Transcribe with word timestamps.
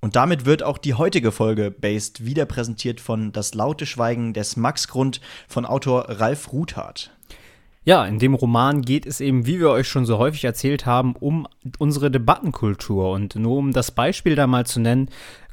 Und 0.00 0.16
damit 0.16 0.46
wird 0.46 0.62
auch 0.62 0.78
die 0.78 0.94
heutige 0.94 1.30
Folge 1.30 1.70
Based 1.70 2.24
wieder 2.24 2.46
präsentiert 2.46 3.00
von 3.00 3.32
Das 3.32 3.54
laute 3.54 3.84
Schweigen 3.84 4.32
des 4.32 4.56
Max 4.56 4.88
Grund 4.88 5.20
von 5.46 5.66
Autor 5.66 6.08
Ralf 6.08 6.52
Ruthardt. 6.52 7.10
Ja, 7.84 8.04
in 8.04 8.18
dem 8.18 8.34
Roman 8.34 8.82
geht 8.82 9.06
es 9.06 9.20
eben, 9.20 9.46
wie 9.46 9.58
wir 9.58 9.70
euch 9.70 9.88
schon 9.88 10.04
so 10.04 10.18
häufig 10.18 10.44
erzählt 10.44 10.84
haben, 10.84 11.16
um 11.16 11.46
unsere 11.78 12.10
Debattenkultur. 12.10 13.10
Und 13.10 13.36
nur 13.36 13.56
um 13.56 13.72
das 13.72 13.90
Beispiel 13.90 14.36
da 14.36 14.46
mal 14.46 14.66
zu 14.66 14.80
nennen, 14.80 15.08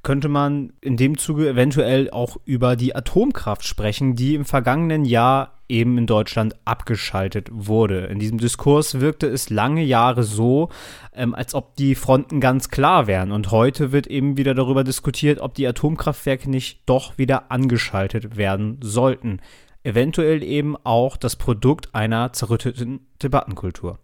könnte 0.07 0.29
man 0.29 0.71
in 0.79 0.95
dem 0.95 1.17
Zuge 1.17 1.49
eventuell 1.49 2.09
auch 2.11 2.37
über 2.45 2.77
die 2.77 2.95
Atomkraft 2.95 3.67
sprechen, 3.67 4.15
die 4.15 4.35
im 4.35 4.45
vergangenen 4.45 5.03
Jahr 5.03 5.59
eben 5.67 5.97
in 5.97 6.07
Deutschland 6.07 6.55
abgeschaltet 6.63 7.49
wurde. 7.51 8.05
In 8.05 8.17
diesem 8.17 8.37
Diskurs 8.37 9.01
wirkte 9.01 9.27
es 9.27 9.49
lange 9.49 9.83
Jahre 9.83 10.23
so, 10.23 10.69
ähm, 11.13 11.35
als 11.35 11.53
ob 11.53 11.75
die 11.75 11.93
Fronten 11.93 12.39
ganz 12.39 12.69
klar 12.69 13.05
wären. 13.07 13.33
Und 13.33 13.51
heute 13.51 13.91
wird 13.91 14.07
eben 14.07 14.37
wieder 14.37 14.53
darüber 14.53 14.85
diskutiert, 14.85 15.41
ob 15.41 15.55
die 15.55 15.67
Atomkraftwerke 15.67 16.49
nicht 16.49 16.83
doch 16.85 17.17
wieder 17.17 17.51
angeschaltet 17.51 18.37
werden 18.37 18.77
sollten 18.81 19.41
eventuell 19.83 20.43
eben 20.43 20.75
auch 20.83 21.15
das 21.15 21.37
Produkt 21.37 21.95
einer 21.95 22.33
zerrütteten 22.33 23.07
Debattenkultur. 23.23 23.99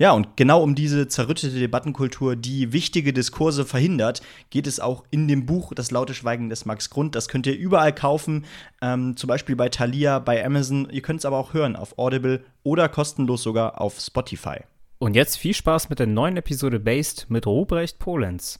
Ja, 0.00 0.12
und 0.12 0.38
genau 0.38 0.62
um 0.62 0.74
diese 0.74 1.08
zerrüttete 1.08 1.58
Debattenkultur, 1.58 2.34
die 2.34 2.72
wichtige 2.72 3.12
Diskurse 3.12 3.66
verhindert, 3.66 4.22
geht 4.48 4.66
es 4.66 4.80
auch 4.80 5.04
in 5.10 5.28
dem 5.28 5.44
Buch 5.44 5.74
Das 5.74 5.90
laute 5.90 6.14
Schweigen 6.14 6.48
des 6.48 6.64
Max 6.64 6.88
Grund. 6.88 7.14
Das 7.14 7.28
könnt 7.28 7.46
ihr 7.46 7.54
überall 7.54 7.94
kaufen, 7.94 8.46
ähm, 8.80 9.14
zum 9.18 9.28
Beispiel 9.28 9.56
bei 9.56 9.68
Thalia, 9.68 10.18
bei 10.18 10.42
Amazon. 10.42 10.88
Ihr 10.90 11.02
könnt 11.02 11.18
es 11.18 11.26
aber 11.26 11.36
auch 11.36 11.52
hören 11.52 11.76
auf 11.76 11.98
Audible 11.98 12.42
oder 12.62 12.88
kostenlos 12.88 13.42
sogar 13.42 13.78
auf 13.78 14.00
Spotify. 14.00 14.60
Und 14.98 15.16
jetzt 15.16 15.36
viel 15.36 15.52
Spaß 15.52 15.90
mit 15.90 15.98
der 15.98 16.06
neuen 16.06 16.38
Episode 16.38 16.80
Based 16.80 17.26
mit 17.28 17.46
Ruprecht 17.46 17.98
Polenz. 17.98 18.58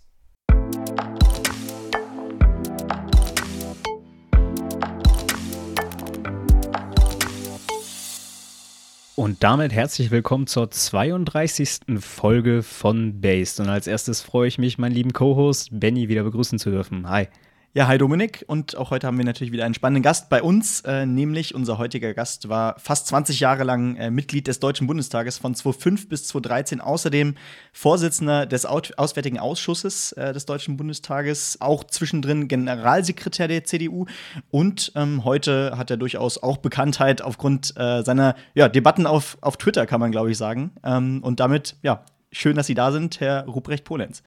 Und 9.21 9.43
damit 9.43 9.71
herzlich 9.71 10.11
willkommen 10.11 10.47
zur 10.47 10.71
32. 10.71 11.99
Folge 11.99 12.63
von 12.63 13.21
Based. 13.21 13.61
Und 13.61 13.69
als 13.69 13.87
erstes 13.87 14.23
freue 14.23 14.49
ich 14.49 14.57
mich, 14.57 14.79
meinen 14.79 14.95
lieben 14.95 15.13
Co-Host 15.13 15.69
Benny 15.79 16.09
wieder 16.09 16.23
begrüßen 16.23 16.59
zu 16.59 16.71
dürfen. 16.71 17.07
Hi. 17.07 17.29
Ja, 17.73 17.87
hi 17.87 17.99
Dominik. 17.99 18.45
Und 18.49 18.77
auch 18.77 18.91
heute 18.91 19.07
haben 19.07 19.17
wir 19.17 19.25
natürlich 19.25 19.53
wieder 19.53 19.65
einen 19.65 19.75
spannenden 19.75 20.03
Gast 20.03 20.29
bei 20.29 20.43
uns. 20.43 20.81
Äh, 20.81 21.07
nämlich 21.07 21.55
unser 21.55 21.79
heutiger 21.79 22.15
Gast 22.15 22.49
war 22.49 22.77
fast 22.81 23.07
20 23.07 23.39
Jahre 23.39 23.63
lang 23.63 23.95
äh, 23.95 24.11
Mitglied 24.11 24.49
des 24.49 24.59
Deutschen 24.59 24.89
Bundestages 24.89 25.39
von 25.39 25.55
2005 25.55 26.09
bis 26.09 26.27
2013. 26.27 26.81
Außerdem 26.81 27.37
Vorsitzender 27.73 28.45
des 28.47 28.67
Out 28.67 28.95
Auswärtigen 28.99 29.39
Ausschusses 29.39 30.11
äh, 30.13 30.33
des 30.33 30.47
Deutschen 30.47 30.77
Bundestages. 30.77 31.61
Auch 31.61 31.85
zwischendrin 31.85 32.49
Generalsekretär 32.49 33.47
der 33.47 33.63
CDU. 33.63 34.07
Und 34.51 34.91
ähm, 34.97 35.25
heute 35.25 35.79
hat 35.79 35.93
er 35.93 35.97
durchaus 35.97 36.43
auch 36.43 36.57
Bekanntheit 36.57 37.23
aufgrund 37.23 37.75
äh, 37.77 38.03
seiner 38.03 38.35
ja, 38.53 38.69
Debatten 38.69 39.07
auf, 39.07 39.39
auf 39.43 39.57
Twitter, 39.59 39.87
kann 39.87 40.01
man 40.01 40.11
glaube 40.11 40.33
ich 40.33 40.37
sagen. 40.37 40.73
Ähm, 40.83 41.23
und 41.23 41.39
damit, 41.39 41.77
ja, 41.83 42.05
schön, 42.33 42.57
dass 42.57 42.67
Sie 42.67 42.75
da 42.75 42.91
sind, 42.91 43.21
Herr 43.21 43.45
Ruprecht 43.45 43.85
Polenz. 43.85 44.25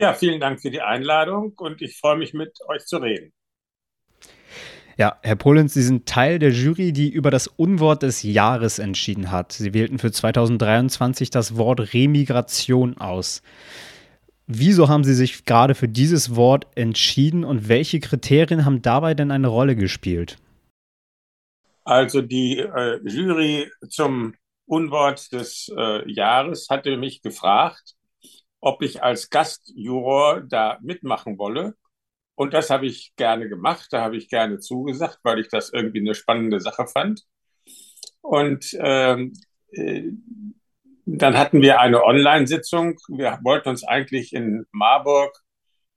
Ja, 0.00 0.14
vielen 0.14 0.40
Dank 0.40 0.62
für 0.62 0.70
die 0.70 0.80
Einladung 0.80 1.52
und 1.58 1.82
ich 1.82 1.98
freue 1.98 2.16
mich, 2.16 2.32
mit 2.32 2.58
euch 2.68 2.86
zu 2.86 2.96
reden. 2.96 3.34
Ja, 4.96 5.18
Herr 5.22 5.36
Polenz, 5.36 5.74
Sie 5.74 5.82
sind 5.82 6.06
Teil 6.06 6.38
der 6.38 6.52
Jury, 6.52 6.92
die 6.92 7.10
über 7.10 7.30
das 7.30 7.46
Unwort 7.46 8.02
des 8.02 8.22
Jahres 8.22 8.78
entschieden 8.78 9.30
hat. 9.30 9.52
Sie 9.52 9.74
wählten 9.74 9.98
für 9.98 10.10
2023 10.10 11.28
das 11.28 11.58
Wort 11.58 11.92
Remigration 11.92 12.96
aus. 12.96 13.42
Wieso 14.46 14.88
haben 14.88 15.04
Sie 15.04 15.14
sich 15.14 15.44
gerade 15.44 15.74
für 15.74 15.88
dieses 15.88 16.34
Wort 16.34 16.66
entschieden 16.76 17.44
und 17.44 17.68
welche 17.68 18.00
Kriterien 18.00 18.64
haben 18.64 18.80
dabei 18.80 19.12
denn 19.12 19.30
eine 19.30 19.48
Rolle 19.48 19.76
gespielt? 19.76 20.38
Also 21.84 22.22
die 22.22 22.58
äh, 22.58 23.00
Jury 23.06 23.70
zum 23.90 24.34
Unwort 24.64 25.30
des 25.32 25.70
äh, 25.76 26.10
Jahres 26.10 26.68
hatte 26.70 26.96
mich 26.96 27.20
gefragt, 27.20 27.96
ob 28.60 28.82
ich 28.82 29.02
als 29.02 29.30
Gastjuror 29.30 30.42
da 30.42 30.78
mitmachen 30.82 31.38
wolle. 31.38 31.74
Und 32.34 32.54
das 32.54 32.70
habe 32.70 32.86
ich 32.86 33.12
gerne 33.16 33.48
gemacht, 33.48 33.88
da 33.90 34.02
habe 34.02 34.16
ich 34.16 34.28
gerne 34.28 34.58
zugesagt, 34.58 35.18
weil 35.22 35.40
ich 35.40 35.48
das 35.48 35.72
irgendwie 35.72 36.00
eine 36.00 36.14
spannende 36.14 36.60
Sache 36.60 36.86
fand. 36.86 37.22
Und 38.22 38.76
ähm, 38.80 39.32
äh, 39.72 40.04
dann 41.06 41.36
hatten 41.36 41.60
wir 41.60 41.80
eine 41.80 42.04
Online-Sitzung. 42.04 42.98
Wir 43.08 43.38
wollten 43.42 43.70
uns 43.70 43.84
eigentlich 43.84 44.32
in 44.32 44.64
Marburg 44.72 45.32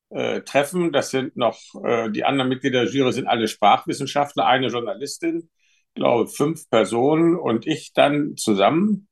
äh, 0.09 0.41
treffen. 0.41 0.91
Das 0.91 1.12
sind 1.12 1.38
noch, 1.38 1.59
äh, 1.84 2.09
die 2.09 2.24
anderen 2.24 2.50
Mitglieder 2.50 2.85
der 2.85 2.94
Jury 2.94 3.13
sind 3.13 3.28
alle 3.28 3.47
Sprachwissenschaftler, 3.47 4.45
eine 4.45 4.68
Journalistin, 4.68 5.50
glaube 5.94 6.30
fünf 6.30 6.69
Personen 6.69 7.35
und 7.35 7.68
ich 7.68 7.94
dann 7.94 8.35
zusammen 8.38 9.07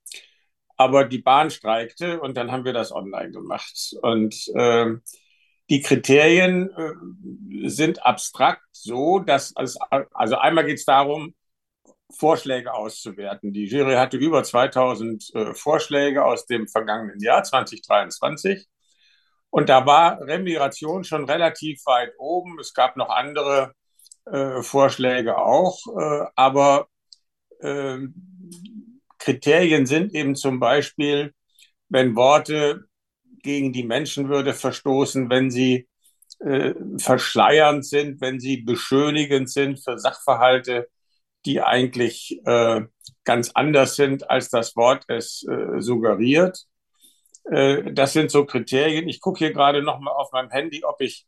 aber 0.82 1.06
die 1.06 1.20
Bahn 1.20 1.52
streikte 1.52 2.20
und 2.20 2.36
dann 2.38 2.52
haben 2.52 2.66
wir 2.66 2.74
das 2.74 2.92
online 2.92 3.32
gemacht. 3.32 3.96
Und 4.02 4.36
äh, 4.56 4.88
die 5.70 5.82
Kriterien 5.82 6.70
äh, 6.72 7.70
sind 7.70 8.04
abstrakt 8.04 8.64
so, 8.72 9.20
dass 9.20 9.54
es, 9.60 9.78
also 10.14 10.38
einmal 10.38 10.66
geht 10.66 10.80
es 10.80 10.86
darum, 10.86 11.36
Vorschläge 12.10 12.74
auszuwerten. 12.74 13.54
Die 13.54 13.66
Jury 13.66 13.94
hatte 13.94 14.18
über 14.18 14.44
2000 14.44 15.36
äh, 15.36 15.54
Vorschläge 15.54 16.26
aus 16.26 16.46
dem 16.46 16.68
vergangenen 16.68 17.20
Jahr 17.22 17.44
2023. 17.44 18.68
Und 19.50 19.70
da 19.70 19.86
war 19.86 20.20
Remigration 20.22 21.04
schon 21.04 21.26
relativ 21.26 21.86
weit 21.86 22.14
oben. 22.18 22.60
Es 22.60 22.74
gab 22.74 22.98
noch 22.98 23.10
andere 23.10 23.74
äh, 24.26 24.62
Vorschläge 24.64 25.38
auch, 25.38 25.80
äh, 25.88 26.26
aber 26.36 26.88
ähm, 27.62 28.31
Kriterien 29.22 29.86
sind 29.86 30.14
eben 30.16 30.36
zum 30.36 30.60
Beispiel, 30.60 31.34
wenn 31.90 32.16
Worte 32.16 32.86
gegen 33.44 33.72
die 33.72 33.84
Menschenwürde 33.84 34.54
verstoßen, 34.54 35.30
wenn 35.30 35.52
sie 35.52 35.88
äh, 36.40 36.74
verschleiernd 36.98 37.86
sind, 37.86 38.20
wenn 38.22 38.40
sie 38.40 38.58
beschönigend 38.58 39.50
sind 39.50 39.80
für 39.84 40.00
Sachverhalte, 40.00 40.90
die 41.46 41.62
eigentlich 41.62 42.42
äh, 42.46 42.82
ganz 43.24 43.52
anders 43.54 43.96
sind, 43.96 44.30
als 44.30 44.50
das 44.50 44.76
Wort 44.76 45.06
es 45.08 45.46
äh, 45.48 45.80
suggeriert. 45.82 46.66
Äh, 47.46 47.94
das 47.94 48.14
sind 48.14 48.32
so 48.32 48.46
Kriterien. 48.46 49.08
Ich 49.08 49.22
gucke 49.22 49.40
hier 49.40 49.54
gerade 49.54 49.84
noch 49.84 50.00
mal 50.00 50.12
auf 50.12 50.32
meinem 50.32 50.50
Handy, 50.50 50.84
ob 50.84 51.02
ich 51.02 51.28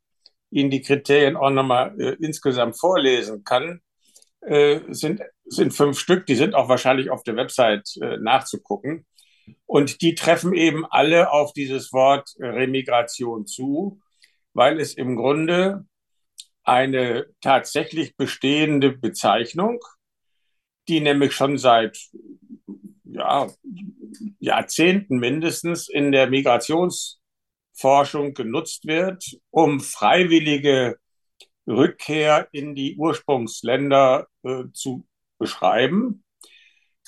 Ihnen 0.50 0.72
die 0.72 0.82
Kriterien 0.82 1.36
auch 1.36 1.50
noch 1.52 1.64
mal 1.64 2.00
äh, 2.00 2.16
insgesamt 2.20 2.80
vorlesen 2.80 3.44
kann. 3.44 3.82
Äh, 4.42 4.82
sind 4.90 5.22
sind 5.46 5.74
fünf 5.74 6.00
Stück, 6.00 6.26
die 6.26 6.36
sind 6.36 6.56
auch 6.56 6.70
wahrscheinlich 6.70 7.10
auf 7.10 7.24
der 7.24 7.36
Website 7.36 7.98
äh, 8.02 8.18
nachzugucken. 8.18 9.06
Und 9.66 10.02
die 10.02 10.16
treffen 10.16 10.54
eben 10.54 10.86
alle 10.86 11.32
auf 11.32 11.54
dieses 11.54 11.92
Wort 11.92 12.30
Remigration 12.40 13.46
zu, 13.46 14.00
weil 14.54 14.80
es 14.80 14.94
im 14.94 15.18
Grunde 15.18 15.86
eine 16.64 17.26
tatsächlich 17.42 18.16
bestehende 18.16 18.92
Bezeichnung, 18.92 19.80
die 20.88 21.02
nämlich 21.02 21.34
schon 21.34 21.58
seit 21.58 21.98
ja, 23.04 23.50
Jahrzehnten 24.40 25.18
mindestens 25.18 25.90
in 25.90 26.12
der 26.12 26.30
Migrationsforschung 26.30 28.34
genutzt 28.34 28.86
wird, 28.86 29.40
um 29.50 29.82
freiwillige 29.82 30.98
Rückkehr 31.68 32.48
in 32.52 32.76
die 32.76 32.96
Ursprungsländer 32.98 34.28
äh, 34.44 34.66
zu 34.74 35.06
beschreiben, 35.44 36.24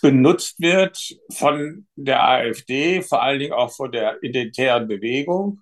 benutzt 0.01 0.59
wird 0.59 0.97
von 1.31 1.87
der 1.95 2.21
AfD, 2.27 3.01
vor 3.01 3.23
allen 3.23 3.39
Dingen 3.39 3.53
auch 3.53 3.73
von 3.73 3.91
der 3.91 4.21
identitären 4.21 4.87
Bewegung, 4.87 5.61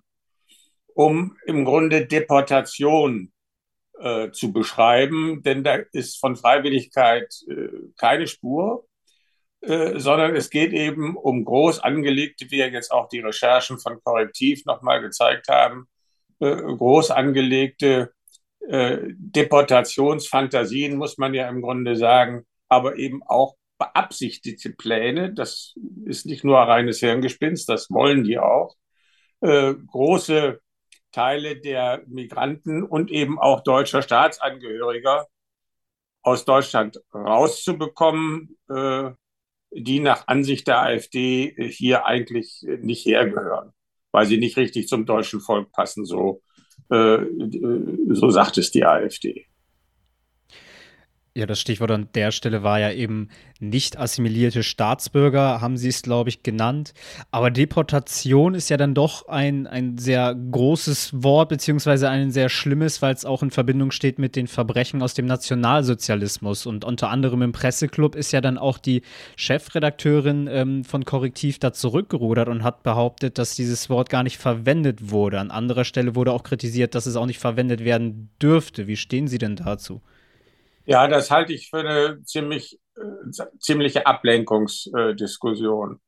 um 0.94 1.36
im 1.46 1.64
Grunde 1.64 2.06
Deportation 2.06 3.32
äh, 4.00 4.32
zu 4.32 4.52
beschreiben, 4.52 5.42
denn 5.44 5.62
da 5.62 5.76
ist 5.92 6.18
von 6.18 6.34
Freiwilligkeit 6.34 7.32
äh, 7.48 7.68
keine 7.96 8.26
Spur, 8.26 8.86
äh, 9.60 10.00
sondern 10.00 10.34
es 10.34 10.50
geht 10.50 10.72
eben 10.72 11.16
um 11.16 11.44
groß 11.44 11.78
angelegte, 11.78 12.50
wie 12.50 12.58
ja 12.58 12.66
jetzt 12.66 12.90
auch 12.90 13.08
die 13.08 13.20
Recherchen 13.20 13.78
von 13.78 14.00
Korrektiv 14.02 14.64
nochmal 14.66 15.00
gezeigt 15.00 15.46
haben, 15.48 15.86
äh, 16.40 16.56
groß 16.56 17.12
angelegte 17.12 18.12
äh, 18.68 18.98
Deportationsfantasien, 19.16 20.96
muss 20.96 21.18
man 21.18 21.34
ja 21.34 21.48
im 21.48 21.62
Grunde 21.62 21.96
sagen, 21.96 22.44
aber 22.68 22.96
eben 22.96 23.22
auch 23.22 23.56
beabsichtigte 23.78 24.70
Pläne. 24.70 25.32
Das 25.34 25.74
ist 26.04 26.26
nicht 26.26 26.44
nur 26.44 26.58
reines 26.58 27.00
Hirngespinst, 27.00 27.68
das 27.68 27.90
wollen 27.90 28.24
die 28.24 28.38
auch. 28.38 28.76
Äh, 29.40 29.74
große 29.74 30.60
Teile 31.12 31.60
der 31.60 32.02
Migranten 32.06 32.82
und 32.82 33.10
eben 33.10 33.38
auch 33.38 33.62
deutscher 33.62 34.02
Staatsangehöriger 34.02 35.26
aus 36.22 36.44
Deutschland 36.44 37.00
rauszubekommen, 37.12 38.56
äh, 38.68 39.10
die 39.70 40.00
nach 40.00 40.28
Ansicht 40.28 40.66
der 40.68 40.80
AfD 40.80 41.54
hier 41.70 42.06
eigentlich 42.06 42.64
nicht 42.80 43.04
hergehören, 43.06 43.72
weil 44.12 44.26
sie 44.26 44.38
nicht 44.38 44.56
richtig 44.56 44.88
zum 44.88 45.06
deutschen 45.06 45.40
Volk 45.40 45.72
passen, 45.72 46.04
so 46.04 46.42
Äh, 46.90 47.18
so 48.10 48.30
sagt 48.30 48.58
es 48.58 48.70
die 48.70 48.84
AfD. 48.84 49.46
Ja, 51.36 51.46
das 51.46 51.60
Stichwort 51.60 51.90
an 51.90 52.06
der 52.14 52.30
Stelle 52.30 52.62
war 52.62 52.78
ja 52.78 52.92
eben 52.92 53.28
nicht 53.58 53.98
assimilierte 53.98 54.62
Staatsbürger, 54.62 55.60
haben 55.60 55.76
sie 55.76 55.88
es, 55.88 56.02
glaube 56.02 56.28
ich, 56.28 56.44
genannt. 56.44 56.94
Aber 57.32 57.50
Deportation 57.50 58.54
ist 58.54 58.68
ja 58.68 58.76
dann 58.76 58.94
doch 58.94 59.26
ein, 59.26 59.66
ein 59.66 59.98
sehr 59.98 60.32
großes 60.32 61.24
Wort, 61.24 61.48
beziehungsweise 61.48 62.08
ein 62.08 62.30
sehr 62.30 62.48
schlimmes, 62.48 63.02
weil 63.02 63.14
es 63.14 63.24
auch 63.24 63.42
in 63.42 63.50
Verbindung 63.50 63.90
steht 63.90 64.20
mit 64.20 64.36
den 64.36 64.46
Verbrechen 64.46 65.02
aus 65.02 65.14
dem 65.14 65.26
Nationalsozialismus. 65.26 66.66
Und 66.66 66.84
unter 66.84 67.10
anderem 67.10 67.42
im 67.42 67.50
Presseclub 67.50 68.14
ist 68.14 68.30
ja 68.30 68.40
dann 68.40 68.56
auch 68.56 68.78
die 68.78 69.02
Chefredakteurin 69.34 70.48
ähm, 70.48 70.84
von 70.84 71.04
Korrektiv 71.04 71.58
da 71.58 71.72
zurückgerudert 71.72 72.46
und 72.46 72.62
hat 72.62 72.84
behauptet, 72.84 73.38
dass 73.38 73.56
dieses 73.56 73.90
Wort 73.90 74.08
gar 74.08 74.22
nicht 74.22 74.38
verwendet 74.38 75.10
wurde. 75.10 75.40
An 75.40 75.50
anderer 75.50 75.84
Stelle 75.84 76.14
wurde 76.14 76.30
auch 76.30 76.44
kritisiert, 76.44 76.94
dass 76.94 77.06
es 77.06 77.16
auch 77.16 77.26
nicht 77.26 77.40
verwendet 77.40 77.84
werden 77.84 78.30
dürfte. 78.40 78.86
Wie 78.86 78.96
stehen 78.96 79.26
Sie 79.26 79.38
denn 79.38 79.56
dazu? 79.56 80.00
Ja, 80.86 81.08
das 81.08 81.30
halte 81.30 81.52
ich 81.52 81.70
für 81.70 81.78
eine 81.80 82.22
ziemlich, 82.24 82.78
äh, 82.96 83.30
ziemliche 83.58 84.06
Ablenkungsdiskussion. 84.06 86.00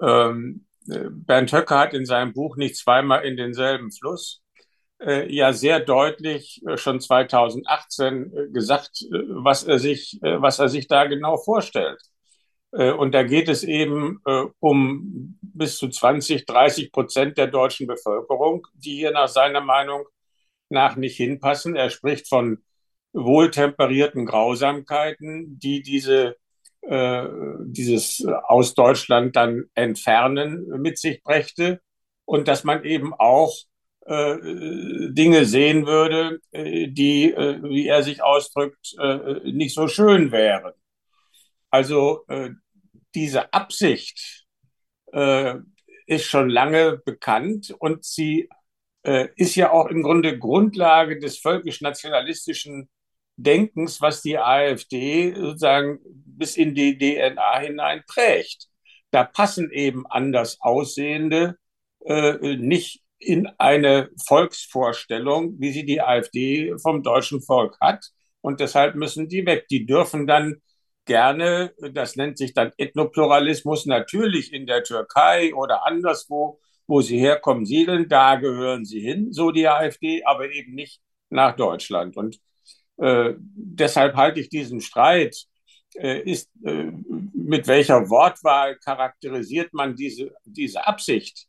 Ähm, 0.00 0.66
Bernd 0.86 1.52
Höcke 1.52 1.76
hat 1.78 1.94
in 1.94 2.06
seinem 2.06 2.32
Buch 2.32 2.56
nicht 2.56 2.76
zweimal 2.76 3.24
in 3.24 3.36
denselben 3.36 3.90
Fluss 3.90 4.42
äh, 5.00 5.32
ja 5.34 5.52
sehr 5.52 5.80
deutlich 5.80 6.62
äh, 6.68 6.76
schon 6.76 7.00
2018 7.00 8.32
äh, 8.34 8.48
gesagt, 8.52 9.02
äh, 9.02 9.18
was 9.28 9.64
er 9.64 9.78
sich, 9.78 10.20
äh, 10.22 10.40
was 10.40 10.58
er 10.58 10.68
sich 10.68 10.88
da 10.88 11.06
genau 11.06 11.36
vorstellt. 11.38 12.00
Und 12.72 13.14
da 13.14 13.22
geht 13.22 13.48
es 13.48 13.62
eben 13.64 14.20
um 14.60 15.38
bis 15.40 15.78
zu 15.78 15.88
20, 15.88 16.44
30 16.44 16.92
Prozent 16.92 17.38
der 17.38 17.46
deutschen 17.46 17.86
Bevölkerung, 17.86 18.66
die 18.74 18.96
hier 18.96 19.12
nach 19.12 19.28
seiner 19.28 19.62
Meinung 19.62 20.04
nach 20.68 20.96
nicht 20.96 21.16
hinpassen. 21.16 21.76
Er 21.76 21.88
spricht 21.90 22.28
von 22.28 22.58
wohltemperierten 23.16 24.26
Grausamkeiten, 24.26 25.58
die 25.58 25.82
diese, 25.82 26.36
äh, 26.82 27.26
dieses 27.64 28.24
aus 28.26 28.74
Deutschland 28.74 29.34
dann 29.36 29.64
entfernen 29.74 30.66
mit 30.80 30.98
sich 30.98 31.22
brächte 31.22 31.80
und 32.24 32.46
dass 32.46 32.64
man 32.64 32.84
eben 32.84 33.14
auch 33.14 33.54
äh, 34.06 34.36
Dinge 35.10 35.44
sehen 35.46 35.86
würde, 35.86 36.40
äh, 36.52 36.86
die, 36.88 37.32
äh, 37.32 37.60
wie 37.64 37.88
er 37.88 38.04
sich 38.04 38.22
ausdrückt, 38.22 38.94
äh, 39.00 39.50
nicht 39.50 39.74
so 39.74 39.88
schön 39.88 40.30
wären. 40.30 40.72
Also 41.70 42.24
diese 43.14 43.52
Absicht 43.52 44.46
ist 46.06 46.24
schon 46.24 46.48
lange 46.48 47.02
bekannt 47.04 47.74
und 47.78 48.04
sie 48.04 48.48
ist 49.02 49.56
ja 49.56 49.72
auch 49.72 49.88
im 49.88 50.02
Grunde 50.02 50.38
Grundlage 50.38 51.18
des 51.18 51.38
völkisch-nationalistischen 51.38 52.88
Denkens, 53.36 54.00
was 54.00 54.22
die 54.22 54.38
AfD 54.38 55.34
sozusagen 55.34 55.98
bis 56.04 56.56
in 56.56 56.74
die 56.74 56.96
DNA 56.98 57.58
hinein 57.58 58.02
prägt. 58.06 58.68
Da 59.10 59.24
passen 59.24 59.70
eben 59.70 60.06
anders 60.06 60.58
aussehende 60.60 61.56
äh, 62.04 62.56
nicht 62.56 63.02
in 63.18 63.48
eine 63.58 64.10
Volksvorstellung, 64.26 65.54
wie 65.58 65.72
sie 65.72 65.84
die 65.84 66.00
AfD 66.00 66.74
vom 66.82 67.02
deutschen 67.02 67.42
Volk 67.42 67.78
hat. 67.80 68.10
Und 68.40 68.60
deshalb 68.60 68.94
müssen 68.94 69.28
die 69.28 69.46
weg. 69.46 69.66
Die 69.68 69.86
dürfen 69.86 70.26
dann 70.26 70.62
gerne, 71.06 71.72
das 71.92 72.16
nennt 72.16 72.38
sich 72.38 72.52
dann 72.54 72.72
Ethnopluralismus, 72.76 73.86
natürlich 73.86 74.52
in 74.52 74.66
der 74.66 74.82
Türkei 74.84 75.54
oder 75.54 75.86
anderswo, 75.86 76.60
wo 76.86 77.00
sie 77.00 77.18
herkommen, 77.18 77.64
siedeln. 77.64 78.08
Da 78.08 78.36
gehören 78.36 78.84
sie 78.84 79.00
hin, 79.00 79.32
so 79.32 79.50
die 79.50 79.68
AfD, 79.68 80.22
aber 80.24 80.50
eben 80.50 80.74
nicht 80.74 81.00
nach 81.30 81.56
Deutschland. 81.56 82.16
Und 82.16 82.38
äh, 82.98 83.34
deshalb 83.38 84.16
halte 84.16 84.40
ich 84.40 84.48
diesen 84.48 84.80
Streit, 84.80 85.46
äh, 85.98 86.20
ist, 86.20 86.50
äh, 86.64 86.92
mit 87.32 87.66
welcher 87.66 88.10
Wortwahl 88.10 88.76
charakterisiert 88.76 89.72
man 89.72 89.96
diese, 89.96 90.30
diese 90.44 90.86
Absicht 90.86 91.46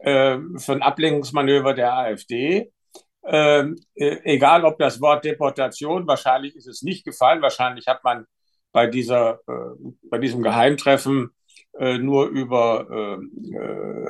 äh, 0.00 0.38
von 0.56 0.82
Ablenkungsmanöver 0.82 1.74
der 1.74 1.92
AfD? 1.94 2.72
Äh, 3.22 3.66
egal 3.94 4.64
ob 4.64 4.78
das 4.78 5.00
Wort 5.00 5.24
Deportation, 5.24 6.06
wahrscheinlich 6.06 6.56
ist 6.56 6.66
es 6.66 6.82
nicht 6.82 7.04
gefallen, 7.04 7.42
wahrscheinlich 7.42 7.86
hat 7.86 8.02
man 8.04 8.26
bei, 8.72 8.86
dieser, 8.86 9.40
bei 10.02 10.18
diesem 10.18 10.42
Geheimtreffen 10.42 11.30
nur 11.78 12.28
über 12.28 12.86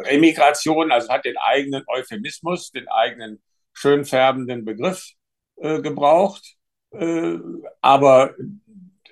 Remigration, 0.05 0.91
also 0.91 1.09
hat 1.09 1.25
den 1.25 1.37
eigenen 1.37 1.85
Euphemismus, 1.87 2.73
den 2.73 2.89
eigenen 2.89 3.41
schön 3.73 4.05
färbenden 4.05 4.65
Begriff 4.65 5.13
gebraucht. 5.57 6.57
Äh, 6.93 7.39
aber 7.81 8.35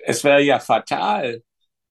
es 0.03 0.23
wäre 0.23 0.41
ja 0.41 0.59
fatal, 0.59 1.41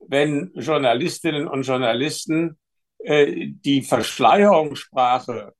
wenn 0.08 0.52
Journalistinnen 0.54 1.48
und 1.48 1.62
Journalisten 1.62 2.58
äh, 2.98 3.48
die 3.48 3.82
Verschleierungssprache 3.82 5.52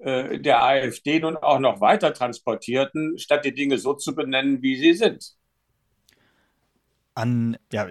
äh, 0.00 0.38
der 0.38 0.62
AfD 0.62 1.20
nun 1.20 1.36
auch 1.36 1.58
noch 1.58 1.80
weiter 1.80 2.12
transportierten, 2.12 3.18
statt 3.18 3.44
die 3.44 3.54
Dinge 3.54 3.78
so 3.78 3.94
zu 3.94 4.14
benennen, 4.14 4.62
wie 4.62 4.76
sie 4.76 4.94
sind. 4.94 5.34
An, 7.14 7.56
ja, 7.72 7.88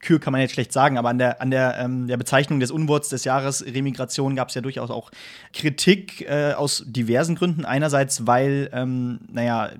Kür 0.00 0.18
kann 0.18 0.32
man 0.32 0.40
jetzt 0.40 0.54
schlecht 0.54 0.72
sagen, 0.72 0.96
aber 0.96 1.10
an 1.10 1.18
der, 1.18 1.42
an 1.42 1.50
der, 1.50 1.78
ähm, 1.78 2.06
der 2.06 2.16
Bezeichnung 2.16 2.58
des 2.58 2.70
Unworts 2.70 3.10
des 3.10 3.24
Jahres 3.24 3.64
Remigration 3.64 4.34
gab 4.34 4.48
es 4.48 4.54
ja 4.54 4.62
durchaus 4.62 4.90
auch 4.90 5.10
Kritik 5.52 6.22
äh, 6.22 6.54
aus 6.54 6.82
diversen 6.86 7.36
Gründen. 7.36 7.66
Einerseits, 7.66 8.26
weil, 8.26 8.70
ähm, 8.72 9.20
naja, 9.30 9.72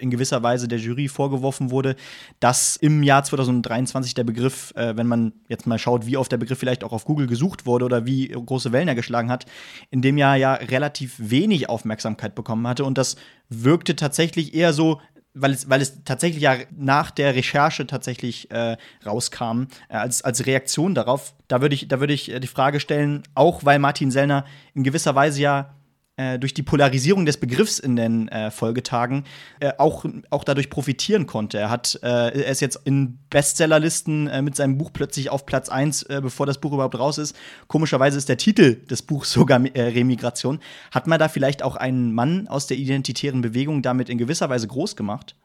in 0.00 0.10
gewisser 0.10 0.42
Weise 0.42 0.68
der 0.68 0.78
Jury 0.78 1.08
vorgeworfen 1.08 1.70
wurde, 1.70 1.96
dass 2.40 2.76
im 2.76 3.02
Jahr 3.02 3.22
2023 3.24 4.14
der 4.14 4.24
Begriff, 4.24 4.72
äh, 4.76 4.96
wenn 4.96 5.06
man 5.06 5.32
jetzt 5.48 5.66
mal 5.66 5.78
schaut, 5.78 6.06
wie 6.06 6.16
oft 6.16 6.32
der 6.32 6.38
Begriff 6.38 6.58
vielleicht 6.58 6.84
auch 6.84 6.92
auf 6.92 7.04
Google 7.04 7.26
gesucht 7.26 7.66
wurde 7.66 7.84
oder 7.84 8.06
wie 8.06 8.28
große 8.28 8.72
Wellen 8.72 8.88
er 8.88 8.94
geschlagen 8.94 9.30
hat, 9.30 9.46
in 9.90 10.02
dem 10.02 10.18
Jahr 10.18 10.36
ja 10.36 10.54
relativ 10.54 11.16
wenig 11.18 11.68
Aufmerksamkeit 11.68 12.34
bekommen 12.34 12.66
hatte. 12.66 12.84
Und 12.84 12.98
das 12.98 13.16
wirkte 13.48 13.96
tatsächlich 13.96 14.54
eher 14.54 14.72
so, 14.72 15.00
weil 15.34 15.52
es, 15.52 15.68
weil 15.68 15.80
es 15.80 16.02
tatsächlich 16.04 16.42
ja 16.42 16.56
nach 16.76 17.10
der 17.10 17.34
Recherche 17.34 17.86
tatsächlich 17.86 18.50
äh, 18.50 18.76
rauskam, 19.06 19.64
äh, 19.88 19.96
als, 19.96 20.22
als 20.22 20.46
Reaktion 20.46 20.94
darauf. 20.94 21.34
Da 21.48 21.60
würde 21.60 21.74
ich, 21.74 21.88
da 21.88 22.00
würd 22.00 22.10
ich 22.10 22.30
äh, 22.30 22.40
die 22.40 22.48
Frage 22.48 22.80
stellen, 22.80 23.22
auch 23.34 23.64
weil 23.64 23.78
Martin 23.78 24.10
Sellner 24.10 24.44
in 24.74 24.82
gewisser 24.82 25.14
Weise 25.14 25.40
ja 25.40 25.74
äh, 26.20 26.38
durch 26.38 26.52
die 26.52 26.62
Polarisierung 26.62 27.24
des 27.24 27.38
Begriffs 27.38 27.78
in 27.78 27.96
den 27.96 28.28
äh, 28.28 28.50
Folgetagen 28.50 29.24
äh, 29.60 29.72
auch, 29.78 30.04
auch 30.28 30.44
dadurch 30.44 30.68
profitieren 30.68 31.26
konnte. 31.26 31.58
Er, 31.58 31.70
hat, 31.70 31.98
äh, 32.02 32.06
er 32.06 32.50
ist 32.50 32.60
jetzt 32.60 32.80
in 32.84 33.18
Bestsellerlisten 33.30 34.26
äh, 34.26 34.42
mit 34.42 34.54
seinem 34.54 34.76
Buch 34.76 34.90
plötzlich 34.92 35.30
auf 35.30 35.46
Platz 35.46 35.70
1, 35.70 36.04
bevor 36.04 36.44
das 36.44 36.58
Buch 36.58 36.72
überhaupt 36.72 36.98
raus 36.98 37.16
ist. 37.16 37.34
Komischerweise 37.68 38.18
ist 38.18 38.28
der 38.28 38.36
Titel 38.36 38.74
des 38.86 39.02
Buchs 39.02 39.32
sogar 39.32 39.60
Remigration. 39.60 40.60
Hat 40.90 41.06
man 41.06 41.18
da 41.18 41.28
vielleicht 41.28 41.62
auch 41.62 41.76
einen 41.76 42.12
Mann 42.12 42.48
aus 42.48 42.66
der 42.66 42.76
identitären 42.76 43.40
Bewegung 43.40 43.80
damit 43.80 44.10
in 44.10 44.18
gewisser 44.18 44.50
Weise 44.50 44.66
groß 44.66 44.96
gemacht? 44.96 45.36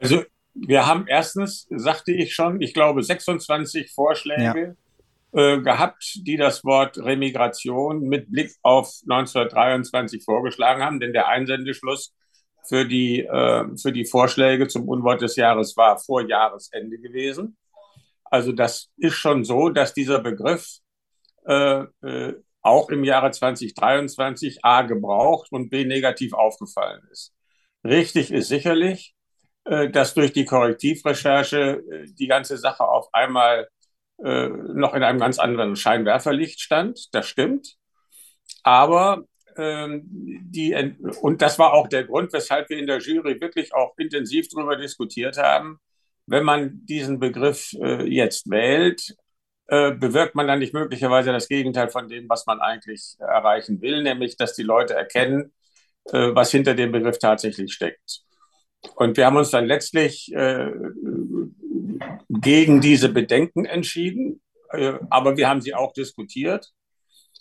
Also 0.00 0.22
wir 0.54 0.86
haben 0.86 1.06
erstens, 1.06 1.66
sagte 1.70 2.12
ich 2.12 2.34
schon, 2.34 2.60
ich 2.60 2.74
glaube 2.74 3.02
26 3.02 3.90
Vorschläge. 3.90 4.42
Ja 4.42 4.74
äh, 5.32 5.58
gehabt, 5.60 6.20
die 6.26 6.36
das 6.36 6.64
Wort 6.64 6.98
Remigration 6.98 8.02
mit 8.02 8.30
Blick 8.30 8.52
auf 8.62 8.92
1923 9.08 10.24
vorgeschlagen 10.24 10.82
haben, 10.82 11.00
denn 11.00 11.12
der 11.12 11.28
Einsendeschluss 11.28 12.14
für 12.68 12.86
die, 12.86 13.20
äh, 13.20 13.64
für 13.76 13.92
die 13.92 14.04
Vorschläge 14.04 14.68
zum 14.68 14.88
Unwort 14.88 15.22
des 15.22 15.36
Jahres 15.36 15.76
war 15.76 15.98
vor 15.98 16.26
Jahresende 16.26 16.98
gewesen. 16.98 17.56
Also 18.24 18.52
das 18.52 18.90
ist 18.96 19.14
schon 19.14 19.44
so, 19.44 19.70
dass 19.70 19.92
dieser 19.94 20.20
Begriff 20.20 20.78
äh, 21.46 21.84
äh, 22.02 22.34
auch 22.62 22.90
im 22.90 23.04
Jahre 23.04 23.30
2023 23.30 24.64
A 24.64 24.82
gebraucht 24.82 25.48
und 25.50 25.70
B 25.70 25.84
negativ 25.84 26.32
aufgefallen 26.34 27.02
ist. 27.10 27.32
Richtig 27.84 28.30
ist 28.30 28.48
sicherlich, 28.48 29.14
äh, 29.64 29.88
dass 29.90 30.14
durch 30.14 30.32
die 30.32 30.44
Korrektivrecherche 30.44 31.82
äh, 31.90 32.06
die 32.12 32.26
ganze 32.26 32.58
Sache 32.58 32.86
auf 32.86 33.08
einmal 33.12 33.68
äh, 34.24 34.48
noch 34.48 34.94
in 34.94 35.02
einem 35.02 35.18
ganz 35.18 35.38
anderen 35.38 35.76
Scheinwerferlicht 35.76 36.60
stand. 36.60 37.14
Das 37.14 37.26
stimmt. 37.26 37.76
Aber 38.62 39.24
ähm, 39.56 40.02
die, 40.04 40.74
und 41.20 41.42
das 41.42 41.58
war 41.58 41.72
auch 41.72 41.88
der 41.88 42.04
Grund, 42.04 42.32
weshalb 42.32 42.68
wir 42.70 42.78
in 42.78 42.86
der 42.86 42.98
Jury 42.98 43.40
wirklich 43.40 43.74
auch 43.74 43.96
intensiv 43.98 44.48
darüber 44.48 44.76
diskutiert 44.76 45.38
haben. 45.38 45.78
Wenn 46.26 46.44
man 46.44 46.84
diesen 46.86 47.18
Begriff 47.18 47.72
äh, 47.80 48.04
jetzt 48.04 48.48
wählt, 48.50 49.14
äh, 49.66 49.92
bewirkt 49.92 50.34
man 50.34 50.46
dann 50.46 50.58
nicht 50.58 50.74
möglicherweise 50.74 51.32
das 51.32 51.48
Gegenteil 51.48 51.88
von 51.88 52.08
dem, 52.08 52.28
was 52.28 52.46
man 52.46 52.60
eigentlich 52.60 53.16
erreichen 53.18 53.80
will, 53.80 54.02
nämlich 54.02 54.36
dass 54.36 54.54
die 54.54 54.62
Leute 54.62 54.94
erkennen, 54.94 55.52
äh, 56.06 56.34
was 56.34 56.50
hinter 56.50 56.74
dem 56.74 56.92
Begriff 56.92 57.18
tatsächlich 57.18 57.72
steckt. 57.72 58.22
Und 58.96 59.16
wir 59.16 59.26
haben 59.26 59.36
uns 59.36 59.50
dann 59.50 59.66
letztlich 59.66 60.32
äh, 60.34 60.70
gegen 62.30 62.80
diese 62.80 63.08
Bedenken 63.08 63.64
entschieden, 63.64 64.40
äh, 64.70 64.94
aber 65.10 65.36
wir 65.36 65.48
haben 65.48 65.60
sie 65.60 65.74
auch 65.74 65.92
diskutiert. 65.92 66.70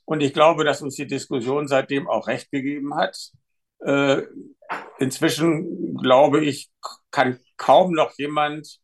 Und 0.06 0.22
ich 0.22 0.34
glaube, 0.34 0.64
dass 0.64 0.82
uns 0.82 0.96
die 0.96 1.06
Diskussion 1.06 1.68
seitdem 1.68 2.10
auch 2.10 2.28
recht 2.28 2.50
gegeben 2.50 2.96
hat. 2.96 3.16
Äh, 3.82 4.24
inzwischen, 4.98 5.96
glaube 5.98 6.44
ich, 6.44 6.72
kann 7.12 7.40
kaum 7.58 7.94
noch 7.94 8.14
jemand 8.18 8.80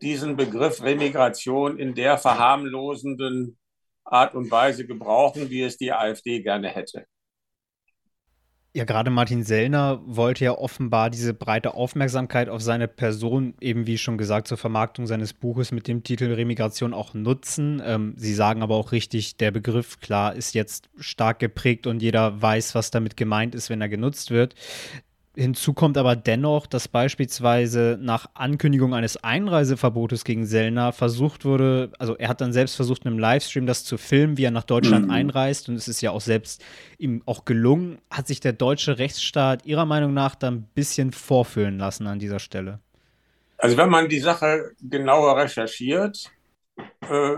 diesen 0.00 0.36
Begriff 0.36 0.82
Remigration 0.82 1.78
in 1.78 1.94
der 1.94 2.18
verharmlosenden 2.18 3.58
Art 4.04 4.34
und 4.34 4.50
Weise 4.50 4.86
gebrauchen, 4.86 5.50
wie 5.50 5.62
es 5.62 5.76
die 5.76 5.92
AfD 5.92 6.42
gerne 6.42 6.68
hätte. 6.68 7.06
Ja, 8.74 8.84
gerade 8.84 9.10
Martin 9.10 9.42
Sellner 9.42 10.00
wollte 10.06 10.46
ja 10.46 10.52
offenbar 10.52 11.10
diese 11.10 11.34
breite 11.34 11.74
Aufmerksamkeit 11.74 12.48
auf 12.48 12.62
seine 12.62 12.88
Person, 12.88 13.52
eben 13.60 13.86
wie 13.86 13.98
schon 13.98 14.16
gesagt, 14.16 14.48
zur 14.48 14.56
Vermarktung 14.56 15.06
seines 15.06 15.34
Buches 15.34 15.72
mit 15.72 15.88
dem 15.88 16.04
Titel 16.04 16.32
Remigration 16.32 16.94
auch 16.94 17.12
nutzen. 17.12 17.82
Ähm, 17.84 18.14
Sie 18.16 18.32
sagen 18.32 18.62
aber 18.62 18.76
auch 18.76 18.92
richtig, 18.92 19.36
der 19.36 19.50
Begriff, 19.50 20.00
klar, 20.00 20.34
ist 20.34 20.54
jetzt 20.54 20.88
stark 20.96 21.38
geprägt 21.38 21.86
und 21.86 22.00
jeder 22.00 22.40
weiß, 22.40 22.74
was 22.74 22.90
damit 22.90 23.18
gemeint 23.18 23.54
ist, 23.54 23.68
wenn 23.68 23.82
er 23.82 23.90
genutzt 23.90 24.30
wird. 24.30 24.54
Hinzu 25.34 25.72
kommt 25.72 25.96
aber 25.96 26.14
dennoch, 26.14 26.66
dass 26.66 26.88
beispielsweise 26.88 27.98
nach 27.98 28.28
Ankündigung 28.34 28.92
eines 28.92 29.16
Einreiseverbotes 29.16 30.24
gegen 30.24 30.44
Sellner 30.44 30.92
versucht 30.92 31.46
wurde, 31.46 31.90
also 31.98 32.16
er 32.18 32.28
hat 32.28 32.42
dann 32.42 32.52
selbst 32.52 32.76
versucht, 32.76 33.04
in 33.04 33.12
einem 33.12 33.18
Livestream 33.18 33.64
das 33.64 33.84
zu 33.84 33.96
filmen, 33.96 34.36
wie 34.36 34.44
er 34.44 34.50
nach 34.50 34.64
Deutschland 34.64 35.06
mhm. 35.06 35.10
einreist 35.10 35.70
und 35.70 35.76
es 35.76 35.88
ist 35.88 36.02
ja 36.02 36.10
auch 36.10 36.20
selbst 36.20 36.62
ihm 36.98 37.22
auch 37.24 37.46
gelungen. 37.46 37.98
Hat 38.10 38.26
sich 38.26 38.40
der 38.40 38.52
deutsche 38.52 38.98
Rechtsstaat 38.98 39.64
Ihrer 39.64 39.86
Meinung 39.86 40.12
nach 40.12 40.34
dann 40.34 40.54
ein 40.54 40.68
bisschen 40.74 41.12
vorfühlen 41.12 41.78
lassen 41.78 42.06
an 42.06 42.18
dieser 42.18 42.38
Stelle? 42.38 42.80
Also 43.56 43.78
wenn 43.78 43.88
man 43.88 44.10
die 44.10 44.20
Sache 44.20 44.72
genauer 44.82 45.38
recherchiert, 45.38 46.30
äh, 47.08 47.36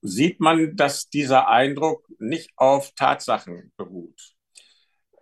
sieht 0.00 0.38
man, 0.38 0.76
dass 0.76 1.08
dieser 1.08 1.48
Eindruck 1.48 2.04
nicht 2.20 2.50
auf 2.54 2.92
Tatsachen 2.94 3.72
beruht. 3.76 4.35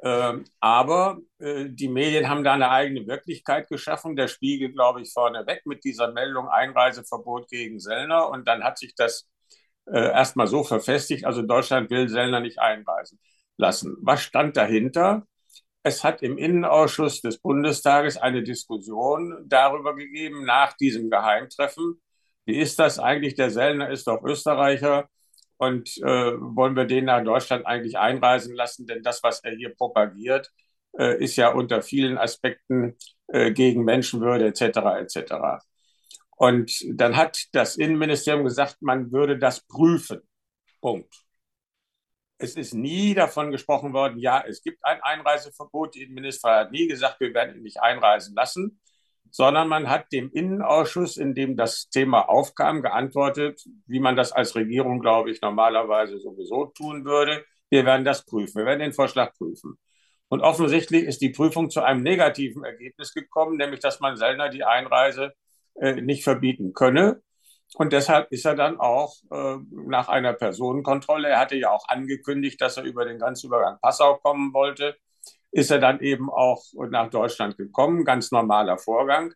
Ähm, 0.05 0.45
aber 0.61 1.19
äh, 1.39 1.65
die 1.71 1.89
Medien 1.89 2.29
haben 2.29 2.45
da 2.45 2.53
eine 2.53 2.71
eigene 2.71 3.07
Wirklichkeit 3.07 3.69
geschaffen. 3.69 4.17
Der 4.17 4.29
Spiegel, 4.29 4.71
glaube 4.71 5.01
ich, 5.01 5.11
vorneweg 5.11 5.65
mit 5.65 5.83
dieser 5.83 6.13
Meldung 6.13 6.47
Einreiseverbot 6.49 7.49
gegen 7.49 7.81
Sellner. 7.81 8.29
Und 8.29 8.47
dann 8.47 8.63
hat 8.63 8.79
sich 8.79 8.95
das 8.95 9.27
äh, 9.87 10.11
erstmal 10.13 10.47
so 10.47 10.63
verfestigt. 10.63 11.25
Also 11.25 11.41
Deutschland 11.41 11.91
will 11.91 12.09
Sellner 12.11 12.41
nicht 12.41 12.59
einreisen 12.59 13.19
lassen. 13.57 13.97
Was 14.03 14.23
stand 14.23 14.59
dahinter? 14.59 15.27
Es 15.83 16.05
hat 16.05 16.23
im 16.23 16.37
Innenausschuss 16.39 17.23
des 17.23 17.39
Bundestages 17.39 18.19
eine 18.19 18.43
Diskussion 18.43 19.45
darüber 19.47 19.97
gegeben, 19.97 20.45
nach 20.45 20.75
diesem 20.75 21.11
Geheimtreffen. 21.11 22.01
Wie 22.45 22.59
ist 22.59 22.79
das 22.79 22.99
eigentlich? 22.99 23.37
Der 23.37 23.51
Sellner 23.51 23.91
ist 23.91 24.07
doch 24.07 24.23
Österreicher 24.23 25.09
und 25.59 25.97
äh, 25.99 26.33
wollen 26.39 26.77
wir 26.77 26.85
den 26.85 27.07
nach 27.07 27.23
Deutschland 27.23 27.67
eigentlich 27.67 27.99
einreisen 27.99 28.55
lassen? 28.55 28.87
Denn 28.87 29.03
das, 29.03 29.23
was 29.23 29.43
er 29.45 29.53
hier 29.53 29.75
propagiert, 29.75 30.53
äh, 30.99 31.23
ist 31.23 31.37
ja 31.37 31.51
unter 31.53 31.83
vielen 31.83 32.19
Aspekten 32.19 32.97
äh, 33.29 33.53
gegen 33.53 33.85
Menschenwürde 33.85 34.47
etc. 34.47 34.79
etc. 35.01 35.65
Und 36.37 36.73
dann 36.89 37.17
hat 37.17 37.45
das 37.53 37.77
Innenministerium 37.77 38.45
gesagt, 38.45 38.79
man 38.81 39.13
würde 39.13 39.39
das 39.39 39.61
prüfen. 39.67 40.21
Punkt. 40.81 41.15
Es 42.39 42.57
ist 42.57 42.75
nie 42.75 43.15
davon 43.15 43.51
gesprochen 43.53 43.93
worden, 43.93 44.19
ja, 44.19 44.45
es 44.47 44.63
gibt 44.63 44.85
ein 44.85 45.01
Einreiseverbot. 45.03 45.95
Die 45.95 46.03
Innenminister 46.03 46.51
hat 46.51 46.73
nie 46.73 46.89
gesagt, 46.89 47.21
wir 47.21 47.33
werden 47.33 47.57
ihn 47.57 47.63
nicht 47.63 47.81
einreisen 47.81 48.35
lassen 48.35 48.81
sondern 49.37 49.67
man 49.67 49.91
hat 49.91 50.13
dem 50.13 50.31
Innenausschuss, 50.31 51.17
in 51.17 51.35
dem 51.35 51.57
das 51.57 51.89
Thema 51.89 52.29
aufkam, 52.29 52.83
geantwortet, 52.83 53.65
wie 53.89 53.99
man 53.99 54.15
das 54.15 54.31
als 54.31 54.55
Regierung, 54.55 55.01
glaube 55.01 55.33
ich, 55.33 55.41
normalerweise 55.41 56.21
sowieso 56.21 56.67
tun 56.67 57.05
würde. 57.05 57.45
Wir 57.69 57.85
werden 57.85 58.05
das 58.05 58.25
prüfen, 58.25 58.59
wir 58.59 58.65
werden 58.65 58.79
den 58.79 58.93
Vorschlag 58.93 59.33
prüfen. 59.35 59.77
Und 60.29 60.43
offensichtlich 60.43 61.03
ist 61.03 61.21
die 61.21 61.31
Prüfung 61.31 61.69
zu 61.69 61.83
einem 61.83 62.05
negativen 62.05 62.63
Ergebnis 62.63 63.13
gekommen, 63.13 63.57
nämlich 63.57 63.81
dass 63.81 63.99
man 63.99 64.17
Sellner 64.17 64.51
die 64.51 64.63
Einreise 64.63 65.33
äh, 65.81 66.01
nicht 66.01 66.23
verbieten 66.23 66.73
könne. 66.73 67.21
Und 67.75 67.93
deshalb 67.93 68.31
ist 68.31 68.47
er 68.47 68.55
dann 68.55 68.79
auch 68.79 69.17
äh, 69.33 69.57
nach 69.73 70.07
einer 70.07 70.35
Personenkontrolle, 70.35 71.31
er 71.31 71.41
hatte 71.41 71.57
ja 71.57 71.73
auch 71.73 71.89
angekündigt, 71.89 72.61
dass 72.61 72.77
er 72.77 72.85
über 72.85 73.05
den 73.05 73.19
Grenzübergang 73.19 73.79
Passau 73.83 74.15
kommen 74.19 74.55
wollte, 74.55 74.97
ist 75.55 75.71
er 75.71 75.79
dann 75.79 76.01
eben 76.01 76.31
auch 76.31 76.65
nach 76.91 77.11
Deutschland 77.11 77.57
gekommen, 77.57 78.05
ganz 78.05 78.33
normaler 78.33 78.77
Vorgang. 78.77 79.33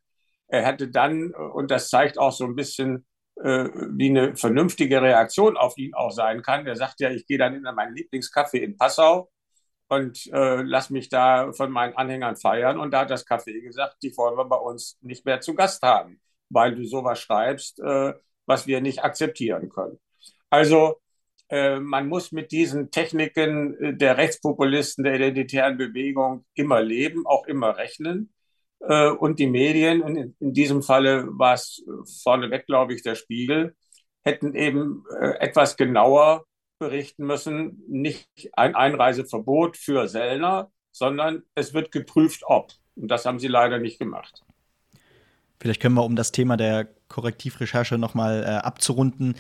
Er 0.49 0.67
hätte 0.67 0.89
dann, 0.89 1.33
und 1.33 1.71
das 1.71 1.91
zeigt 1.91 2.19
auch 2.19 2.33
so 2.33 2.45
ein 2.45 2.57
bisschen, 2.57 3.07
äh, 3.37 3.69
wie 3.93 4.11
eine 4.11 4.35
vernünftige 4.37 5.01
Reaktion 5.01 5.57
auf 5.57 5.79
ihn 5.79 5.95
auch 5.95 6.11
sein 6.11 6.43
kann. 6.43 6.67
Er 6.67 6.75
sagt 6.75 6.99
ja, 7.01 7.11
ich 7.11 7.25
gehe 7.27 7.39
dann 7.39 7.55
in 7.55 7.63
meinen 7.63 7.95
Lieblingscafé 7.95 8.59
in 8.59 8.77
Passau 8.77 9.31
und 9.89 10.27
äh, 10.33 10.63
lass 10.63 10.91
mich 10.91 11.09
da 11.09 11.53
von 11.53 11.71
meinen 11.71 11.97
Anhängern 11.97 12.35
feiern. 12.35 12.81
Und 12.81 12.91
da 12.93 13.03
hat 13.03 13.11
das 13.11 13.25
Café 13.25 13.63
gesagt, 13.63 13.99
die 14.03 14.17
wollen 14.17 14.37
wir 14.37 14.45
bei 14.45 14.57
uns 14.57 14.99
nicht 15.01 15.25
mehr 15.25 15.41
zu 15.41 15.55
Gast 15.55 15.83
haben, 15.83 16.21
weil 16.51 16.75
du 16.75 16.85
sowas 16.85 17.21
schreibst, 17.21 17.79
äh, 17.79 18.15
was 18.47 18.67
wir 18.67 18.81
nicht 18.81 19.05
akzeptieren 19.05 19.69
können. 19.69 20.01
Also 20.51 20.97
äh, 20.97 21.08
man 21.51 22.09
muss 22.09 22.33
mit 22.33 22.53
diesen 22.53 22.91
Techniken 22.91 23.75
äh, 23.79 23.97
der 23.97 24.17
Rechtspopulisten, 24.17 25.05
der 25.05 25.15
identitären 25.15 25.79
Bewegung 25.79 26.45
immer 26.55 26.83
leben, 26.83 27.27
auch 27.27 27.47
immer 27.47 27.77
rechnen. 27.77 28.33
Äh, 28.81 29.11
und 29.11 29.39
die 29.39 29.47
Medien, 29.47 30.35
in 30.39 30.53
diesem 30.53 30.83
Falle 30.83 31.27
war 31.31 31.55
es 31.55 31.85
vorneweg, 32.23 32.67
glaube 32.67 32.95
ich, 32.95 33.03
der 33.03 33.15
Spiegel, 33.15 33.75
hätten 34.25 34.55
eben 34.55 35.05
etwas 35.39 35.79
genauer 35.79 36.45
berichten 36.79 37.25
müssen, 37.25 37.83
nicht 37.89 38.29
ein 38.53 38.75
Einreiseverbot 38.75 39.77
für 39.77 40.07
Sellner, 40.09 40.71
sondern 40.93 41.43
es 41.55 41.75
wird 41.75 41.93
geprüft, 41.93 42.43
ob. 42.47 42.73
Und 42.97 43.09
das 43.09 43.25
haben 43.25 43.39
sie 43.39 43.49
leider 43.49 43.79
nicht 43.79 43.99
gemacht. 43.99 44.45
Vielleicht 45.61 45.81
können 45.81 45.95
wir, 45.95 46.05
um 46.05 46.15
das 46.15 46.31
Thema 46.33 46.57
der 46.57 46.89
Korrektivrecherche 47.09 47.99
nochmal 47.99 48.45
äh, 48.45 48.47
abzurunden, 48.47 49.35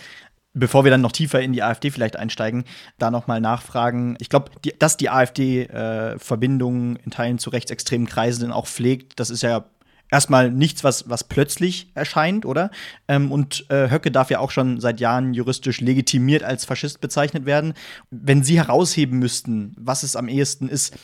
bevor 0.54 0.84
wir 0.84 0.90
dann 0.90 1.00
noch 1.00 1.12
tiefer 1.12 1.40
in 1.40 1.52
die 1.52 1.62
AfD 1.62 1.90
vielleicht 1.90 2.16
einsteigen, 2.16 2.64
da 2.98 3.10
nochmal 3.10 3.40
nachfragen. 3.40 4.16
Ich 4.20 4.28
glaube, 4.28 4.50
dass 4.78 4.96
die 4.96 5.10
AfD 5.10 5.64
äh, 5.64 6.18
Verbindungen 6.18 6.96
in 6.96 7.10
Teilen 7.10 7.38
zu 7.38 7.50
rechtsextremen 7.50 8.06
Kreisen 8.06 8.52
auch 8.52 8.66
pflegt, 8.66 9.20
das 9.20 9.30
ist 9.30 9.42
ja 9.42 9.66
erstmal 10.10 10.50
nichts, 10.50 10.84
was, 10.84 11.08
was 11.08 11.24
plötzlich 11.24 11.90
erscheint, 11.94 12.46
oder? 12.46 12.70
Ähm, 13.08 13.30
und 13.30 13.66
äh, 13.70 13.90
Höcke 13.90 14.10
darf 14.10 14.30
ja 14.30 14.38
auch 14.38 14.50
schon 14.50 14.80
seit 14.80 15.00
Jahren 15.00 15.34
juristisch 15.34 15.80
legitimiert 15.80 16.42
als 16.42 16.64
Faschist 16.64 17.00
bezeichnet 17.00 17.46
werden. 17.46 17.74
Wenn 18.10 18.42
Sie 18.42 18.58
herausheben 18.58 19.18
müssten, 19.18 19.74
was 19.78 20.02
es 20.02 20.16
am 20.16 20.28
ehesten 20.28 20.68
ist, 20.68 20.96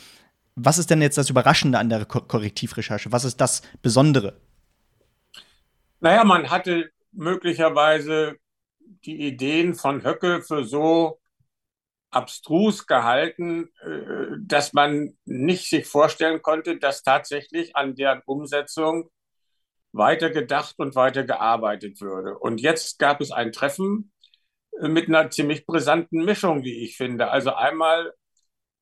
was 0.56 0.78
ist 0.78 0.90
denn 0.90 1.02
jetzt 1.02 1.18
das 1.18 1.30
Überraschende 1.30 1.78
an 1.78 1.88
der 1.88 2.04
Ko 2.04 2.20
Korrektivrecherche? 2.20 3.10
Was 3.12 3.24
ist 3.24 3.40
das 3.40 3.62
Besondere? 3.82 4.40
Naja, 6.00 6.22
man 6.24 6.50
hatte 6.50 6.90
möglicherweise 7.12 8.36
die 9.04 9.26
Ideen 9.26 9.74
von 9.74 10.04
Höcke 10.04 10.42
für 10.42 10.64
so 10.64 11.20
abstrus 12.10 12.86
gehalten, 12.86 13.70
äh, 13.82 14.36
dass 14.40 14.72
man 14.72 15.16
nicht 15.24 15.68
sich 15.68 15.86
vorstellen 15.86 16.42
konnte, 16.42 16.78
dass 16.78 17.02
tatsächlich 17.02 17.76
an 17.76 17.94
deren 17.94 18.22
Umsetzung 18.26 19.10
weiter 19.92 20.30
gedacht 20.30 20.76
und 20.78 20.94
weiter 20.96 21.24
gearbeitet 21.24 22.00
würde. 22.00 22.38
Und 22.38 22.60
jetzt 22.60 22.98
gab 22.98 23.20
es 23.20 23.30
ein 23.30 23.52
Treffen 23.52 24.12
äh, 24.80 24.88
mit 24.88 25.08
einer 25.08 25.30
ziemlich 25.30 25.66
brisanten 25.66 26.24
Mischung, 26.24 26.62
wie 26.64 26.84
ich 26.84 26.96
finde. 26.96 27.30
Also 27.30 27.54
einmal 27.54 28.12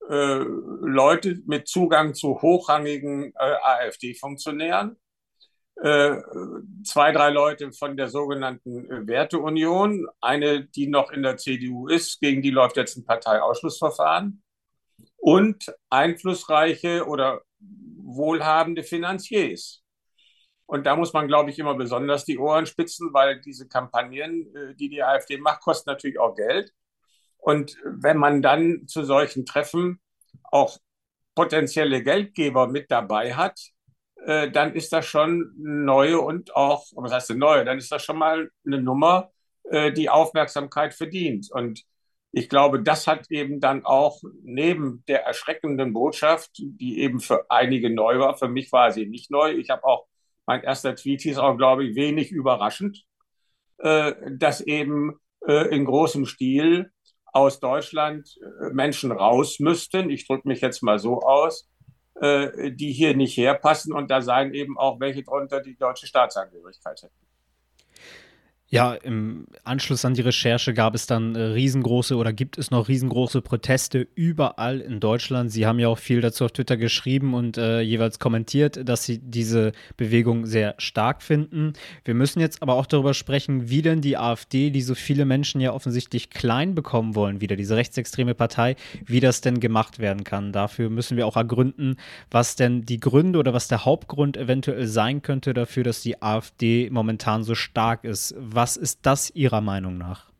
äh, 0.09 0.44
Leute 0.44 1.40
mit 1.47 1.68
Zugang 1.68 2.14
zu 2.14 2.42
hochrangigen 2.42 3.32
äh, 3.35 3.54
AfD-Funktionären, 3.62 4.97
zwei, 5.82 7.12
drei 7.12 7.30
Leute 7.30 7.72
von 7.72 7.96
der 7.96 8.08
sogenannten 8.08 8.90
äh, 8.90 9.06
Werteunion. 9.06 10.06
Eine, 10.20 10.64
die 10.64 10.86
noch 10.86 11.10
in 11.10 11.22
der 11.22 11.36
CDU 11.36 11.88
ist, 11.88 12.20
gegen 12.20 12.42
die 12.42 12.50
läuft 12.50 12.76
jetzt 12.76 12.96
ein 12.96 13.04
Parteiausschlussverfahren. 13.04 14.42
Und 15.16 15.74
einflussreiche 15.90 17.06
oder 17.06 17.42
wohlhabende 17.60 18.82
Finanziers. 18.82 19.82
Und 20.66 20.86
da 20.86 20.96
muss 20.96 21.12
man, 21.12 21.28
glaube 21.28 21.50
ich, 21.50 21.58
immer 21.58 21.74
besonders 21.74 22.24
die 22.24 22.38
Ohren 22.38 22.66
spitzen, 22.66 23.12
weil 23.12 23.40
diese 23.40 23.68
Kampagnen, 23.68 24.54
äh, 24.54 24.74
die 24.74 24.88
die 24.88 25.02
AfD 25.02 25.38
macht, 25.38 25.62
kosten 25.62 25.90
natürlich 25.90 26.18
auch 26.18 26.34
Geld. 26.36 26.72
Und 27.38 27.76
wenn 27.84 28.18
man 28.18 28.40
dann 28.40 28.86
zu 28.86 29.04
solchen 29.04 29.44
Treffen 29.44 30.00
auch 30.44 30.78
potenzielle 31.34 32.02
Geldgeber 32.02 32.68
mit 32.68 32.90
dabei 32.90 33.34
hat, 33.34 33.58
äh, 34.24 34.50
dann 34.50 34.74
ist 34.74 34.92
das 34.92 35.06
schon 35.06 35.52
neue 35.56 36.20
und 36.20 36.54
auch, 36.54 36.86
was 36.94 37.12
heißt 37.12 37.30
denn 37.30 37.38
neue, 37.38 37.64
dann 37.64 37.78
ist 37.78 37.90
das 37.90 38.04
schon 38.04 38.18
mal 38.18 38.50
eine 38.64 38.80
Nummer, 38.80 39.30
äh, 39.64 39.92
die 39.92 40.08
Aufmerksamkeit 40.08 40.94
verdient. 40.94 41.48
Und 41.50 41.82
ich 42.30 42.48
glaube, 42.48 42.82
das 42.82 43.06
hat 43.06 43.30
eben 43.30 43.60
dann 43.60 43.84
auch 43.84 44.20
neben 44.42 45.04
der 45.08 45.24
erschreckenden 45.24 45.92
Botschaft, 45.92 46.50
die 46.56 47.00
eben 47.00 47.20
für 47.20 47.50
einige 47.50 47.90
neu 47.90 48.18
war, 48.20 48.36
für 48.36 48.48
mich 48.48 48.70
war 48.72 48.92
sie 48.92 49.06
nicht 49.06 49.30
neu. 49.30 49.52
Ich 49.52 49.70
habe 49.70 49.84
auch, 49.84 50.06
mein 50.46 50.62
erster 50.62 50.94
Tweet 50.94 51.22
hieß 51.22 51.38
auch, 51.38 51.56
glaube 51.56 51.84
ich, 51.84 51.96
wenig 51.96 52.30
überraschend, 52.30 53.04
äh, 53.78 54.12
dass 54.30 54.60
eben 54.60 55.18
in 55.44 55.84
großem 55.86 56.24
Stil 56.24 56.92
aus 57.32 57.58
Deutschland 57.58 58.38
Menschen 58.70 59.10
raus 59.10 59.58
müssten, 59.58 60.08
ich 60.08 60.28
drücke 60.28 60.46
mich 60.46 60.60
jetzt 60.60 60.84
mal 60.84 61.00
so 61.00 61.18
aus, 61.22 61.68
die 62.21 62.92
hier 62.92 63.16
nicht 63.16 63.37
herpassen 63.37 63.92
und 63.92 64.11
da 64.11 64.21
seien 64.21 64.54
eben 64.54 64.78
auch 64.78 65.00
welche 65.00 65.23
drunter, 65.23 65.61
die 65.61 65.76
deutsche 65.76 66.07
Staatsangehörigkeit 66.07 67.02
hätten. 67.02 67.31
Ja, 68.72 68.94
im 68.94 69.48
Anschluss 69.64 70.06
an 70.06 70.14
die 70.14 70.22
Recherche 70.22 70.72
gab 70.72 70.94
es 70.94 71.06
dann 71.06 71.34
äh, 71.34 71.42
riesengroße 71.42 72.16
oder 72.16 72.32
gibt 72.32 72.56
es 72.56 72.70
noch 72.70 72.88
riesengroße 72.88 73.42
Proteste 73.42 74.08
überall 74.14 74.80
in 74.80 74.98
Deutschland. 74.98 75.52
Sie 75.52 75.66
haben 75.66 75.78
ja 75.78 75.88
auch 75.88 75.98
viel 75.98 76.22
dazu 76.22 76.46
auf 76.46 76.52
Twitter 76.52 76.78
geschrieben 76.78 77.34
und 77.34 77.58
äh, 77.58 77.82
jeweils 77.82 78.18
kommentiert, 78.18 78.88
dass 78.88 79.04
Sie 79.04 79.18
diese 79.18 79.72
Bewegung 79.98 80.46
sehr 80.46 80.74
stark 80.78 81.22
finden. 81.22 81.74
Wir 82.06 82.14
müssen 82.14 82.40
jetzt 82.40 82.62
aber 82.62 82.76
auch 82.76 82.86
darüber 82.86 83.12
sprechen, 83.12 83.68
wie 83.68 83.82
denn 83.82 84.00
die 84.00 84.16
AfD, 84.16 84.70
die 84.70 84.80
so 84.80 84.94
viele 84.94 85.26
Menschen 85.26 85.60
ja 85.60 85.74
offensichtlich 85.74 86.30
klein 86.30 86.74
bekommen 86.74 87.14
wollen, 87.14 87.42
wieder 87.42 87.56
diese 87.56 87.76
rechtsextreme 87.76 88.34
Partei, 88.34 88.76
wie 89.04 89.20
das 89.20 89.42
denn 89.42 89.60
gemacht 89.60 89.98
werden 89.98 90.24
kann. 90.24 90.50
Dafür 90.50 90.88
müssen 90.88 91.18
wir 91.18 91.26
auch 91.26 91.36
ergründen, 91.36 91.96
was 92.30 92.56
denn 92.56 92.86
die 92.86 93.00
Gründe 93.00 93.38
oder 93.38 93.52
was 93.52 93.68
der 93.68 93.84
Hauptgrund 93.84 94.38
eventuell 94.38 94.86
sein 94.86 95.20
könnte 95.20 95.52
dafür, 95.52 95.84
dass 95.84 96.00
die 96.00 96.22
AfD 96.22 96.88
momentan 96.88 97.44
so 97.44 97.54
stark 97.54 98.04
ist. 98.04 98.34
Was 98.62 98.76
ist 98.76 99.00
das 99.02 99.28
Ihrer 99.31 99.61
Meinung 99.61 99.99
nach? 99.99 100.31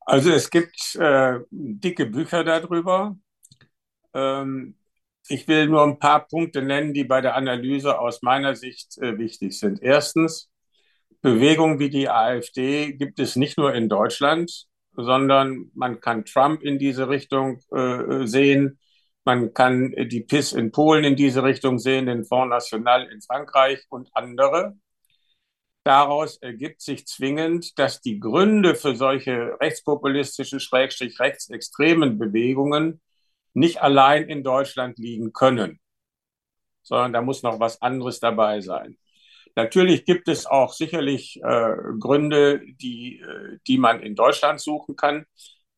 Also 0.00 0.30
es 0.30 0.50
gibt 0.50 0.94
äh, 0.96 1.38
dicke 1.50 2.04
Bücher 2.04 2.44
darüber. 2.44 3.16
Ähm, 4.12 4.76
ich 5.28 5.48
will 5.48 5.66
nur 5.68 5.82
ein 5.82 5.98
paar 5.98 6.26
Punkte 6.26 6.60
nennen, 6.60 6.92
die 6.92 7.04
bei 7.04 7.22
der 7.22 7.36
Analyse 7.36 7.98
aus 7.98 8.20
meiner 8.20 8.54
Sicht 8.54 8.98
äh, 8.98 9.16
wichtig 9.16 9.58
sind. 9.58 9.82
Erstens, 9.82 10.50
Bewegungen 11.22 11.78
wie 11.78 11.88
die 11.88 12.10
AfD 12.10 12.92
gibt 12.92 13.18
es 13.18 13.34
nicht 13.34 13.56
nur 13.56 13.72
in 13.72 13.88
Deutschland, 13.88 14.66
sondern 14.92 15.70
man 15.72 16.00
kann 16.00 16.26
Trump 16.26 16.62
in 16.62 16.78
diese 16.78 17.08
Richtung 17.08 17.60
äh, 17.74 18.26
sehen. 18.26 18.78
Man 19.24 19.54
kann 19.54 19.94
die 19.96 20.20
PIS 20.20 20.52
in 20.52 20.70
Polen 20.70 21.04
in 21.04 21.16
diese 21.16 21.42
Richtung 21.42 21.78
sehen, 21.78 22.04
den 22.04 22.26
Front 22.26 22.50
National 22.50 23.10
in 23.10 23.22
Frankreich 23.22 23.86
und 23.88 24.10
andere. 24.12 24.76
Daraus 25.86 26.38
ergibt 26.38 26.80
sich 26.82 27.06
zwingend, 27.06 27.78
dass 27.78 28.00
die 28.00 28.18
Gründe 28.18 28.74
für 28.74 28.96
solche 28.96 29.56
rechtspopulistischen, 29.60 30.58
schrägstrich 30.58 31.20
rechtsextremen 31.20 32.18
Bewegungen 32.18 33.00
nicht 33.54 33.80
allein 33.80 34.28
in 34.28 34.42
Deutschland 34.42 34.98
liegen 34.98 35.32
können, 35.32 35.78
sondern 36.82 37.12
da 37.12 37.22
muss 37.22 37.44
noch 37.44 37.60
was 37.60 37.82
anderes 37.82 38.18
dabei 38.18 38.60
sein. 38.62 38.98
Natürlich 39.54 40.04
gibt 40.04 40.26
es 40.26 40.44
auch 40.44 40.72
sicherlich 40.72 41.40
äh, 41.44 41.76
Gründe, 42.00 42.62
die, 42.66 43.20
äh, 43.20 43.58
die 43.68 43.78
man 43.78 44.02
in 44.02 44.16
Deutschland 44.16 44.60
suchen 44.60 44.96
kann. 44.96 45.24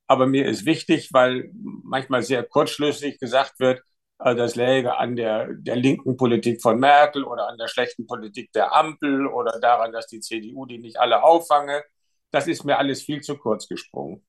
Aber 0.07 0.27
mir 0.27 0.47
ist 0.47 0.65
wichtig, 0.65 1.11
weil 1.13 1.51
manchmal 1.53 2.23
sehr 2.23 2.45
kurzschlüssig 2.45 3.21
gesagt 3.21 3.61
wird, 3.61 3.83
das 4.19 4.57
läge 4.57 4.97
an 4.97 5.15
der, 5.15 5.55
der 5.55 5.77
linken 5.77 6.17
Politik 6.17 6.61
von 6.61 6.79
Merkel 6.81 7.25
oder 7.25 7.49
an 7.49 7.57
der 7.57 7.69
schlechten 7.69 8.07
Politik 8.07 8.53
der 8.53 8.75
Ampel 8.75 9.27
oder 9.27 9.61
daran, 9.61 9.93
dass 9.93 10.09
die 10.09 10.21
CDU 10.21 10.67
die 10.67 10.79
nicht 10.79 10.99
alle 10.99 11.23
auffange. 11.23 11.85
Das 12.33 12.49
ist 12.49 12.65
mir 12.65 12.79
alles 12.79 13.03
viel 13.03 13.21
zu 13.21 13.37
kurz 13.37 13.69
gesprungen. 13.69 14.25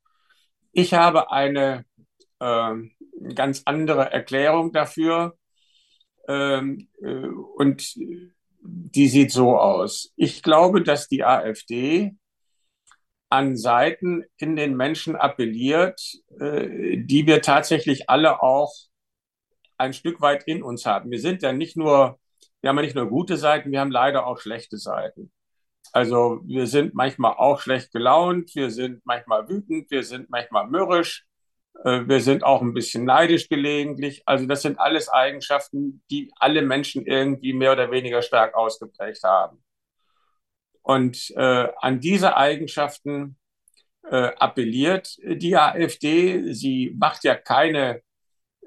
Ich 0.71 0.93
habe 0.93 1.31
eine 1.31 1.85
äh, 2.39 2.75
ganz 3.33 3.63
andere 3.65 4.11
Erklärung 4.11 4.71
dafür 4.71 5.35
ähm, 6.27 6.87
äh, 7.01 7.27
und 7.55 7.95
die 8.61 9.07
sieht 9.07 9.31
so 9.31 9.57
aus. 9.57 10.13
Ich 10.15 10.43
glaube, 10.43 10.83
dass 10.83 11.07
die 11.07 11.23
AfD 11.23 12.15
an 13.29 13.57
Seiten 13.57 14.23
in 14.37 14.55
den 14.55 14.75
Menschen 14.75 15.15
appelliert, 15.15 16.01
äh, 16.39 16.97
die 16.97 17.25
wir 17.25 17.41
tatsächlich 17.41 18.09
alle 18.09 18.41
auch 18.41 18.73
ein 19.79 19.93
Stück 19.93 20.21
weit 20.21 20.43
in 20.45 20.61
uns 20.63 20.85
haben. 20.85 21.11
Wir 21.11 21.19
sind 21.19 21.41
ja 21.41 21.53
nicht 21.53 21.77
nur, 21.77 22.19
wir 22.61 22.69
haben 22.69 22.77
ja 22.77 22.83
nicht 22.83 22.95
nur 22.95 23.07
gute 23.07 23.37
Seiten, 23.37 23.71
wir 23.71 23.79
haben 23.79 23.91
leider 23.91 24.27
auch 24.27 24.39
schlechte 24.39 24.77
Seiten. 24.77 25.31
Also 25.93 26.41
wir 26.45 26.67
sind 26.67 26.93
manchmal 26.93 27.33
auch 27.37 27.61
schlecht 27.61 27.91
gelaunt, 27.91 28.51
wir 28.55 28.69
sind 28.71 29.01
manchmal 29.05 29.47
wütend, 29.49 29.89
wir 29.89 30.03
sind 30.03 30.29
manchmal 30.29 30.67
mürrisch, 30.67 31.25
äh, 31.83 32.01
wir 32.05 32.21
sind 32.21 32.43
auch 32.43 32.61
ein 32.61 32.73
bisschen 32.73 33.05
neidisch 33.05 33.49
gelegentlich. 33.49 34.21
Also 34.25 34.45
das 34.45 34.61
sind 34.61 34.79
alles 34.79 35.09
Eigenschaften, 35.09 36.03
die 36.11 36.31
alle 36.35 36.61
Menschen 36.61 37.05
irgendwie 37.05 37.53
mehr 37.53 37.71
oder 37.71 37.91
weniger 37.91 38.21
stark 38.21 38.55
ausgeprägt 38.55 39.23
haben. 39.23 39.63
Und 40.81 41.31
äh, 41.35 41.69
an 41.77 41.99
diese 41.99 42.35
Eigenschaften 42.35 43.37
äh, 44.03 44.31
appelliert 44.37 45.17
die 45.23 45.55
AfD. 45.55 46.53
Sie 46.53 46.95
macht 46.97 47.23
ja 47.23 47.35
keine 47.35 48.01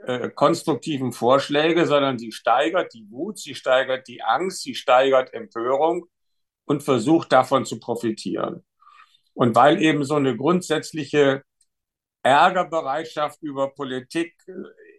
äh, 0.07 0.31
konstruktiven 0.31 1.13
Vorschläge, 1.13 1.87
sondern 1.87 2.19
sie 2.19 2.33
steigert 2.33 2.93
die 2.95 3.07
Wut, 3.11 3.39
sie 3.39 3.55
steigert 3.55 4.09
die 4.09 4.23
Angst, 4.23 4.63
sie 4.63 4.75
steigert 4.75 5.33
Empörung 5.35 6.07
und 6.65 6.83
versucht 6.83 7.33
davon 7.33 7.65
zu 7.65 7.79
profitieren. 7.79 8.65
Und 9.35 9.55
weil 9.55 9.81
eben 9.83 10.05
so 10.05 10.17
eine 10.17 10.37
grundsätzliche 10.37 11.43
Ärgerbereitschaft 12.23 13.43
über 13.43 13.75
Politik 13.75 14.35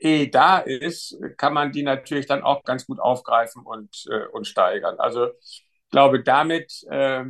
äh, 0.02 0.24
eh 0.24 0.28
da 0.28 0.60
ist, 0.60 1.18
kann 1.38 1.54
man 1.54 1.72
die 1.72 1.84
natürlich 1.84 2.26
dann 2.26 2.44
auch 2.44 2.64
ganz 2.64 2.86
gut 2.86 3.00
aufgreifen 3.00 3.64
und, 3.64 4.06
äh, 4.10 4.26
und 4.28 4.48
steigern. 4.48 5.00
Also 5.00 5.30
ich 5.42 5.66
glaube, 5.90 6.24
damit 6.24 6.84
äh, 6.90 7.24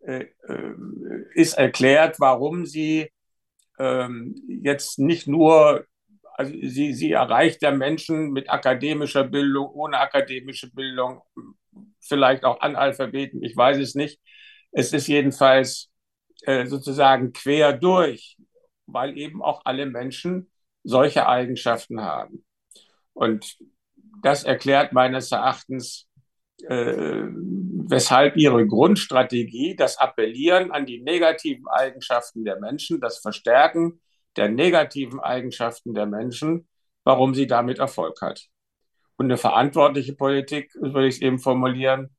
äh, 0.00 0.26
ist 1.34 1.54
erklärt, 1.54 2.20
warum 2.20 2.66
sie 2.66 3.10
ähm, 3.78 4.36
jetzt 4.46 4.98
nicht 4.98 5.26
nur 5.26 5.86
also 6.36 6.52
sie, 6.52 6.92
sie 6.92 7.12
erreicht 7.12 7.62
ja 7.62 7.70
Menschen 7.70 8.30
mit 8.32 8.50
akademischer 8.50 9.24
Bildung, 9.24 9.70
ohne 9.70 9.98
akademische 9.98 10.70
Bildung, 10.70 11.22
vielleicht 12.00 12.44
auch 12.44 12.60
Analphabeten, 12.60 13.42
ich 13.42 13.56
weiß 13.56 13.78
es 13.78 13.94
nicht. 13.94 14.20
Es 14.72 14.92
ist 14.92 15.06
jedenfalls 15.06 15.90
äh, 16.42 16.66
sozusagen 16.66 17.32
quer 17.32 17.72
durch, 17.72 18.36
weil 18.86 19.16
eben 19.16 19.42
auch 19.42 19.62
alle 19.64 19.86
Menschen 19.86 20.50
solche 20.82 21.28
Eigenschaften 21.28 22.00
haben. 22.00 22.44
Und 23.12 23.56
das 24.22 24.44
erklärt 24.44 24.92
meines 24.92 25.30
Erachtens, 25.30 26.08
äh, 26.68 27.22
weshalb 27.86 28.36
ihre 28.36 28.66
Grundstrategie, 28.66 29.76
das 29.76 29.98
Appellieren 29.98 30.72
an 30.72 30.86
die 30.86 31.00
negativen 31.00 31.66
Eigenschaften 31.68 32.44
der 32.44 32.58
Menschen, 32.58 33.00
das 33.00 33.18
Verstärken 33.18 34.00
der 34.36 34.48
negativen 34.48 35.20
Eigenschaften 35.20 35.94
der 35.94 36.06
Menschen, 36.06 36.68
warum 37.04 37.34
sie 37.34 37.46
damit 37.46 37.78
Erfolg 37.78 38.20
hat. 38.22 38.48
Und 39.16 39.26
eine 39.26 39.36
verantwortliche 39.36 40.14
Politik, 40.14 40.74
würde 40.74 41.06
ich 41.06 41.16
es 41.16 41.22
eben 41.22 41.38
formulieren, 41.38 42.10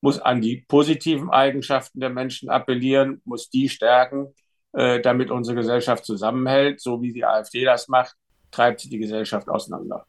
muss 0.00 0.18
an 0.18 0.40
die 0.40 0.64
positiven 0.68 1.30
Eigenschaften 1.30 2.00
der 2.00 2.10
Menschen 2.10 2.50
appellieren, 2.50 3.22
muss 3.24 3.48
die 3.48 3.68
stärken, 3.68 4.34
äh, 4.72 5.00
damit 5.00 5.30
unsere 5.30 5.56
Gesellschaft 5.56 6.04
zusammenhält. 6.04 6.80
So 6.80 7.00
wie 7.00 7.12
die 7.12 7.24
AfD 7.24 7.64
das 7.64 7.88
macht, 7.88 8.16
treibt 8.50 8.80
sie 8.80 8.90
die 8.90 8.98
Gesellschaft 8.98 9.48
auseinander. 9.48 10.06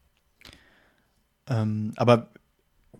Ähm, 1.48 1.92
aber 1.96 2.28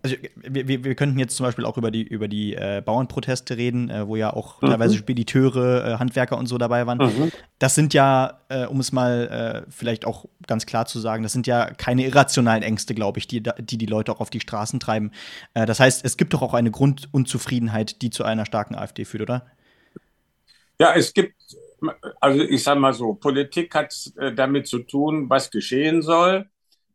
also 0.05 0.17
wir, 0.35 0.67
wir, 0.67 0.83
wir 0.83 0.93
könnten 0.93 1.17
jetzt 1.17 1.35
zum 1.35 1.47
Beispiel 1.47 1.65
auch 1.65 1.77
über 1.77 1.89
die, 1.89 2.03
über 2.03 2.27
die 2.27 2.53
äh, 2.53 2.83
Bauernproteste 2.85 3.57
reden, 3.57 3.89
äh, 3.89 4.07
wo 4.07 4.15
ja 4.15 4.31
auch 4.31 4.61
mhm. 4.61 4.67
teilweise 4.67 4.95
Spediteure, 4.97 5.83
äh, 5.83 5.97
Handwerker 5.97 6.37
und 6.37 6.45
so 6.45 6.59
dabei 6.59 6.85
waren. 6.85 6.99
Mhm. 6.99 7.31
Das 7.57 7.73
sind 7.73 7.95
ja, 7.95 8.41
äh, 8.49 8.65
um 8.65 8.79
es 8.79 8.91
mal 8.91 9.65
äh, 9.65 9.71
vielleicht 9.71 10.05
auch 10.05 10.25
ganz 10.45 10.67
klar 10.67 10.85
zu 10.85 10.99
sagen, 10.99 11.23
das 11.23 11.33
sind 11.33 11.47
ja 11.47 11.71
keine 11.71 12.05
irrationalen 12.05 12.61
Ängste, 12.61 12.93
glaube 12.93 13.17
ich, 13.17 13.27
die, 13.27 13.41
die 13.41 13.79
die 13.79 13.85
Leute 13.87 14.11
auch 14.11 14.19
auf 14.19 14.29
die 14.29 14.39
Straßen 14.39 14.79
treiben. 14.79 15.11
Äh, 15.55 15.65
das 15.65 15.79
heißt, 15.79 16.05
es 16.05 16.17
gibt 16.17 16.35
doch 16.35 16.43
auch 16.43 16.53
eine 16.53 16.69
Grundunzufriedenheit, 16.69 18.03
die 18.03 18.11
zu 18.11 18.23
einer 18.23 18.45
starken 18.45 18.75
AfD 18.75 19.05
führt, 19.05 19.23
oder? 19.23 19.47
Ja, 20.79 20.93
es 20.93 21.13
gibt, 21.13 21.33
also 22.21 22.41
ich 22.41 22.61
sage 22.61 22.79
mal 22.79 22.93
so, 22.93 23.15
Politik 23.15 23.73
hat 23.73 23.95
damit 24.35 24.67
zu 24.67 24.79
tun, 24.79 25.29
was 25.29 25.49
geschehen 25.49 26.03
soll. 26.03 26.47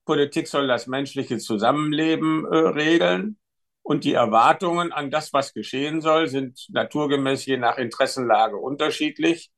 Politik 0.04 0.48
soll 0.48 0.66
das 0.66 0.86
menschliche 0.86 1.38
Zusammenleben 1.38 2.44
äh, 2.46 2.56
regeln. 2.56 3.36
Und 3.82 4.04
die 4.04 4.12
Erwartungen 4.12 4.92
an 4.92 5.10
das, 5.10 5.32
was 5.32 5.54
geschehen 5.54 6.00
soll, 6.00 6.28
sind 6.28 6.66
naturgemäß 6.68 7.46
je 7.46 7.56
nach 7.56 7.78
Interessenlage 7.78 8.56
unterschiedlich. 8.56 9.50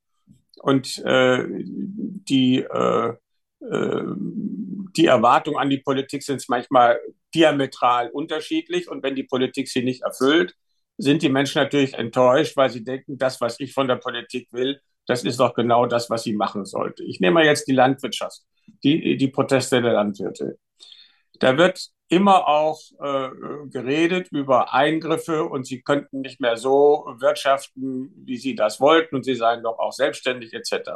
Und 0.61 0.99
äh, 1.05 1.45
die, 1.49 2.59
äh, 2.59 3.09
äh, 3.61 4.03
die 4.97 5.07
Erwartungen 5.07 5.59
an 5.59 5.71
die 5.71 5.79
Politik 5.79 6.23
sind 6.23 6.45
manchmal 6.49 7.01
diametral 7.35 8.11
unterschiedlich. 8.11 8.89
Und 8.89 9.03
wenn 9.03 9.17
die 9.17 9.25
Politik 9.25 9.69
sie 9.69 9.83
nicht 9.83 10.03
erfüllt, 10.03 10.55
sind 10.99 11.23
die 11.23 11.29
Menschen 11.29 11.63
natürlich 11.63 11.95
enttäuscht, 11.95 12.57
weil 12.57 12.71
sie 12.71 12.85
denken, 12.85 13.19
das, 13.19 13.41
was 13.41 13.59
ich 13.59 13.73
von 13.73 13.89
der 13.89 13.97
Politik 13.97 14.49
will, 14.53 14.81
das 15.07 15.25
ist 15.25 15.41
doch 15.41 15.55
genau 15.55 15.87
das, 15.87 16.11
was 16.11 16.23
sie 16.23 16.35
machen 16.35 16.65
sollte. 16.65 17.05
Ich 17.05 17.21
nehme 17.21 17.45
jetzt 17.45 17.67
die 17.69 17.73
Landwirtschaft, 17.73 18.41
die, 18.85 19.17
die 19.17 19.29
Proteste 19.29 19.83
der 19.83 19.93
Landwirte. 19.93 20.59
Da 21.41 21.57
wird 21.57 21.89
immer 22.09 22.47
auch 22.47 22.81
äh, 23.01 23.31
geredet 23.71 24.29
über 24.31 24.73
Eingriffe 24.75 25.45
und 25.45 25.67
sie 25.67 25.83
könnten 25.83 26.21
nicht 26.21 26.41
mehr 26.41 26.57
so 26.57 27.07
wirtschaften, 27.19 28.13
wie 28.27 28.37
sie 28.37 28.55
das 28.55 28.81
wollten 28.81 29.17
und 29.17 29.25
sie 29.25 29.35
seien 29.35 29.63
doch 29.63 29.79
auch 29.79 29.93
selbstständig 29.93 30.53
etc. 30.53 30.91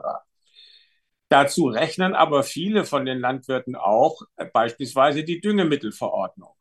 Dazu 1.29 1.67
rechnen 1.67 2.15
aber 2.15 2.43
viele 2.43 2.85
von 2.85 3.05
den 3.05 3.19
Landwirten 3.19 3.77
auch 3.77 4.23
äh, 4.37 4.45
beispielsweise 4.45 5.25
die 5.25 5.41
Düngemittelverordnung. 5.41 6.53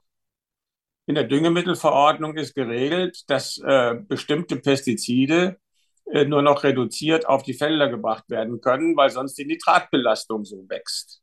In 1.05 1.15
der 1.15 1.25
Düngemittelverordnung 1.25 2.35
ist 2.35 2.55
geregelt, 2.55 3.29
dass 3.29 3.59
äh, 3.59 3.95
bestimmte 4.07 4.55
Pestizide 4.55 5.59
nur 6.05 6.41
noch 6.41 6.63
reduziert 6.63 7.27
auf 7.27 7.43
die 7.43 7.55
Felder 7.55 7.89
gebracht 7.89 8.29
werden 8.29 8.61
können, 8.61 8.95
weil 8.95 9.09
sonst 9.09 9.37
die 9.37 9.45
Nitratbelastung 9.45 10.45
so 10.45 10.69
wächst. 10.69 11.21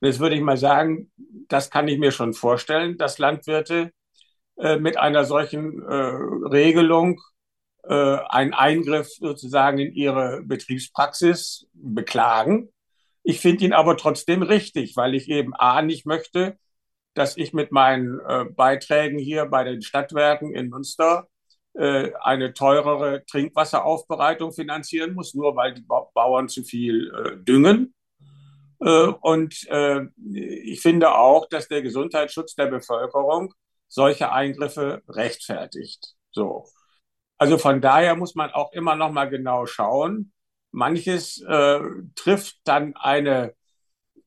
Jetzt 0.00 0.20
würde 0.20 0.36
ich 0.36 0.42
mal 0.42 0.56
sagen, 0.56 1.10
das 1.48 1.70
kann 1.70 1.88
ich 1.88 1.98
mir 1.98 2.12
schon 2.12 2.32
vorstellen, 2.32 2.96
dass 2.96 3.18
Landwirte 3.18 3.90
äh, 4.56 4.78
mit 4.78 4.96
einer 4.96 5.24
solchen 5.24 5.82
äh, 5.82 5.94
Regelung 5.94 7.20
äh, 7.84 8.18
einen 8.28 8.54
Eingriff 8.54 9.08
sozusagen 9.08 9.78
in 9.78 9.92
ihre 9.92 10.42
Betriebspraxis 10.44 11.66
beklagen. 11.72 12.68
Ich 13.24 13.40
finde 13.40 13.64
ihn 13.64 13.72
aber 13.72 13.96
trotzdem 13.96 14.42
richtig, 14.42 14.96
weil 14.96 15.14
ich 15.14 15.28
eben 15.28 15.54
A 15.54 15.82
nicht 15.82 16.06
möchte, 16.06 16.58
dass 17.14 17.36
ich 17.36 17.52
mit 17.52 17.72
meinen 17.72 18.20
äh, 18.20 18.44
Beiträgen 18.44 19.18
hier 19.18 19.46
bei 19.46 19.64
den 19.64 19.82
Stadtwerken 19.82 20.54
in 20.54 20.68
Münster 20.68 21.26
äh, 21.26 21.37
eine 21.78 22.54
teurere 22.54 23.24
Trinkwasseraufbereitung 23.26 24.52
finanzieren 24.52 25.14
muss, 25.14 25.34
nur 25.34 25.54
weil 25.56 25.74
die 25.74 25.82
Bauern 25.82 26.48
zu 26.48 26.64
viel 26.64 27.12
äh, 27.14 27.36
düngen. 27.36 27.94
Äh, 28.80 29.08
und 29.20 29.66
äh, 29.68 30.02
ich 30.32 30.80
finde 30.80 31.14
auch, 31.14 31.48
dass 31.48 31.68
der 31.68 31.82
Gesundheitsschutz 31.82 32.54
der 32.54 32.66
Bevölkerung 32.66 33.54
solche 33.88 34.32
Eingriffe 34.32 35.02
rechtfertigt. 35.08 36.14
So. 36.30 36.66
Also 37.38 37.58
von 37.58 37.80
daher 37.80 38.16
muss 38.16 38.34
man 38.34 38.50
auch 38.50 38.72
immer 38.72 38.96
noch 38.96 39.12
mal 39.12 39.28
genau 39.28 39.66
schauen. 39.66 40.32
Manches 40.70 41.40
äh, 41.42 41.80
trifft 42.14 42.58
dann 42.64 42.94
eine, 42.96 43.54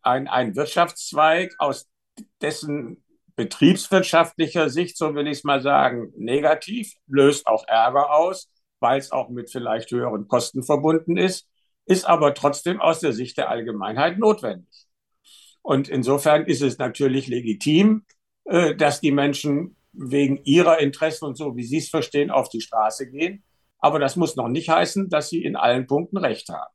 ein, 0.02 0.28
ein 0.28 0.56
Wirtschaftszweig, 0.56 1.54
aus 1.60 1.90
dessen 2.42 3.04
betriebswirtschaftlicher 3.44 4.70
Sicht, 4.70 4.98
so 4.98 5.16
will 5.16 5.28
ich 5.28 5.40
es 5.40 5.44
mal 5.44 5.62
sagen, 5.62 6.14
negativ, 6.18 6.94
löst 7.08 7.48
auch 7.48 7.68
Ärger 7.68 8.14
aus, 8.14 8.50
weil 8.80 9.00
es 9.00 9.12
auch 9.12 9.30
mit 9.30 9.52
vielleicht 9.52 9.92
höheren 9.92 10.28
Kosten 10.28 10.64
verbunden 10.64 11.18
ist 11.18 11.48
ist 11.86 12.06
aber 12.06 12.34
trotzdem 12.34 12.80
aus 12.80 13.00
der 13.00 13.14
Sicht 13.14 13.38
der 13.38 13.50
Allgemeinheit 13.50 14.18
notwendig. 14.18 14.88
Und 15.62 15.90
insofern 15.90 16.46
ist 16.46 16.62
es 16.62 16.78
natürlich 16.78 17.28
legitim, 17.28 18.06
äh, 18.46 18.76
dass 18.76 19.02
die 19.02 19.12
Menschen 19.12 19.76
wegen 19.94 20.42
ihrer 20.44 20.80
Interessen 20.80 21.26
und 21.26 21.38
so, 21.38 21.56
wie 21.56 21.64
sie 21.64 21.78
es 21.78 21.90
verstehen, 21.90 22.32
auf 22.32 22.50
die 22.50 22.62
Straße 22.62 23.10
gehen. 23.10 23.44
Aber 23.78 24.00
das 24.00 24.16
muss 24.16 24.36
noch 24.36 24.48
nicht 24.48 24.70
heißen, 24.70 25.10
dass 25.10 25.30
sie 25.30 25.44
in 25.44 25.56
allen 25.56 25.86
Punkten 25.86 26.18
Recht 26.18 26.50
haben. 26.50 26.74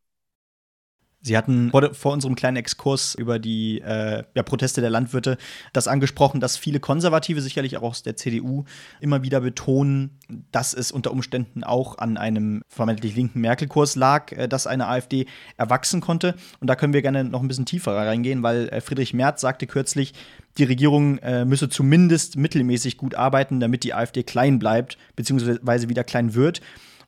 Sie 1.27 1.37
hatten 1.37 1.71
vor, 1.73 1.93
vor, 1.93 2.13
unserem 2.13 2.37
kleinen 2.37 2.57
Exkurs 2.57 3.17
über 3.17 3.41
die 3.41 3.81
äh, 3.81 4.23
ja, 4.35 4.43
Proteste 4.45 4.81
der 4.81 4.91
Landwirte 4.91 5.39
das 5.73 5.89
angesprochen, 5.89 6.41
dass 6.41 6.57
viele 6.57 6.79
Konservative, 6.79 7.41
sicherlich 7.41 7.77
auch 7.77 7.83
aus 7.83 8.05
der 8.05 8.17
CDU, 8.17 8.65
immer 9.01 9.25
wieder 9.25 9.41
betonen, 9.41 10.21
dass 10.53 10.73
es 10.73 10.93
unter 10.93 11.11
Umständen 11.11 11.65
auch 11.65 11.99
an 11.99 12.17
einem 12.17 12.63
vermeintlich 12.69 13.17
linken 13.17 13.41
Merkel-Kurs 13.41 13.97
lag, 13.97 14.31
äh, 14.31 14.47
dass 14.47 14.69
eine 14.69 14.87
AfD 14.87 15.27
erwachsen 15.57 16.01
konnte. 16.01 16.37
Und 16.61 16.69
da 16.69 16.77
können 16.77 16.93
wir 16.93 17.03
gerne 17.03 17.25
noch 17.25 17.43
ein 17.43 17.49
bisschen 17.49 17.67
tiefer 17.67 17.97
reingehen, 17.97 18.45
weil 18.45 18.69
äh, 18.69 18.81
Friedrich 18.81 19.13
Merz 19.13 19.41
sagte 19.41 19.67
kürzlich, 19.67 20.15
die 20.59 20.65
Regierung 20.65 21.19
äh, 21.19 21.45
müsse 21.45 21.69
zumindest 21.69 22.37
mittelmäßig 22.37 22.99
gut 22.99 23.17
arbeiten, 23.17 23.59
damit 23.59 23.83
die 23.83 23.95
AfD 23.95 24.23
klein 24.23 24.61
bleibt, 24.61 24.97
beziehungsweise 25.17 25.89
wieder 25.89 26.05
klein 26.05 26.35
wird. 26.35 26.61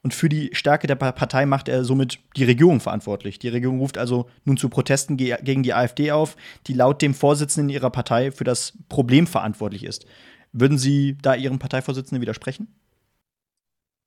Und 0.02 0.14
für 0.14 0.28
die 0.28 0.50
Stärke 0.52 0.86
der 0.86 0.94
Partei 0.94 1.44
macht 1.44 1.68
er 1.68 1.84
somit 1.84 2.20
die 2.36 2.44
Regierung 2.44 2.80
verantwortlich. 2.80 3.38
Die 3.38 3.48
Regierung 3.48 3.80
ruft 3.80 3.98
also 3.98 4.28
nun 4.44 4.56
zu 4.56 4.68
Protesten 4.68 5.16
ge 5.16 5.36
gegen 5.42 5.62
die 5.62 5.74
AfD 5.74 6.12
auf, 6.12 6.36
die 6.66 6.72
laut 6.74 7.02
dem 7.02 7.14
Vorsitzenden 7.14 7.68
ihrer 7.68 7.90
Partei 7.90 8.30
für 8.30 8.44
das 8.44 8.78
Problem 8.88 9.26
verantwortlich 9.26 9.84
ist. 9.84 10.06
Würden 10.52 10.78
Sie 10.78 11.16
da 11.20 11.34
Ihrem 11.34 11.58
Parteivorsitzenden 11.58 12.22
widersprechen? 12.22 12.74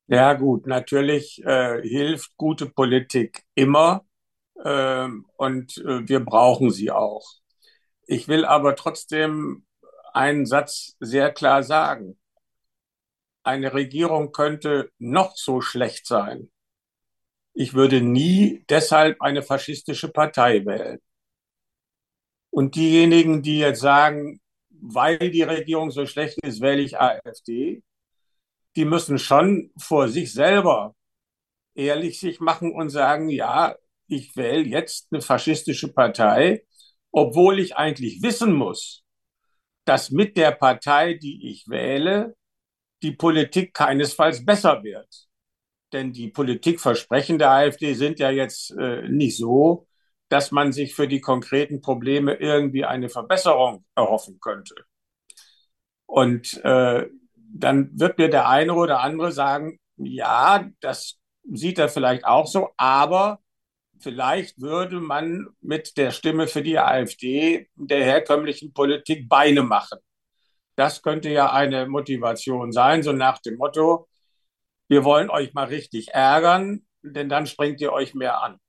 Ja, 0.07 0.33
gut, 0.33 0.65
natürlich 0.65 1.41
äh, 1.45 1.81
hilft 1.87 2.35
gute 2.35 2.65
Politik 2.65 3.43
immer 3.55 4.05
äh, 4.63 5.07
und 5.37 5.77
äh, 5.77 6.07
wir 6.07 6.19
brauchen 6.21 6.71
sie 6.71 6.91
auch. 6.91 7.25
Ich 8.07 8.27
will 8.27 8.43
aber 8.43 8.75
trotzdem 8.75 9.63
einen 10.13 10.45
Satz 10.45 10.97
sehr 10.99 11.31
klar 11.31 11.63
sagen 11.63 12.17
eine 13.43 13.73
Regierung 13.73 14.31
könnte 14.31 14.91
noch 14.97 15.35
so 15.35 15.61
schlecht 15.61 16.05
sein. 16.05 16.51
Ich 17.53 17.73
würde 17.73 18.01
nie 18.01 18.63
deshalb 18.69 19.21
eine 19.21 19.41
faschistische 19.43 20.09
Partei 20.09 20.65
wählen. 20.65 20.99
Und 22.49 22.75
diejenigen, 22.75 23.41
die 23.41 23.59
jetzt 23.59 23.81
sagen, 23.81 24.41
weil 24.69 25.17
die 25.17 25.43
Regierung 25.43 25.91
so 25.91 26.05
schlecht 26.05 26.37
ist, 26.43 26.61
wähle 26.61 26.81
ich 26.81 26.99
AfD, 26.99 27.83
die 28.75 28.85
müssen 28.85 29.17
schon 29.19 29.71
vor 29.77 30.07
sich 30.07 30.33
selber 30.33 30.95
ehrlich 31.75 32.19
sich 32.19 32.39
machen 32.39 32.73
und 32.73 32.89
sagen, 32.89 33.29
ja, 33.29 33.75
ich 34.07 34.35
wähle 34.35 34.63
jetzt 34.63 35.07
eine 35.11 35.21
faschistische 35.21 35.93
Partei, 35.93 36.65
obwohl 37.11 37.59
ich 37.59 37.75
eigentlich 37.77 38.21
wissen 38.21 38.53
muss, 38.53 39.03
dass 39.85 40.11
mit 40.11 40.37
der 40.37 40.51
Partei, 40.51 41.13
die 41.13 41.49
ich 41.49 41.67
wähle, 41.67 42.35
die 43.01 43.11
Politik 43.11 43.73
keinesfalls 43.73 44.45
besser 44.45 44.83
wird. 44.83 45.27
Denn 45.93 46.13
die 46.13 46.29
Politikversprechen 46.29 47.37
der 47.37 47.51
AfD 47.51 47.93
sind 47.93 48.19
ja 48.19 48.29
jetzt 48.29 48.71
äh, 48.77 49.07
nicht 49.09 49.37
so, 49.37 49.87
dass 50.29 50.51
man 50.51 50.71
sich 50.71 50.95
für 50.95 51.07
die 51.07 51.19
konkreten 51.19 51.81
Probleme 51.81 52.35
irgendwie 52.35 52.85
eine 52.85 53.09
Verbesserung 53.09 53.83
erhoffen 53.95 54.39
könnte. 54.39 54.75
Und 56.05 56.63
äh, 56.63 57.07
dann 57.35 57.99
wird 57.99 58.17
mir 58.17 58.29
der 58.29 58.47
eine 58.47 58.73
oder 58.73 59.01
andere 59.01 59.31
sagen, 59.31 59.79
ja, 59.97 60.69
das 60.79 61.17
sieht 61.43 61.79
er 61.79 61.89
vielleicht 61.89 62.25
auch 62.25 62.47
so, 62.47 62.69
aber 62.77 63.39
vielleicht 63.99 64.59
würde 64.61 64.99
man 64.99 65.47
mit 65.61 65.97
der 65.97 66.11
Stimme 66.11 66.47
für 66.47 66.61
die 66.61 66.79
AfD 66.79 67.69
der 67.75 68.03
herkömmlichen 68.03 68.73
Politik 68.73 69.27
Beine 69.27 69.63
machen. 69.63 69.99
Das 70.75 71.01
könnte 71.01 71.29
ja 71.29 71.51
eine 71.51 71.87
Motivation 71.87 72.71
sein, 72.71 73.03
so 73.03 73.11
nach 73.11 73.39
dem 73.39 73.57
Motto, 73.57 74.07
wir 74.87 75.03
wollen 75.03 75.29
euch 75.29 75.53
mal 75.53 75.67
richtig 75.67 76.09
ärgern, 76.09 76.85
denn 77.01 77.29
dann 77.29 77.47
springt 77.47 77.81
ihr 77.81 77.93
euch 77.93 78.13
mehr 78.13 78.41
an. 78.41 78.59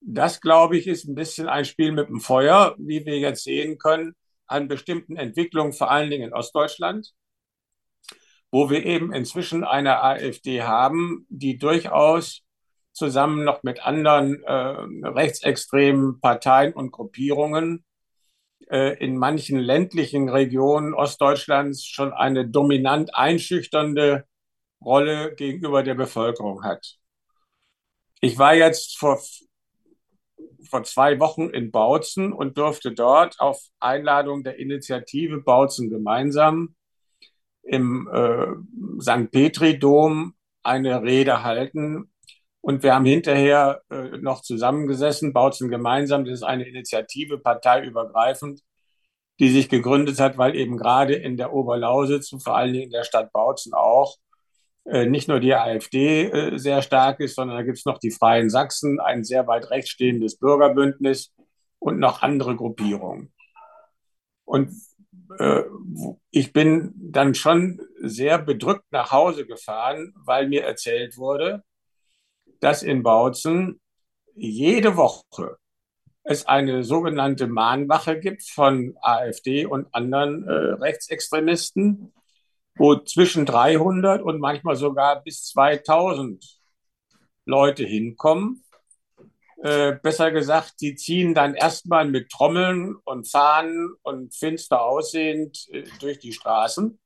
Das, 0.00 0.40
glaube 0.40 0.76
ich, 0.76 0.86
ist 0.86 1.04
ein 1.04 1.14
bisschen 1.14 1.48
ein 1.48 1.64
Spiel 1.64 1.92
mit 1.92 2.08
dem 2.08 2.20
Feuer, 2.20 2.74
wie 2.78 3.04
wir 3.04 3.18
jetzt 3.18 3.44
sehen 3.44 3.78
können, 3.78 4.14
an 4.46 4.68
bestimmten 4.68 5.16
Entwicklungen, 5.16 5.72
vor 5.72 5.90
allen 5.90 6.10
Dingen 6.10 6.28
in 6.28 6.34
Ostdeutschland, 6.34 7.12
wo 8.50 8.70
wir 8.70 8.84
eben 8.86 9.12
inzwischen 9.12 9.64
eine 9.64 10.02
AfD 10.02 10.62
haben, 10.62 11.26
die 11.28 11.58
durchaus 11.58 12.42
zusammen 12.92 13.44
noch 13.44 13.62
mit 13.62 13.80
anderen 13.84 14.42
äh, 14.44 15.08
rechtsextremen 15.08 16.20
Parteien 16.20 16.72
und 16.72 16.90
Gruppierungen 16.90 17.84
äh, 18.70 18.96
in 18.98 19.16
manchen 19.16 19.58
ländlichen 19.58 20.28
Regionen 20.28 20.94
Ostdeutschlands 20.94 21.84
schon 21.84 22.12
eine 22.12 22.48
dominant 22.48 23.14
einschüchternde 23.14 24.26
Rolle 24.84 25.34
gegenüber 25.34 25.82
der 25.82 25.94
Bevölkerung 25.94 26.62
hat. 26.64 26.98
Ich 28.20 28.38
war 28.38 28.54
jetzt 28.54 28.98
vor, 28.98 29.20
vor 30.68 30.82
zwei 30.84 31.18
Wochen 31.20 31.50
in 31.50 31.70
Bautzen 31.70 32.32
und 32.32 32.58
durfte 32.58 32.92
dort 32.92 33.38
auf 33.40 33.60
Einladung 33.80 34.44
der 34.44 34.58
Initiative 34.58 35.40
Bautzen 35.40 35.88
gemeinsam 35.90 36.74
im 37.62 38.08
äh, 38.12 39.00
St. 39.00 39.30
Petri-Dom 39.30 40.34
eine 40.62 41.02
Rede 41.02 41.42
halten. 41.42 42.10
Und 42.68 42.82
wir 42.82 42.94
haben 42.94 43.06
hinterher 43.06 43.80
äh, 43.88 44.18
noch 44.18 44.42
zusammengesessen, 44.42 45.32
Bautzen 45.32 45.70
gemeinsam, 45.70 46.26
das 46.26 46.34
ist 46.34 46.42
eine 46.42 46.68
Initiative, 46.68 47.38
parteiübergreifend, 47.38 48.60
die 49.40 49.48
sich 49.48 49.70
gegründet 49.70 50.20
hat, 50.20 50.36
weil 50.36 50.54
eben 50.54 50.76
gerade 50.76 51.14
in 51.14 51.38
der 51.38 51.54
Oberlausitz 51.54 52.30
und 52.30 52.40
vor 52.40 52.58
allen 52.58 52.74
Dingen 52.74 52.84
in 52.84 52.90
der 52.90 53.04
Stadt 53.04 53.32
Bautzen 53.32 53.72
auch 53.72 54.18
äh, 54.84 55.06
nicht 55.06 55.28
nur 55.28 55.40
die 55.40 55.54
AfD 55.54 56.24
äh, 56.24 56.58
sehr 56.58 56.82
stark 56.82 57.20
ist, 57.20 57.36
sondern 57.36 57.56
da 57.56 57.62
gibt 57.62 57.78
es 57.78 57.86
noch 57.86 57.96
die 57.96 58.10
Freien 58.10 58.50
Sachsen, 58.50 59.00
ein 59.00 59.24
sehr 59.24 59.46
weit 59.46 59.70
rechts 59.70 59.88
stehendes 59.88 60.36
Bürgerbündnis 60.36 61.32
und 61.78 61.98
noch 61.98 62.20
andere 62.20 62.54
Gruppierungen. 62.54 63.32
Und 64.44 64.74
äh, 65.38 65.62
ich 66.30 66.52
bin 66.52 66.92
dann 66.94 67.34
schon 67.34 67.80
sehr 68.02 68.36
bedrückt 68.36 68.84
nach 68.90 69.10
Hause 69.10 69.46
gefahren, 69.46 70.12
weil 70.26 70.50
mir 70.50 70.64
erzählt 70.64 71.16
wurde, 71.16 71.64
dass 72.60 72.82
in 72.82 73.02
Bautzen 73.02 73.80
jede 74.34 74.96
Woche 74.96 75.58
es 76.22 76.46
eine 76.46 76.84
sogenannte 76.84 77.46
Mahnwache 77.46 78.20
gibt 78.20 78.42
von 78.42 78.96
AfD 79.00 79.64
und 79.64 79.86
anderen 79.94 80.46
äh, 80.46 80.52
Rechtsextremisten, 80.52 82.12
wo 82.76 82.96
zwischen 82.96 83.46
300 83.46 84.22
und 84.22 84.38
manchmal 84.38 84.76
sogar 84.76 85.22
bis 85.22 85.44
2000 85.46 86.44
Leute 87.46 87.84
hinkommen. 87.84 88.62
Äh, 89.62 89.94
besser 90.02 90.30
gesagt, 90.30 90.74
sie 90.76 90.94
ziehen 90.94 91.34
dann 91.34 91.54
erstmal 91.54 92.04
mit 92.04 92.30
Trommeln 92.30 92.94
und 93.04 93.28
Fahnen 93.28 93.94
und 94.02 94.34
finster 94.34 94.82
aussehend 94.82 95.66
äh, 95.72 95.84
durch 95.98 96.18
die 96.18 96.32
Straßen. 96.32 96.98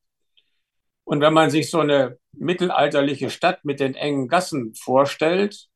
Und 1.04 1.20
wenn 1.20 1.32
man 1.32 1.50
sich 1.50 1.70
so 1.70 1.80
eine 1.80 2.18
mittelalterliche 2.32 3.30
Stadt 3.30 3.64
mit 3.64 3.80
den 3.80 3.94
engen 3.94 4.28
Gassen 4.28 4.74
vorstellt, 4.74 5.68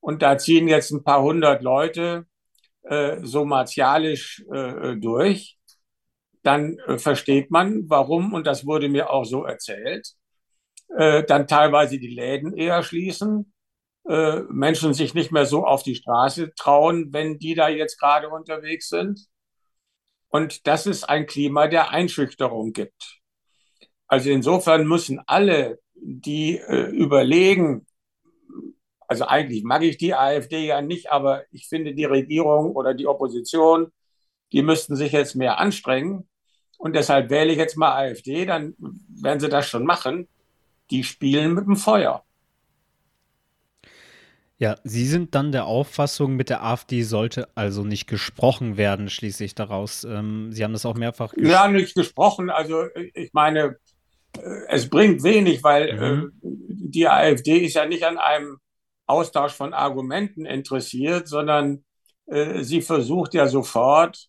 und 0.00 0.20
da 0.20 0.36
ziehen 0.36 0.66
jetzt 0.66 0.90
ein 0.90 1.04
paar 1.04 1.22
hundert 1.22 1.62
Leute 1.62 2.26
äh, 2.82 3.18
so 3.22 3.44
martialisch 3.44 4.44
äh, 4.52 4.96
durch, 4.96 5.58
dann 6.42 6.76
äh, 6.86 6.98
versteht 6.98 7.50
man, 7.50 7.88
warum, 7.88 8.34
und 8.34 8.46
das 8.46 8.66
wurde 8.66 8.88
mir 8.88 9.10
auch 9.10 9.24
so 9.24 9.44
erzählt, 9.44 10.14
äh, 10.96 11.22
dann 11.22 11.46
teilweise 11.46 11.98
die 11.98 12.14
Läden 12.14 12.56
eher 12.56 12.82
schließen, 12.82 13.52
äh, 14.08 14.40
Menschen 14.50 14.92
sich 14.94 15.14
nicht 15.14 15.30
mehr 15.30 15.46
so 15.46 15.64
auf 15.64 15.84
die 15.84 15.94
Straße 15.94 16.52
trauen, 16.54 17.12
wenn 17.12 17.38
die 17.38 17.54
da 17.54 17.68
jetzt 17.68 17.98
gerade 18.00 18.28
unterwegs 18.28 18.88
sind. 18.88 19.26
Und 20.28 20.66
dass 20.66 20.86
es 20.86 21.04
ein 21.04 21.26
Klima 21.26 21.68
der 21.68 21.90
Einschüchterung 21.90 22.72
gibt. 22.72 23.21
Also 24.12 24.28
insofern 24.28 24.86
müssen 24.86 25.22
alle, 25.26 25.78
die 25.94 26.58
äh, 26.58 26.90
überlegen, 26.90 27.86
also 29.08 29.24
eigentlich 29.24 29.64
mag 29.64 29.82
ich 29.84 29.96
die 29.96 30.12
AfD 30.12 30.66
ja 30.66 30.82
nicht, 30.82 31.10
aber 31.10 31.44
ich 31.50 31.66
finde 31.66 31.94
die 31.94 32.04
Regierung 32.04 32.72
oder 32.72 32.92
die 32.92 33.06
Opposition, 33.06 33.90
die 34.52 34.60
müssten 34.60 34.96
sich 34.96 35.12
jetzt 35.12 35.34
mehr 35.34 35.56
anstrengen. 35.58 36.28
Und 36.76 36.94
deshalb 36.94 37.30
wähle 37.30 37.52
ich 37.52 37.56
jetzt 37.56 37.78
mal 37.78 37.94
AfD, 37.94 38.44
dann 38.44 38.74
werden 38.78 39.40
sie 39.40 39.48
das 39.48 39.66
schon 39.66 39.86
machen. 39.86 40.28
Die 40.90 41.04
spielen 41.04 41.54
mit 41.54 41.64
dem 41.64 41.76
Feuer. 41.76 42.22
Ja, 44.62 44.76
Sie 44.84 45.06
sind 45.06 45.34
dann 45.34 45.50
der 45.50 45.66
Auffassung, 45.66 46.36
mit 46.36 46.48
der 46.48 46.62
AfD 46.62 47.02
sollte 47.02 47.48
also 47.56 47.82
nicht 47.82 48.06
gesprochen 48.06 48.76
werden, 48.76 49.10
schließlich 49.10 49.56
daraus. 49.56 50.04
Ähm, 50.04 50.52
Sie 50.52 50.62
haben 50.62 50.72
das 50.72 50.86
auch 50.86 50.94
mehrfach 50.94 51.32
gesagt. 51.32 51.50
Ja, 51.50 51.66
nicht 51.66 51.96
gesprochen. 51.96 52.48
Also 52.48 52.84
ich 53.14 53.32
meine, 53.32 53.60
äh, 53.60 53.72
es 54.68 54.88
bringt 54.88 55.22
wenig, 55.22 55.62
weil 55.62 55.92
mhm. 55.94 56.32
äh, 56.42 56.48
die 56.92 57.08
AfD 57.08 57.58
ist 57.58 57.74
ja 57.74 57.86
nicht 57.86 58.04
an 58.04 58.18
einem 58.18 58.58
Austausch 59.06 59.52
von 59.52 59.74
Argumenten 59.74 60.46
interessiert, 60.46 61.28
sondern 61.28 61.84
äh, 62.26 62.62
sie 62.62 62.80
versucht 62.80 63.34
ja 63.34 63.46
sofort, 63.46 64.28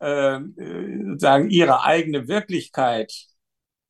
äh, 0.00 0.36
äh 0.36 1.18
sagen, 1.18 1.50
ihre 1.50 1.84
eigene 1.84 2.28
Wirklichkeit 2.28 3.12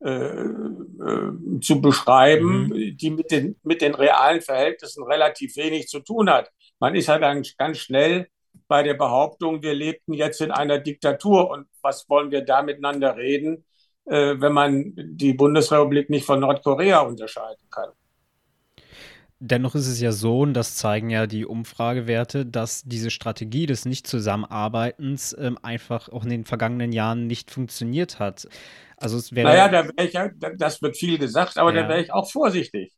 äh, 0.05 0.11
äh, 0.11 1.61
zu 1.61 1.81
beschreiben, 1.81 2.69
mhm. 2.69 2.97
die 2.97 3.11
mit 3.11 3.31
den, 3.31 3.57
mit 3.63 3.83
den 3.83 3.95
realen 3.95 4.41
Verhältnissen 4.41 5.05
relativ 5.05 5.57
wenig 5.57 5.87
zu 5.87 6.01
tun 6.01 6.29
hat. 6.29 6.51
Man 6.81 6.97
ist 6.97 7.09
halt 7.09 7.23
dann 7.23 7.45
ganz 7.57 7.79
schnell 7.79 8.27
bei 8.67 8.83
der 8.83 8.95
Behauptung, 8.95 9.63
wir 9.63 9.75
lebten 9.75 10.13
jetzt 10.13 10.41
in 10.41 10.51
einer 10.51 10.79
Diktatur 10.79 11.51
und 11.51 11.69
was 11.83 12.09
wollen 12.09 12.31
wir 12.31 12.43
da 12.43 12.63
miteinander 12.63 13.17
reden, 13.17 13.65
äh, 14.07 14.35
wenn 14.39 14.53
man 14.53 14.93
die 14.97 15.35
Bundesrepublik 15.35 16.11
nicht 16.11 16.27
von 16.27 16.41
Nordkorea 16.41 17.01
unterscheiden 17.01 17.65
kann. 17.71 17.91
Dennoch 19.45 19.75
ist 19.75 19.89
es 19.89 20.01
ja 20.01 20.13
so, 20.13 20.43
und 20.43 20.55
das 20.55 20.77
zeigen 20.77 21.11
ja 21.11 21.27
die 21.27 21.45
Umfragewerte, 21.45 22.47
dass 22.47 22.85
diese 22.85 23.11
Strategie 23.11 23.67
des 23.67 23.85
Nicht-Zusammenarbeitens 23.87 25.37
ähm, 25.37 25.59
einfach 25.63 26.09
auch 26.11 26.23
in 26.23 26.31
den 26.31 26.45
vergangenen 26.45 26.93
Jahren 26.93 27.27
nicht 27.27 27.51
funktioniert 27.51 28.21
hat. 28.21 28.47
Also 28.97 29.17
es 29.17 29.35
wäre. 29.35 29.49
Naja, 29.49 29.69
da 29.69 29.85
wäre 29.85 30.07
ich 30.07 30.13
ja, 30.13 30.31
das 30.57 30.81
wird 30.81 30.97
viel 30.97 31.19
gesagt, 31.19 31.59
aber 31.59 31.75
ja. 31.75 31.83
da 31.83 31.89
wäre 31.89 32.01
ich 32.01 32.13
auch 32.13 32.31
vorsichtig. 32.31 32.93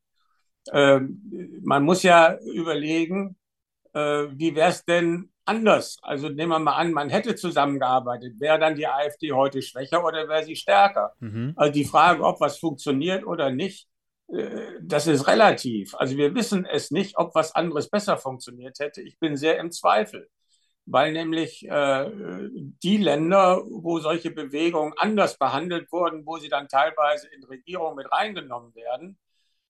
Ähm, 0.71 1.23
man 1.63 1.83
muss 1.83 2.03
ja 2.03 2.37
überlegen, 2.55 3.37
äh, 3.95 4.27
wie 4.33 4.55
wäre 4.55 4.69
es 4.69 4.85
denn 4.85 5.31
anders? 5.45 5.99
Also 6.03 6.29
nehmen 6.29 6.53
wir 6.53 6.59
mal 6.59 6.77
an, 6.77 6.93
man 6.93 7.11
hätte 7.11 7.35
zusammengearbeitet. 7.35 8.41
Wäre 8.41 8.59
dann 8.59 8.75
die 8.77 8.87
AfD 8.87 9.33
heute 9.33 9.63
schwächer 9.63 10.05
oder 10.05 10.29
wäre 10.29 10.45
sie 10.45 10.57
stärker? 10.57 11.13
Mhm. 11.21 11.53
Also 11.57 11.73
die 11.73 11.85
Frage, 11.85 12.23
ob 12.25 12.41
was 12.41 12.59
funktioniert 12.59 13.27
oder 13.27 13.51
nicht, 13.51 13.89
äh, 14.29 14.79
das 14.81 15.07
ist 15.07 15.27
relativ. 15.27 15.95
Also 15.97 16.17
wir 16.17 16.35
wissen 16.35 16.65
es 16.65 16.91
nicht, 16.91 17.19
ob 17.19 17.35
was 17.35 17.55
anderes 17.55 17.89
besser 17.89 18.17
funktioniert 18.17 18.79
hätte. 18.79 19.03
Ich 19.03 19.19
bin 19.19 19.37
sehr 19.37 19.59
im 19.59 19.71
Zweifel, 19.71 20.29
weil 20.87 21.13
nämlich 21.13 21.69
äh, 21.69 22.11
die 22.83 22.97
Länder, 22.99 23.63
wo 23.69 23.99
solche 23.99 24.31
Bewegungen 24.31 24.95
anders 24.97 25.39
behandelt 25.39 25.91
wurden, 25.93 26.27
wo 26.27 26.39
sie 26.39 26.49
dann 26.49 26.69
teilweise 26.69 27.29
in 27.29 27.45
Regierungen 27.45 27.97
mit 27.97 28.11
reingenommen 28.11 28.75
werden, 28.75 29.19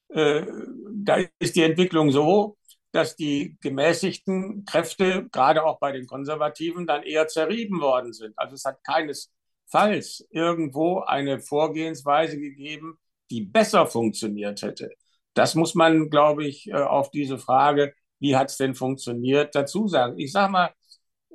äh, 0.08 0.44
da 0.92 1.18
ist 1.38 1.56
die 1.56 1.62
Entwicklung 1.62 2.10
so, 2.12 2.56
dass 2.94 3.16
die 3.16 3.56
gemäßigten 3.60 4.64
Kräfte, 4.64 5.28
gerade 5.32 5.64
auch 5.64 5.80
bei 5.80 5.90
den 5.90 6.06
Konservativen, 6.06 6.86
dann 6.86 7.02
eher 7.02 7.26
zerrieben 7.26 7.80
worden 7.80 8.12
sind. 8.12 8.38
Also 8.38 8.54
es 8.54 8.64
hat 8.64 8.84
keinesfalls 8.84 10.24
irgendwo 10.30 11.00
eine 11.00 11.40
Vorgehensweise 11.40 12.38
gegeben, 12.38 12.98
die 13.30 13.40
besser 13.42 13.88
funktioniert 13.88 14.62
hätte. 14.62 14.90
Das 15.34 15.56
muss 15.56 15.74
man, 15.74 16.08
glaube 16.08 16.44
ich, 16.46 16.68
äh, 16.68 16.74
auf 16.74 17.10
diese 17.10 17.36
Frage, 17.36 17.94
wie 18.20 18.36
hat 18.36 18.50
es 18.50 18.58
denn 18.58 18.76
funktioniert, 18.76 19.56
dazu 19.56 19.88
sagen. 19.88 20.16
Ich 20.18 20.30
sage 20.30 20.52
mal, 20.52 20.70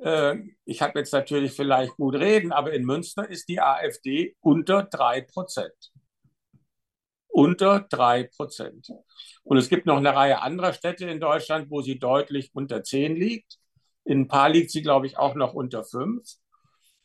äh, 0.02 0.36
ich 0.64 0.80
habe 0.80 0.98
jetzt 0.98 1.12
natürlich 1.12 1.52
vielleicht 1.52 1.94
gut 1.96 2.14
reden, 2.14 2.52
aber 2.52 2.72
in 2.72 2.86
Münster 2.86 3.28
ist 3.28 3.50
die 3.50 3.60
AfD 3.60 4.34
unter 4.40 4.84
drei 4.84 5.20
Prozent. 5.20 5.92
Unter 7.40 7.80
drei 7.88 8.24
Prozent. 8.24 8.92
Und 9.44 9.56
es 9.56 9.70
gibt 9.70 9.86
noch 9.86 9.96
eine 9.96 10.14
Reihe 10.14 10.42
anderer 10.42 10.74
Städte 10.74 11.06
in 11.06 11.20
Deutschland, 11.20 11.70
wo 11.70 11.80
sie 11.80 11.98
deutlich 11.98 12.50
unter 12.52 12.82
zehn 12.82 13.16
liegt. 13.16 13.58
In 14.04 14.20
ein 14.20 14.28
paar 14.28 14.50
liegt 14.50 14.70
sie, 14.70 14.82
glaube 14.82 15.06
ich, 15.06 15.16
auch 15.16 15.34
noch 15.34 15.54
unter 15.54 15.82
fünf. 15.82 16.22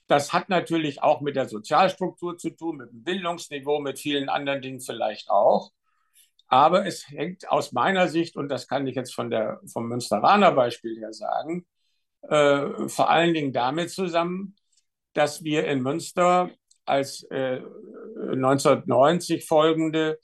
Das 0.08 0.34
hat 0.34 0.50
natürlich 0.50 1.02
auch 1.02 1.21
mit 1.21 1.38
der 1.38 1.48
Sozialstruktur 1.48 2.38
zu 2.38 2.50
tun, 2.50 2.76
mit 2.76 2.91
dem 2.91 3.04
Bildungsniveau, 3.06 3.80
mit 3.80 3.98
vielen 3.98 4.28
anderen 4.28 4.62
Dingen 4.62 4.82
vielleicht 4.82 5.30
auch. 5.30 5.71
Aber 6.48 6.86
es 6.86 7.08
hängt 7.08 7.50
aus 7.50 7.71
meiner 7.71 8.10
Sicht, 8.10 8.36
und 8.36 8.50
das 8.50 8.67
kann 8.67 8.86
ich 8.88 8.95
jetzt 8.95 9.15
von 9.15 9.30
der, 9.30 9.62
vom 9.71 9.88
Münsteraner 9.88 10.52
Beispiel 10.52 11.00
her 11.00 11.13
sagen, 11.13 11.65
äh, 12.24 12.89
vor 12.89 13.10
allen 13.10 13.34
Dingen 13.34 13.54
damit 13.54 13.89
zusammen, 13.89 14.58
dass 15.13 15.45
wir 15.45 15.65
in 15.65 15.82
Münster 15.82 16.52
als 16.86 17.24
äh, 17.32 17.62
1990 18.17 19.45
folgende 19.45 20.19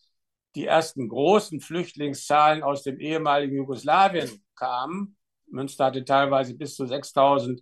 die 0.56 0.66
ersten 0.66 1.08
großen 1.08 1.62
Flüchtlingszahlen 1.62 2.64
aus 2.64 2.84
dem 2.84 3.00
ehemaligen 3.00 3.56
Jugoslawien 3.56 4.44
kamen. 4.56 5.16
Münster 5.48 5.86
hatte 5.86 6.04
teilweise 6.04 6.56
bis 6.56 6.76
zu 6.76 6.86
6000 6.86 7.62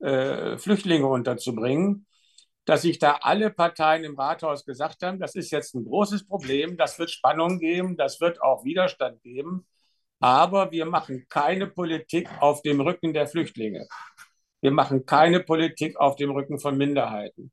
äh, 0.00 0.58
Flüchtlinge 0.58 1.06
unterzubringen, 1.06 2.06
dass 2.64 2.82
sich 2.82 2.98
da 2.98 3.18
alle 3.22 3.50
Parteien 3.50 4.04
im 4.04 4.18
Rathaus 4.18 4.64
gesagt 4.64 5.02
haben, 5.02 5.18
das 5.20 5.34
ist 5.34 5.50
jetzt 5.50 5.74
ein 5.74 5.84
großes 5.84 6.26
Problem, 6.26 6.76
das 6.76 6.98
wird 6.98 7.10
Spannung 7.10 7.58
geben, 7.58 7.96
das 7.96 8.20
wird 8.20 8.42
auch 8.42 8.64
Widerstand 8.64 9.22
geben, 9.22 9.66
aber 10.20 10.70
wir 10.72 10.86
machen 10.86 11.26
keine 11.28 11.66
Politik 11.66 12.28
auf 12.40 12.62
dem 12.62 12.80
Rücken 12.80 13.12
der 13.12 13.26
Flüchtlinge. 13.26 13.86
Wir 14.60 14.70
machen 14.70 15.06
keine 15.06 15.40
Politik 15.40 15.96
auf 15.96 16.16
dem 16.16 16.30
Rücken 16.30 16.58
von 16.58 16.76
Minderheiten. 16.76 17.52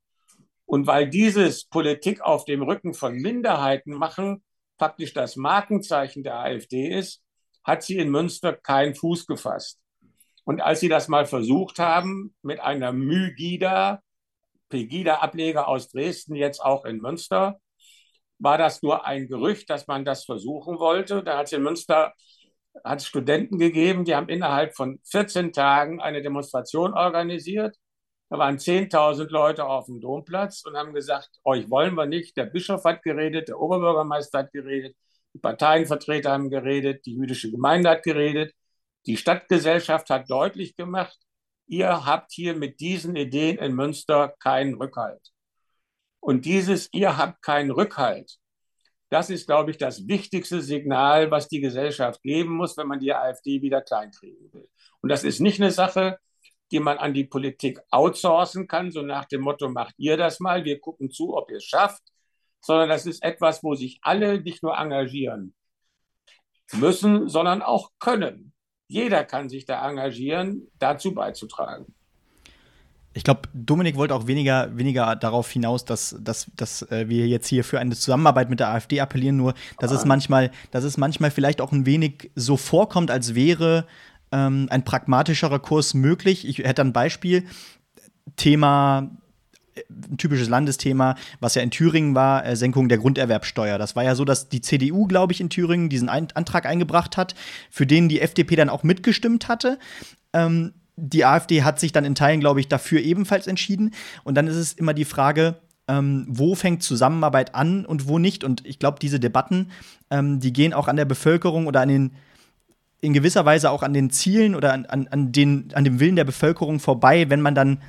Und 0.74 0.88
weil 0.88 1.08
dieses 1.08 1.66
Politik 1.66 2.22
auf 2.22 2.46
dem 2.46 2.64
Rücken 2.64 2.96
von 2.96 3.14
Minderheiten 3.14 3.94
machen 3.94 4.44
faktisch 4.80 5.14
das 5.14 5.36
Markenzeichen 5.36 6.24
der 6.24 6.40
AfD 6.40 6.88
ist, 6.88 7.22
hat 7.64 7.84
sie 7.84 8.00
in 8.00 8.10
Münster 8.10 8.54
keinen 8.54 8.96
Fuß 8.96 9.28
gefasst. 9.28 9.80
Und 10.46 10.62
als 10.62 10.80
sie 10.80 10.90
das 10.90 11.10
mal 11.10 11.28
versucht 11.28 11.78
haben, 11.78 12.34
mit 12.42 12.60
einer 12.60 12.92
Mygida, 12.92 14.02
Pegida-Ableger 14.70 15.68
aus 15.68 15.90
Dresden, 15.90 16.34
jetzt 16.34 16.60
auch 16.60 16.86
in 16.86 16.98
Münster, 16.98 17.60
war 18.40 18.58
das 18.58 18.82
nur 18.82 19.06
ein 19.06 19.28
Gerücht, 19.28 19.70
dass 19.70 19.86
man 19.86 20.06
das 20.06 20.26
versuchen 20.26 20.80
wollte. 20.80 21.22
Da 21.22 21.38
hat 21.38 21.46
es 21.46 21.54
in 21.54 21.62
Münster 21.62 22.16
hat 22.84 23.04
Studenten 23.04 23.60
gegeben, 23.60 24.06
die 24.06 24.16
haben 24.16 24.28
innerhalb 24.28 24.76
von 24.76 25.00
14 25.04 25.54
Tagen 25.54 26.02
eine 26.02 26.24
Demonstration 26.24 26.96
organisiert. 26.96 27.78
Da 28.34 28.40
waren 28.40 28.58
10.000 28.58 29.30
Leute 29.30 29.64
auf 29.64 29.86
dem 29.86 30.02
Domplatz 30.02 30.66
und 30.66 30.76
haben 30.76 30.96
gesagt, 30.96 31.30
euch 31.44 31.70
wollen 31.70 31.94
wir 31.94 32.08
nicht. 32.08 32.36
Der 32.36 32.46
Bischof 32.46 32.84
hat 32.84 33.04
geredet, 33.04 33.50
der 33.50 33.60
Oberbürgermeister 33.60 34.40
hat 34.40 34.52
geredet, 34.52 34.96
die 35.36 35.38
Parteienvertreter 35.38 36.32
haben 36.32 36.50
geredet, 36.50 37.06
die 37.06 37.14
jüdische 37.14 37.52
Gemeinde 37.52 37.92
hat 37.92 38.02
geredet. 38.02 38.52
Die 39.06 39.18
Stadtgesellschaft 39.18 40.10
hat 40.10 40.32
deutlich 40.32 40.76
gemacht, 40.76 41.16
ihr 41.68 42.08
habt 42.08 42.32
hier 42.32 42.56
mit 42.56 42.80
diesen 42.80 43.16
Ideen 43.16 43.60
in 43.60 43.76
Münster 43.76 44.34
keinen 44.40 44.74
Rückhalt. 44.74 45.30
Und 46.20 46.46
dieses, 46.46 46.90
ihr 46.92 47.18
habt 47.18 47.44
keinen 47.44 47.70
Rückhalt, 47.70 48.40
das 49.12 49.30
ist, 49.30 49.46
glaube 49.46 49.70
ich, 49.70 49.78
das 49.78 50.08
wichtigste 50.08 50.64
Signal, 50.64 51.30
was 51.30 51.50
die 51.50 51.62
Gesellschaft 51.62 52.24
geben 52.24 52.56
muss, 52.56 52.78
wenn 52.78 52.88
man 52.88 53.00
die 53.00 53.14
AfD 53.14 53.62
wieder 53.62 53.84
kleinkriegen 53.84 54.52
will. 54.54 54.68
Und 55.02 55.10
das 55.10 55.24
ist 55.24 55.40
nicht 55.40 55.62
eine 55.62 55.70
Sache, 55.70 56.18
die 56.74 56.80
man 56.80 56.98
an 56.98 57.14
die 57.14 57.24
Politik 57.24 57.80
outsourcen 57.92 58.68
kann, 58.68 58.92
so 58.92 59.04
nach 59.04 59.26
dem 59.26 59.42
Motto, 59.42 59.70
macht 59.70 59.94
ihr 59.98 60.18
das 60.18 60.40
mal, 60.40 60.66
wir 60.66 60.82
gucken 60.82 61.12
zu, 61.12 61.38
ob 61.38 61.50
ihr 61.52 61.58
es 61.58 61.66
schafft, 61.66 62.02
sondern 62.60 62.90
das 62.90 63.06
ist 63.06 63.24
etwas, 63.24 63.64
wo 63.64 63.76
sich 63.76 64.00
alle 64.02 64.42
nicht 64.42 64.64
nur 64.64 64.76
engagieren 64.76 65.54
müssen, 66.74 67.30
sondern 67.30 67.62
auch 67.62 67.92
können. 68.00 68.54
Jeder 68.88 69.24
kann 69.24 69.50
sich 69.50 69.66
da 69.66 69.88
engagieren, 69.88 70.68
dazu 70.80 71.14
beizutragen. 71.14 71.94
Ich 73.16 73.24
glaube, 73.24 73.42
Dominik 73.54 73.96
wollte 73.96 74.16
auch 74.16 74.26
weniger, 74.26 74.76
weniger 74.76 75.16
darauf 75.16 75.52
hinaus, 75.52 75.86
dass, 75.86 76.16
dass, 76.20 76.50
dass 76.56 76.82
äh, 76.92 77.08
wir 77.08 77.28
jetzt 77.28 77.48
hier 77.48 77.64
für 77.64 77.80
eine 77.80 77.96
Zusammenarbeit 77.96 78.50
mit 78.50 78.60
der 78.60 78.70
AfD 78.70 79.00
appellieren, 79.00 79.38
nur 79.38 79.54
dass 79.78 79.92
ah. 79.92 79.96
es 79.96 80.06
manchmal, 80.06 80.50
dass 80.72 80.84
es 80.84 80.98
manchmal 80.98 81.30
vielleicht 81.30 81.62
auch 81.62 81.72
ein 81.72 81.86
wenig 81.86 82.32
so 82.34 82.58
vorkommt, 82.58 83.12
als 83.12 83.36
wäre 83.36 83.86
ähm, 84.34 84.68
ein 84.70 84.84
pragmatischerer 84.84 85.60
Kurs 85.60 85.94
möglich. 85.94 86.46
Ich 86.46 86.58
hätte 86.58 86.82
ein 86.82 86.92
Beispiel. 86.92 87.46
Thema 88.36 89.12
ein 89.90 90.18
typisches 90.18 90.50
Landesthema, 90.50 91.16
was 91.40 91.56
ja 91.56 91.62
in 91.62 91.72
Thüringen 91.72 92.16
war, 92.16 92.46
äh, 92.46 92.56
Senkung 92.56 92.90
der 92.90 92.98
Grunderwerbsteuer. 92.98 93.78
Das 93.78 93.96
war 93.96 94.04
ja 94.04 94.16
so, 94.16 94.26
dass 94.26 94.50
die 94.50 94.62
CDU, 94.62 95.08
glaube 95.08 95.34
ich, 95.34 95.42
in 95.42 95.50
Thüringen 95.50 95.90
diesen 95.90 96.10
Antrag 96.10 96.66
eingebracht 96.66 97.18
hat, 97.18 97.36
für 97.70 97.86
den 97.86 98.10
die 98.10 98.22
FDP 98.22 98.56
dann 98.56 98.70
auch 98.70 98.84
mitgestimmt 98.84 99.48
hatte. 99.48 99.80
Ähm, 100.34 100.74
die 100.96 101.26
AfD 101.26 101.64
hat 101.64 101.80
sich 101.80 101.92
dann 101.92 102.06
in 102.06 102.16
Teilen, 102.16 102.40
glaube 102.40 102.60
ich, 102.60 102.68
dafür 102.68 103.02
ebenfalls 103.02 103.48
entschieden. 103.48 103.96
Und 104.24 104.36
dann 104.36 104.48
ist 104.48 104.58
es 104.58 104.74
immer 104.74 104.94
die 104.94 105.06
Frage, 105.06 105.56
ähm, 105.88 106.26
wo 106.30 106.56
fängt 106.56 106.84
Zusammenarbeit 106.84 107.56
an 107.56 107.86
und 107.86 108.08
wo 108.08 108.20
nicht. 108.20 108.44
Und 108.44 108.66
ich 108.66 108.78
glaube, 108.78 109.00
diese 109.02 109.20
Debatten, 109.20 109.72
ähm, 110.12 110.40
die 110.40 110.54
gehen 110.54 110.74
auch 110.74 110.88
an 110.88 110.98
der 110.98 111.06
Bevölkerung 111.06 111.66
oder 111.66 111.82
an 111.82 111.90
den 111.90 112.12
in 113.04 113.12
gewisser 113.12 113.44
Weise 113.44 113.70
auch 113.70 113.84
an 113.84 113.94
den 113.94 114.10
Zielen 114.10 114.56
oder 114.56 114.72
an, 114.72 114.86
an, 114.86 115.10
an, 115.10 115.34
den, 115.34 115.74
an 115.74 115.84
dem 115.84 116.00
Willen 116.00 116.16
der 116.16 116.24
Bevölkerung 116.24 116.80
vorbei, 116.80 117.30
wenn 117.30 117.42
man 117.42 117.54
dann 117.54 117.84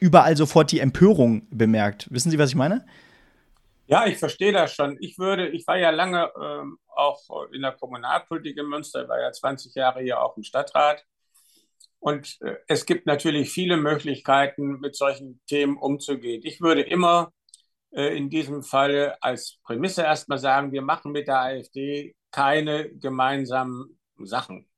überall 0.00 0.36
sofort 0.36 0.72
die 0.72 0.80
Empörung 0.80 1.46
bemerkt. 1.50 2.08
Wissen 2.10 2.32
Sie, 2.32 2.38
was 2.38 2.50
ich 2.50 2.56
meine? 2.56 2.84
Ja, 3.86 4.06
ich 4.06 4.18
verstehe 4.18 4.52
das 4.52 4.74
schon. 4.74 4.96
Ich 4.98 5.18
würde, 5.18 5.48
ich 5.50 5.64
war 5.68 5.78
ja 5.78 5.90
lange 5.90 6.32
ähm, 6.42 6.78
auch 6.88 7.20
in 7.52 7.62
der 7.62 7.72
Kommunalpolitik 7.72 8.58
in 8.58 8.66
Münster, 8.66 9.08
war 9.08 9.20
ja 9.20 9.30
20 9.30 9.72
Jahre 9.76 10.02
hier 10.02 10.20
auch 10.20 10.36
im 10.36 10.42
Stadtrat. 10.42 11.04
Und 12.00 12.36
äh, 12.40 12.56
es 12.66 12.86
gibt 12.86 13.06
natürlich 13.06 13.50
viele 13.50 13.76
Möglichkeiten, 13.76 14.80
mit 14.80 14.96
solchen 14.96 15.40
Themen 15.46 15.76
umzugehen. 15.76 16.42
Ich 16.44 16.60
würde 16.60 16.82
immer 16.82 17.30
äh, 17.92 18.16
in 18.16 18.30
diesem 18.30 18.64
Falle 18.64 19.22
als 19.22 19.60
Prämisse 19.62 20.02
erstmal 20.02 20.38
sagen, 20.38 20.72
wir 20.72 20.82
machen 20.82 21.12
mit 21.12 21.28
der 21.28 21.38
AfD 21.38 22.16
keine 22.32 22.90
gemeinsamen 22.90 23.96
Sachen. 24.22 24.68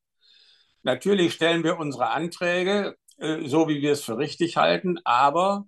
Natürlich 0.82 1.34
stellen 1.34 1.64
wir 1.64 1.78
unsere 1.78 2.08
Anträge 2.10 2.96
äh, 3.18 3.46
so, 3.48 3.68
wie 3.68 3.82
wir 3.82 3.92
es 3.92 4.02
für 4.02 4.18
richtig 4.18 4.56
halten, 4.56 4.98
aber 5.04 5.66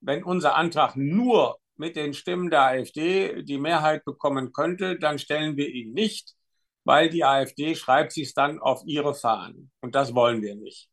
wenn 0.00 0.24
unser 0.24 0.56
Antrag 0.56 0.96
nur 0.96 1.58
mit 1.76 1.96
den 1.96 2.14
Stimmen 2.14 2.50
der 2.50 2.62
AfD 2.62 3.42
die 3.42 3.58
Mehrheit 3.58 4.04
bekommen 4.04 4.52
könnte, 4.52 4.98
dann 4.98 5.18
stellen 5.18 5.56
wir 5.56 5.68
ihn 5.68 5.92
nicht, 5.92 6.34
weil 6.84 7.08
die 7.08 7.24
AfD 7.24 7.74
schreibt 7.74 8.12
sich 8.12 8.34
dann 8.34 8.58
auf 8.58 8.82
ihre 8.86 9.14
Fahnen. 9.14 9.70
Und 9.80 9.94
das 9.94 10.14
wollen 10.14 10.42
wir 10.42 10.54
nicht. 10.56 10.88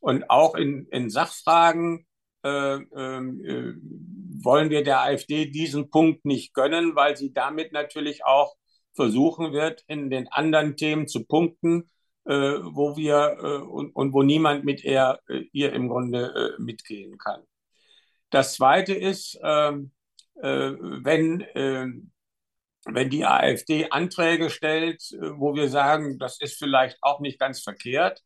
Und 0.00 0.28
auch 0.30 0.54
in, 0.54 0.86
in 0.90 1.10
Sachfragen 1.10 2.06
äh, 2.44 2.48
ähm, 2.48 3.44
äh, 3.44 3.74
wollen 4.44 4.70
wir 4.70 4.82
der 4.82 5.02
AfD 5.02 5.46
diesen 5.46 5.90
Punkt 5.90 6.24
nicht 6.24 6.54
gönnen, 6.54 6.96
weil 6.96 7.16
sie 7.16 7.32
damit 7.32 7.72
natürlich 7.72 8.24
auch 8.24 8.56
versuchen 8.94 9.52
wird, 9.52 9.84
in 9.86 10.10
den 10.10 10.28
anderen 10.28 10.76
Themen 10.76 11.08
zu 11.08 11.24
punkten, 11.24 11.90
äh, 12.24 12.32
wo 12.32 12.96
wir 12.96 13.36
äh, 13.42 13.62
und, 13.62 13.90
und, 13.96 14.12
wo 14.12 14.22
niemand 14.22 14.64
mit 14.64 14.84
ihr, 14.84 15.18
äh, 15.28 15.44
ihr 15.52 15.72
im 15.72 15.88
Grunde 15.88 16.54
äh, 16.58 16.62
mitgehen 16.62 17.18
kann. 17.18 17.42
Das 18.30 18.54
Zweite 18.54 18.94
ist, 18.94 19.38
ähm, 19.42 19.92
äh, 20.36 20.72
wenn, 20.78 21.44
ähm, 21.54 22.12
wenn 22.84 23.10
die 23.10 23.24
AfD 23.24 23.90
Anträge 23.90 24.50
stellt, 24.50 25.02
äh, 25.12 25.38
wo 25.38 25.54
wir 25.54 25.68
sagen, 25.68 26.18
das 26.18 26.40
ist 26.40 26.58
vielleicht 26.58 26.98
auch 27.02 27.20
nicht 27.20 27.38
ganz 27.38 27.62
verkehrt, 27.62 28.22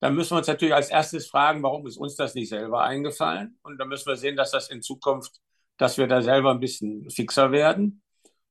dann 0.00 0.14
müssen 0.16 0.32
wir 0.32 0.38
uns 0.38 0.48
natürlich 0.48 0.74
als 0.74 0.90
erstes 0.90 1.28
fragen, 1.28 1.62
warum 1.62 1.86
ist 1.86 1.96
uns 1.96 2.16
das 2.16 2.34
nicht 2.34 2.48
selber 2.48 2.82
eingefallen? 2.82 3.58
Und 3.62 3.78
dann 3.78 3.88
müssen 3.88 4.06
wir 4.06 4.16
sehen, 4.16 4.36
dass 4.36 4.50
das 4.50 4.68
in 4.68 4.82
Zukunft, 4.82 5.40
dass 5.76 5.96
wir 5.96 6.08
da 6.08 6.22
selber 6.22 6.50
ein 6.50 6.60
bisschen 6.60 7.08
fixer 7.08 7.52
werden. 7.52 8.02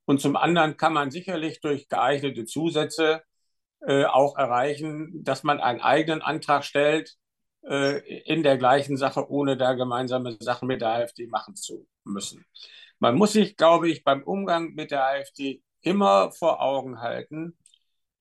Und 0.06 0.22
zum 0.22 0.36
anderen 0.36 0.78
kann 0.78 0.94
man 0.94 1.12
sicherlich 1.12 1.62
durch 1.62 1.88
geeignete 1.88 2.46
Zusätze 2.46 3.22
äh, 3.82 4.06
auch 4.06 4.38
erreichen, 4.38 5.24
dass 5.24 5.44
man 5.44 5.60
einen 5.60 5.82
eigenen 5.82 6.22
Antrag 6.22 6.64
stellt 6.64 7.16
äh, 7.64 8.00
in 8.24 8.44
der 8.44 8.58
gleichen 8.58 8.98
Sache, 8.98 9.30
ohne 9.30 9.58
da 9.58 9.74
gemeinsame 9.74 10.38
Sachen 10.40 10.68
mit 10.68 10.82
der 10.82 10.90
AfD 10.90 11.28
machen 11.28 11.56
zu 11.56 11.88
müssen. 12.04 12.46
Man 13.00 13.16
muss 13.16 13.34
sich, 13.34 13.58
glaube 13.58 13.90
ich, 13.90 14.04
beim 14.04 14.24
Umgang 14.24 14.74
mit 14.74 14.92
der 14.92 15.06
AfD 15.06 15.64
immer 15.82 16.32
vor 16.32 16.62
Augen 16.62 17.02
halten, 17.02 17.58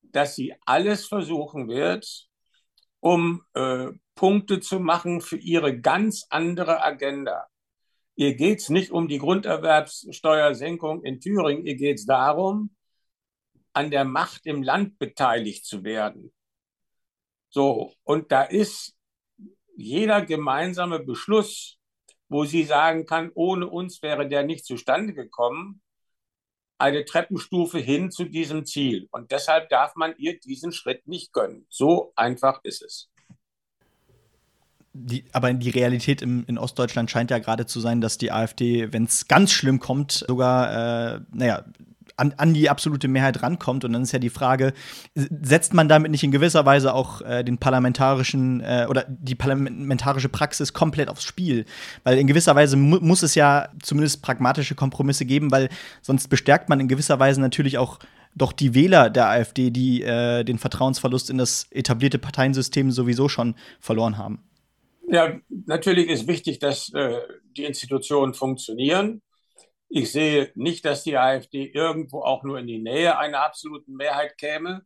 dass 0.03 0.35
sie 0.35 0.55
alles 0.65 1.07
versuchen 1.07 1.69
wird, 1.69 2.29
um 3.01 3.43
äh, 3.55 3.89
Punkte 4.15 4.61
zu 4.61 4.81
machen 4.81 5.21
für 5.21 5.37
ihre 5.37 5.79
ganz 5.79 6.27
andere 6.31 6.83
Agenda. 6.83 7.50
Ihr 8.17 8.35
geht 8.35 8.61
es 8.61 8.69
nicht 8.69 8.91
um 8.91 9.09
die 9.09 9.19
Grunderwerbssteuersenkung 9.19 11.05
in 11.05 11.21
Thüringen, 11.21 11.65
ihr 11.65 11.77
geht 11.77 11.99
es 11.99 12.07
darum, 12.07 12.75
an 13.73 13.91
der 13.91 14.05
Macht 14.05 14.47
im 14.47 14.63
Land 14.63 14.99
beteiligt 14.99 15.65
zu 15.65 15.85
werden. 15.85 16.33
So, 17.49 17.95
und 18.03 18.31
da 18.31 18.43
ist 18.43 18.97
jeder 19.77 20.25
gemeinsame 20.25 21.01
Beschluss, 21.01 21.79
wo 22.29 22.45
sie 22.45 22.65
sagen 22.65 23.07
kann, 23.07 23.31
ohne 23.35 23.69
uns 23.69 24.03
wäre 24.03 24.29
der 24.29 24.45
nicht 24.45 24.65
zustande 24.65 25.15
gekommen, 25.15 25.81
eine 26.79 27.05
Treppenstufe 27.05 27.79
hin 27.79 28.11
zu 28.11 28.25
diesem 28.25 28.65
Ziel. 28.65 29.09
Und 29.11 29.33
deshalb 29.33 29.69
darf 29.69 29.97
man 29.97 30.15
ihr 30.17 30.39
diesen 30.39 30.73
Schritt 30.73 31.07
nicht 31.07 31.33
gönnen. 31.33 31.67
So 31.69 32.13
einfach 32.17 32.61
ist 32.65 32.83
es 32.83 33.11
die, 34.93 35.25
aber 35.33 35.53
die 35.53 35.71
Realität 35.71 36.21
im, 36.23 36.45
in 36.47 36.59
Ostdeutschland 36.59 37.11
scheint 37.11 37.31
ja 37.31 37.39
gerade 37.39 37.67
zu 37.67 37.81
sein, 37.81 38.01
dass 38.01 38.19
die 38.19 38.33
AfD, 38.33 38.93
wenn 38.93 39.05
es 39.05 39.29
ganz 39.29 39.53
schlimm 39.53 39.79
kommt, 39.79 40.25
sogar, 40.27 41.15
äh, 41.15 41.21
naja, 41.33 41.65
an, 42.17 42.35
an, 42.37 42.53
die 42.53 42.69
absolute 42.69 43.09
Mehrheit 43.09 43.43
rankommt. 43.43 43.85
Und 43.85 43.93
dann 43.93 44.03
ist 44.03 44.13
ja 44.13 44.19
die 44.19 44.31
Frage, 44.31 44.75
setzt 45.15 45.75
man 45.75 45.89
damit 45.89 46.11
nicht 46.11 46.23
in 46.23 46.31
gewisser 46.31 46.67
Weise 46.67 46.93
auch 46.93 47.23
äh, 47.23 47.43
den 47.43 47.59
parlamentarischen 47.59 48.61
äh, 48.61 48.87
oder 48.89 49.07
die 49.09 49.35
parlamentarische 49.35 50.29
Praxis 50.29 50.73
komplett 50.73 51.09
aufs 51.09 51.25
Spiel? 51.25 51.65
Weil 52.05 52.19
in 52.19 52.27
gewisser 52.27 52.55
Weise 52.55 52.77
mu 52.77 52.99
muss 53.01 53.23
es 53.23 53.35
ja 53.35 53.69
zumindest 53.83 54.23
pragmatische 54.23 54.75
Kompromisse 54.75 55.25
geben, 55.25 55.51
weil 55.51 55.71
sonst 56.03 56.29
bestärkt 56.29 56.69
man 56.69 56.81
in 56.81 56.89
gewisser 56.89 57.19
Weise 57.19 57.41
natürlich 57.41 57.79
auch 57.79 57.99
doch 58.35 58.53
die 58.53 58.75
Wähler 58.75 59.11
der 59.11 59.29
AfD, 59.29 59.71
die 59.71 60.03
äh, 60.03 60.45
den 60.45 60.59
Vertrauensverlust 60.59 61.31
in 61.31 61.39
das 61.39 61.67
etablierte 61.71 62.19
Parteiensystem 62.19 62.91
sowieso 62.91 63.29
schon 63.29 63.55
verloren 63.81 64.19
haben. 64.19 64.41
Ja, 65.13 65.41
natürlich 65.49 66.09
ist 66.09 66.29
wichtig, 66.29 66.61
dass 66.61 66.93
äh, 66.95 67.21
die 67.57 67.65
Institutionen 67.65 68.33
funktionieren. 68.33 69.23
Ich 69.89 70.13
sehe 70.13 70.53
nicht, 70.55 70.85
dass 70.85 71.03
die 71.03 71.17
AfD 71.19 71.67
irgendwo 71.67 72.23
auch 72.23 72.45
nur 72.45 72.59
in 72.61 72.69
die 72.69 72.79
Nähe 72.79 73.19
einer 73.19 73.43
absoluten 73.43 73.95
Mehrheit 73.97 74.39
käme. 74.39 74.83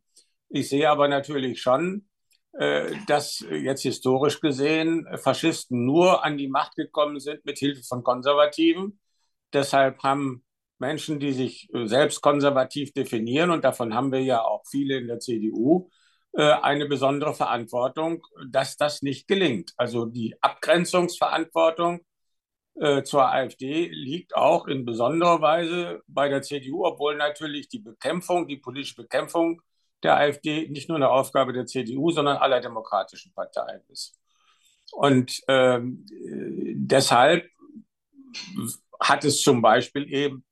Ich 0.49 0.71
sehe 0.71 0.89
aber 0.89 1.09
natürlich 1.09 1.61
schon, 1.61 2.09
äh, 2.55 2.93
dass 3.07 3.41
jetzt 3.51 3.83
historisch 3.83 4.41
gesehen 4.41 5.07
Faschisten 5.19 5.85
nur 5.85 6.25
an 6.25 6.39
die 6.39 6.49
Macht 6.49 6.75
gekommen 6.77 7.21
sind 7.21 7.45
mit 7.45 7.59
Hilfe 7.59 7.83
von 7.83 8.03
Konservativen. 8.03 8.99
Deshalb 9.53 10.03
haben 10.03 10.43
Menschen, 10.79 11.21
die 11.21 11.33
sich 11.35 11.69
äh, 11.75 11.87
selbst 11.87 12.23
konservativ 12.23 12.95
definieren, 12.95 13.51
und 13.51 13.63
davon 13.65 13.95
haben 13.95 14.11
wir 14.11 14.23
ja 14.23 14.43
auch 14.43 14.65
viele 14.71 14.97
in 14.97 15.07
der 15.07 15.21
CDU, 15.21 15.91
eine 16.37 16.87
besondere 16.87 17.35
Verantwortung, 17.35 18.27
dass 18.49 18.77
das 18.77 19.03
nicht 19.03 19.29
gelingt. 19.29 19.73
Also 19.77 20.05
die 20.05 20.35
Abgrenzungsverantwortung 20.41 22.01
äh, 22.77 23.05
zur 23.05 23.31
AfD 23.31 23.89
liegt 23.89 24.35
auch 24.35 24.67
in 24.67 24.85
besonderer 24.85 25.41
Weise 25.41 26.03
bei 26.09 26.29
der 26.29 26.43
CDU, 26.43 26.85
obwohl 26.85 27.17
natürlich 27.17 27.69
die 27.69 27.79
Bekämpfung, 27.79 28.49
die 28.49 28.57
politische 28.57 28.97
Bekämpfung 28.97 29.63
der 30.03 30.17
AfD 30.17 30.69
nicht 30.69 30.89
nur 30.89 30.97
eine 30.97 31.11
Aufgabe 31.11 31.53
der 31.53 31.67
CDU, 31.67 32.11
sondern 32.11 32.37
aller 32.37 32.61
demokratischen 32.61 33.33
Parteien 33.33 33.81
ist. 33.89 34.19
Und 34.93 35.41
ähm, 35.49 36.05
deshalb 36.75 37.49
hat 39.01 39.25
es 39.25 39.41
zum 39.41 39.63
Beispiel 39.63 40.13
eben 40.13 40.45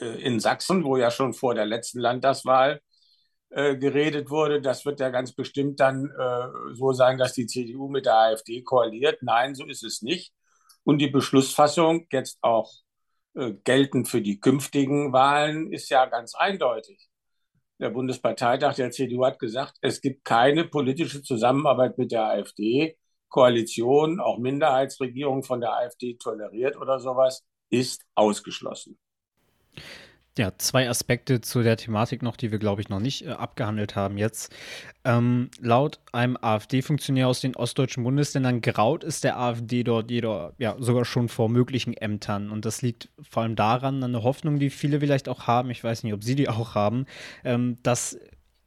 äh, 0.00 0.22
in 0.22 0.38
Sachsen, 0.38 0.84
wo 0.84 0.96
ja 0.96 1.10
schon 1.10 1.32
vor 1.32 1.54
der 1.54 1.66
letzten 1.66 2.00
Landtagswahl 2.00 2.80
äh, 3.50 3.76
geredet 3.76 4.30
wurde, 4.30 4.60
das 4.60 4.84
wird 4.86 5.00
ja 5.00 5.10
ganz 5.10 5.32
bestimmt 5.32 5.80
dann 5.80 6.06
äh, 6.06 6.74
so 6.74 6.92
sein, 6.92 7.18
dass 7.18 7.32
die 7.32 7.46
CDU 7.46 7.88
mit 7.88 8.06
der 8.06 8.14
AfD 8.14 8.62
koaliert. 8.62 9.22
Nein, 9.22 9.54
so 9.54 9.66
ist 9.66 9.82
es 9.82 10.02
nicht. 10.02 10.32
Und 10.84 10.98
die 10.98 11.08
Beschlussfassung, 11.08 12.06
jetzt 12.12 12.38
auch 12.42 12.72
äh, 13.34 13.52
geltend 13.64 14.08
für 14.08 14.22
die 14.22 14.40
künftigen 14.40 15.12
Wahlen, 15.12 15.72
ist 15.72 15.90
ja 15.90 16.06
ganz 16.06 16.34
eindeutig. 16.34 17.08
Der 17.80 17.90
Bundesparteitag 17.90 18.74
der 18.76 18.90
CDU 18.90 19.24
hat 19.24 19.38
gesagt, 19.38 19.78
es 19.80 20.00
gibt 20.00 20.24
keine 20.24 20.64
politische 20.64 21.22
Zusammenarbeit 21.22 21.98
mit 21.98 22.12
der 22.12 22.26
AfD, 22.26 22.96
Koalition, 23.28 24.20
auch 24.20 24.38
Minderheitsregierung 24.38 25.42
von 25.42 25.60
der 25.60 25.72
AfD 25.72 26.14
toleriert 26.14 26.76
oder 26.76 27.00
sowas, 27.00 27.44
ist 27.70 28.04
ausgeschlossen. 28.14 28.98
Ja, 30.40 30.52
zwei 30.56 30.88
Aspekte 30.88 31.42
zu 31.42 31.62
der 31.62 31.76
Thematik 31.76 32.22
noch, 32.22 32.34
die 32.34 32.50
wir, 32.50 32.58
glaube 32.58 32.80
ich, 32.80 32.88
noch 32.88 32.98
nicht 32.98 33.26
äh, 33.26 33.28
abgehandelt 33.28 33.94
haben 33.94 34.16
jetzt. 34.16 34.50
Ähm, 35.04 35.50
laut 35.60 36.00
einem 36.12 36.38
AfD-Funktionär 36.40 37.28
aus 37.28 37.42
den 37.42 37.54
ostdeutschen 37.56 38.04
Bundesländern 38.04 38.62
graut 38.62 39.04
es 39.04 39.20
der 39.20 39.38
AfD 39.38 39.82
dort 39.84 40.10
jeder, 40.10 40.54
ja, 40.56 40.76
sogar 40.78 41.04
schon 41.04 41.28
vor 41.28 41.50
möglichen 41.50 41.92
Ämtern. 41.92 42.50
Und 42.50 42.64
das 42.64 42.80
liegt 42.80 43.10
vor 43.20 43.42
allem 43.42 43.54
daran, 43.54 44.02
an 44.02 44.12
der 44.12 44.22
Hoffnung, 44.22 44.58
die 44.58 44.70
viele 44.70 45.00
vielleicht 45.00 45.28
auch 45.28 45.46
haben, 45.46 45.68
ich 45.68 45.84
weiß 45.84 46.04
nicht, 46.04 46.14
ob 46.14 46.24
Sie 46.24 46.36
die 46.36 46.48
auch 46.48 46.74
haben, 46.74 47.04
ähm, 47.44 47.76
dass 47.82 48.18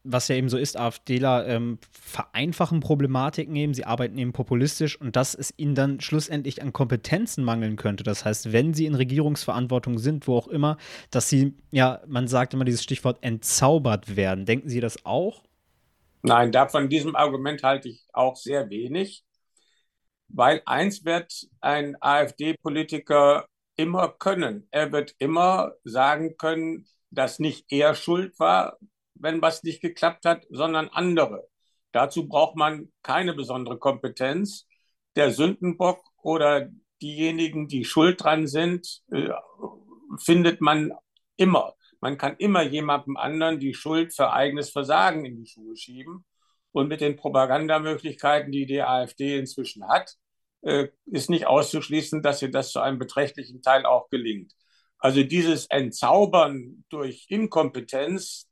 was 0.04 0.28
ja 0.28 0.36
eben 0.36 0.50
so 0.50 0.58
ist, 0.58 0.78
AfDler 0.78 1.48
ähm, 1.48 1.80
vereinfachen 1.92 2.82
Problematiken 2.82 3.56
eben, 3.56 3.74
sie 3.74 3.86
arbeiten 3.86 4.18
eben 4.18 4.34
populistisch 4.34 5.00
und 5.00 5.16
dass 5.16 5.34
es 5.34 5.54
ihnen 5.58 5.76
dann 5.76 6.02
schlussendlich 6.02 6.62
an 6.62 6.74
Kompetenzen 6.74 7.44
mangeln 7.44 7.78
könnte. 7.78 8.04
Das 8.04 8.26
heißt, 8.26 8.52
wenn 8.52 8.74
sie 8.74 8.86
in 8.86 8.96
Regierungsverantwortung 8.96 9.98
sind, 10.00 10.28
wo 10.28 10.38
auch 10.38 10.48
immer, 10.48 10.78
dass 11.10 11.30
sie, 11.30 11.54
ja, 11.72 12.02
man 12.06 12.28
sagt 12.28 12.54
immer 12.54 12.66
dieses 12.66 12.84
Stichwort 12.84 13.18
entzaubert 13.22 14.16
werden. 14.16 14.46
Denken 14.46 14.70
Sie 14.70 14.82
das 14.82 15.06
auch? 15.06 15.44
Nein, 16.22 16.52
da 16.52 16.68
von 16.68 16.90
diesem 16.90 17.16
Argument 17.16 17.64
halte 17.64 17.90
ich 17.90 18.06
auch 18.14 18.36
sehr 18.36 18.70
wenig, 18.70 19.24
weil 20.30 20.62
eins 20.66 21.06
wird 21.06 21.48
ein 21.62 21.96
AfD-Politiker 22.02 23.46
immer 23.76 24.10
können. 24.10 24.68
Er 24.72 24.92
wird 24.92 25.16
immer 25.18 25.74
sagen 25.84 26.38
können, 26.38 26.88
dass 27.10 27.40
nicht 27.40 27.66
er 27.70 27.96
schuld 27.96 28.40
war, 28.40 28.78
wenn 29.16 29.42
was 29.42 29.64
nicht 29.64 29.82
geklappt 29.82 30.26
hat, 30.26 30.46
sondern 30.50 30.90
andere. 30.90 31.48
Dazu 31.92 32.28
braucht 32.28 32.56
man 32.56 32.92
keine 33.04 33.34
besondere 33.34 33.78
Kompetenz. 33.78 34.68
Der 35.16 35.32
Sündenbock 35.32 36.04
oder 36.22 36.70
diejenigen, 37.02 37.68
die 37.68 37.86
schuld 37.86 38.24
dran 38.24 38.48
sind, 38.48 39.04
äh, 39.12 39.30
findet 40.20 40.62
man 40.62 40.94
immer. 41.38 41.76
Man 42.02 42.18
kann 42.18 42.36
immer 42.38 42.64
jemandem 42.64 43.16
anderen 43.18 43.60
die 43.60 43.74
Schuld 43.74 44.14
für 44.14 44.34
eigenes 44.34 44.72
Versagen 44.72 45.26
in 45.26 45.38
die 45.38 45.48
Schuhe 45.48 45.78
schieben. 45.78 46.26
Und 46.72 46.88
mit 46.88 47.02
den 47.02 47.16
Propagandamöglichkeiten, 47.16 48.52
die 48.52 48.66
die 48.66 48.82
AfD 48.82 49.38
inzwischen 49.38 49.88
hat, 49.88 50.16
äh, 50.62 50.88
ist 51.06 51.30
nicht 51.30 51.46
auszuschließen, 51.46 52.24
dass 52.24 52.42
ihr 52.42 52.50
das 52.50 52.72
zu 52.72 52.80
einem 52.80 52.98
beträchtlichen 52.98 53.62
Teil 53.62 53.86
auch 53.86 54.10
gelingt. 54.10 54.54
Also 54.98 55.22
dieses 55.24 55.66
Entzaubern 55.68 56.86
durch 56.90 57.26
Inkompetenz 57.30 58.50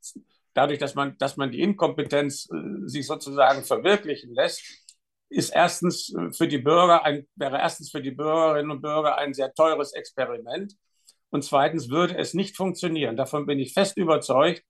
dadurch, 0.54 0.78
dass 0.78 0.94
man, 0.94 1.16
dass 1.18 1.36
man 1.36 1.50
die 1.50 1.60
Inkompetenz 1.60 2.48
äh, 2.50 2.88
sich 2.88 3.06
sozusagen 3.06 3.64
verwirklichen 3.64 4.34
lässt, 4.34 4.62
ist 5.28 5.50
erstens 5.50 6.14
äh, 6.14 6.32
für 6.32 6.48
die 6.48 6.58
Bürger 6.58 7.04
ein, 7.04 7.26
wäre 7.36 7.58
erstens 7.58 7.90
für 7.90 8.02
die 8.02 8.10
Bürgerinnen 8.10 8.70
und 8.70 8.82
Bürger 8.82 9.18
ein 9.18 9.34
sehr 9.34 9.52
teures 9.54 9.92
Experiment. 9.92 10.74
Und 11.30 11.44
zweitens 11.44 11.88
würde 11.88 12.16
es 12.18 12.34
nicht 12.34 12.56
funktionieren. 12.56 13.16
Davon 13.16 13.46
bin 13.46 13.58
ich 13.58 13.72
fest 13.72 13.96
überzeugt. 13.96 14.62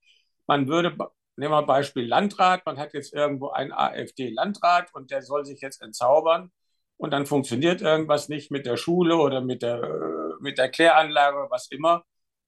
Man 0.47 0.67
würde, 0.67 0.95
nehmen 1.35 1.53
wir 1.53 1.63
Beispiel 1.63 2.05
Landrat, 2.07 2.65
man 2.65 2.77
hat 2.77 2.93
jetzt 2.93 3.13
irgendwo 3.13 3.49
einen 3.49 3.73
AfD-Landrat 3.73 4.93
und 4.93 5.11
der 5.11 5.21
soll 5.21 5.45
sich 5.45 5.61
jetzt 5.61 5.81
entzaubern 5.81 6.51
und 6.97 7.11
dann 7.11 7.25
funktioniert 7.25 7.81
irgendwas 7.81 8.29
nicht 8.29 8.51
mit 8.51 8.65
der 8.65 8.77
Schule 8.77 9.17
oder 9.17 9.41
mit 9.41 9.61
der, 9.61 9.83
äh, 9.83 10.33
mit 10.39 10.57
der 10.57 10.69
Kläranlage, 10.69 11.47
was 11.49 11.67
immer. 11.69 12.03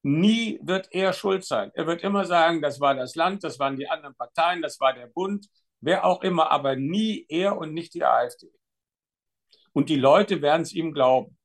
Nie 0.07 0.59
wird 0.61 0.89
er 0.91 1.13
schuld 1.13 1.43
sein. 1.45 1.71
Er 1.73 1.87
wird 1.87 2.03
immer 2.03 2.25
sagen, 2.25 2.61
das 2.61 2.79
war 2.79 2.93
das 2.93 3.15
Land, 3.15 3.43
das 3.43 3.57
waren 3.57 3.75
die 3.75 3.89
anderen 3.89 4.13
Parteien, 4.13 4.61
das 4.61 4.79
war 4.79 4.93
der 4.93 5.07
Bund, 5.07 5.47
wer 5.81 6.05
auch 6.05 6.21
immer, 6.21 6.51
aber 6.51 6.75
nie 6.75 7.25
er 7.27 7.57
und 7.57 7.73
nicht 7.73 7.95
die 7.95 8.03
AfD. 8.03 8.51
Und 9.73 9.89
die 9.89 9.95
Leute 9.95 10.43
werden 10.43 10.61
es 10.61 10.73
ihm 10.73 10.93
glauben. 10.93 11.35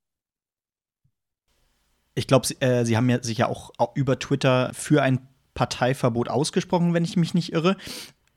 Ich 2.15 2.27
glaube, 2.27 2.47
Sie, 2.47 2.61
äh, 2.61 2.85
Sie 2.85 2.99
haben 2.99 3.09
ja 3.09 3.23
sich 3.23 3.39
ja 3.39 3.49
auch, 3.49 3.71
auch 3.79 3.97
über 3.97 4.19
Twitter 4.19 4.75
für 4.75 5.01
ein 5.01 5.27
Parteiverbot 5.55 6.29
ausgesprochen, 6.29 6.93
wenn 6.93 7.05
ich 7.05 7.17
mich 7.17 7.33
nicht 7.33 7.55
irre. 7.55 7.79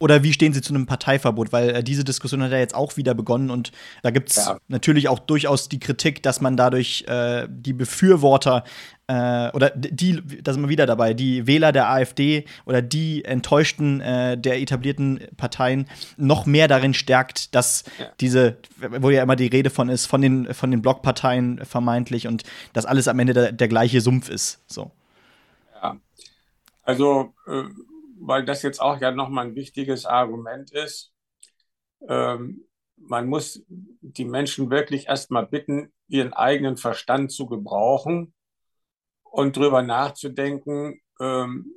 Oder 0.03 0.21
wie 0.21 0.33
stehen 0.33 0.51
Sie 0.51 0.59
zu 0.59 0.73
einem 0.73 0.85
Parteiverbot? 0.85 1.53
Weil 1.53 1.69
äh, 1.69 1.81
diese 1.81 2.03
Diskussion 2.03 2.43
hat 2.43 2.51
ja 2.51 2.57
jetzt 2.57 2.75
auch 2.75 2.97
wieder 2.97 3.13
begonnen 3.13 3.49
und 3.49 3.71
da 4.01 4.11
gibt 4.11 4.31
es 4.31 4.35
ja. 4.35 4.57
natürlich 4.67 5.07
auch 5.07 5.17
durchaus 5.17 5.69
die 5.69 5.79
Kritik, 5.79 6.21
dass 6.21 6.41
man 6.41 6.57
dadurch 6.57 7.05
äh, 7.07 7.47
die 7.49 7.71
Befürworter 7.71 8.65
äh, 9.07 9.49
oder 9.51 9.69
die, 9.69 10.21
da 10.43 10.51
sind 10.51 10.61
wir 10.61 10.67
wieder 10.67 10.85
dabei, 10.87 11.13
die 11.13 11.47
Wähler 11.47 11.71
der 11.71 11.89
AfD 11.89 12.43
oder 12.65 12.81
die 12.81 13.23
Enttäuschten 13.23 14.01
äh, 14.01 14.37
der 14.37 14.59
etablierten 14.59 15.21
Parteien 15.37 15.87
noch 16.17 16.45
mehr 16.45 16.67
darin 16.67 16.93
stärkt, 16.93 17.55
dass 17.55 17.85
ja. 17.97 18.07
diese, 18.19 18.57
wo 18.99 19.09
ja 19.09 19.23
immer 19.23 19.37
die 19.37 19.47
Rede 19.47 19.69
von 19.69 19.87
ist, 19.87 20.07
von 20.07 20.21
den, 20.21 20.53
von 20.53 20.69
den 20.69 20.81
Blockparteien 20.81 21.63
vermeintlich 21.63 22.27
und 22.27 22.43
dass 22.73 22.85
alles 22.85 23.07
am 23.07 23.19
Ende 23.19 23.31
der, 23.31 23.51
der 23.53 23.69
gleiche 23.69 24.01
Sumpf 24.01 24.27
ist. 24.27 24.59
So. 24.67 24.91
Ja. 25.81 25.95
Also 26.83 27.33
äh 27.47 27.63
weil 28.25 28.45
das 28.45 28.61
jetzt 28.61 28.81
auch 28.81 28.99
ja 29.01 29.11
nochmal 29.11 29.47
ein 29.47 29.55
wichtiges 29.55 30.05
Argument 30.05 30.71
ist. 30.71 31.13
Ähm, 32.07 32.65
man 32.95 33.27
muss 33.27 33.63
die 33.67 34.25
Menschen 34.25 34.69
wirklich 34.69 35.07
erstmal 35.07 35.45
bitten, 35.45 35.91
ihren 36.07 36.33
eigenen 36.33 36.77
Verstand 36.77 37.31
zu 37.31 37.47
gebrauchen 37.47 38.33
und 39.23 39.57
darüber 39.57 39.81
nachzudenken, 39.81 41.01
ähm, 41.19 41.73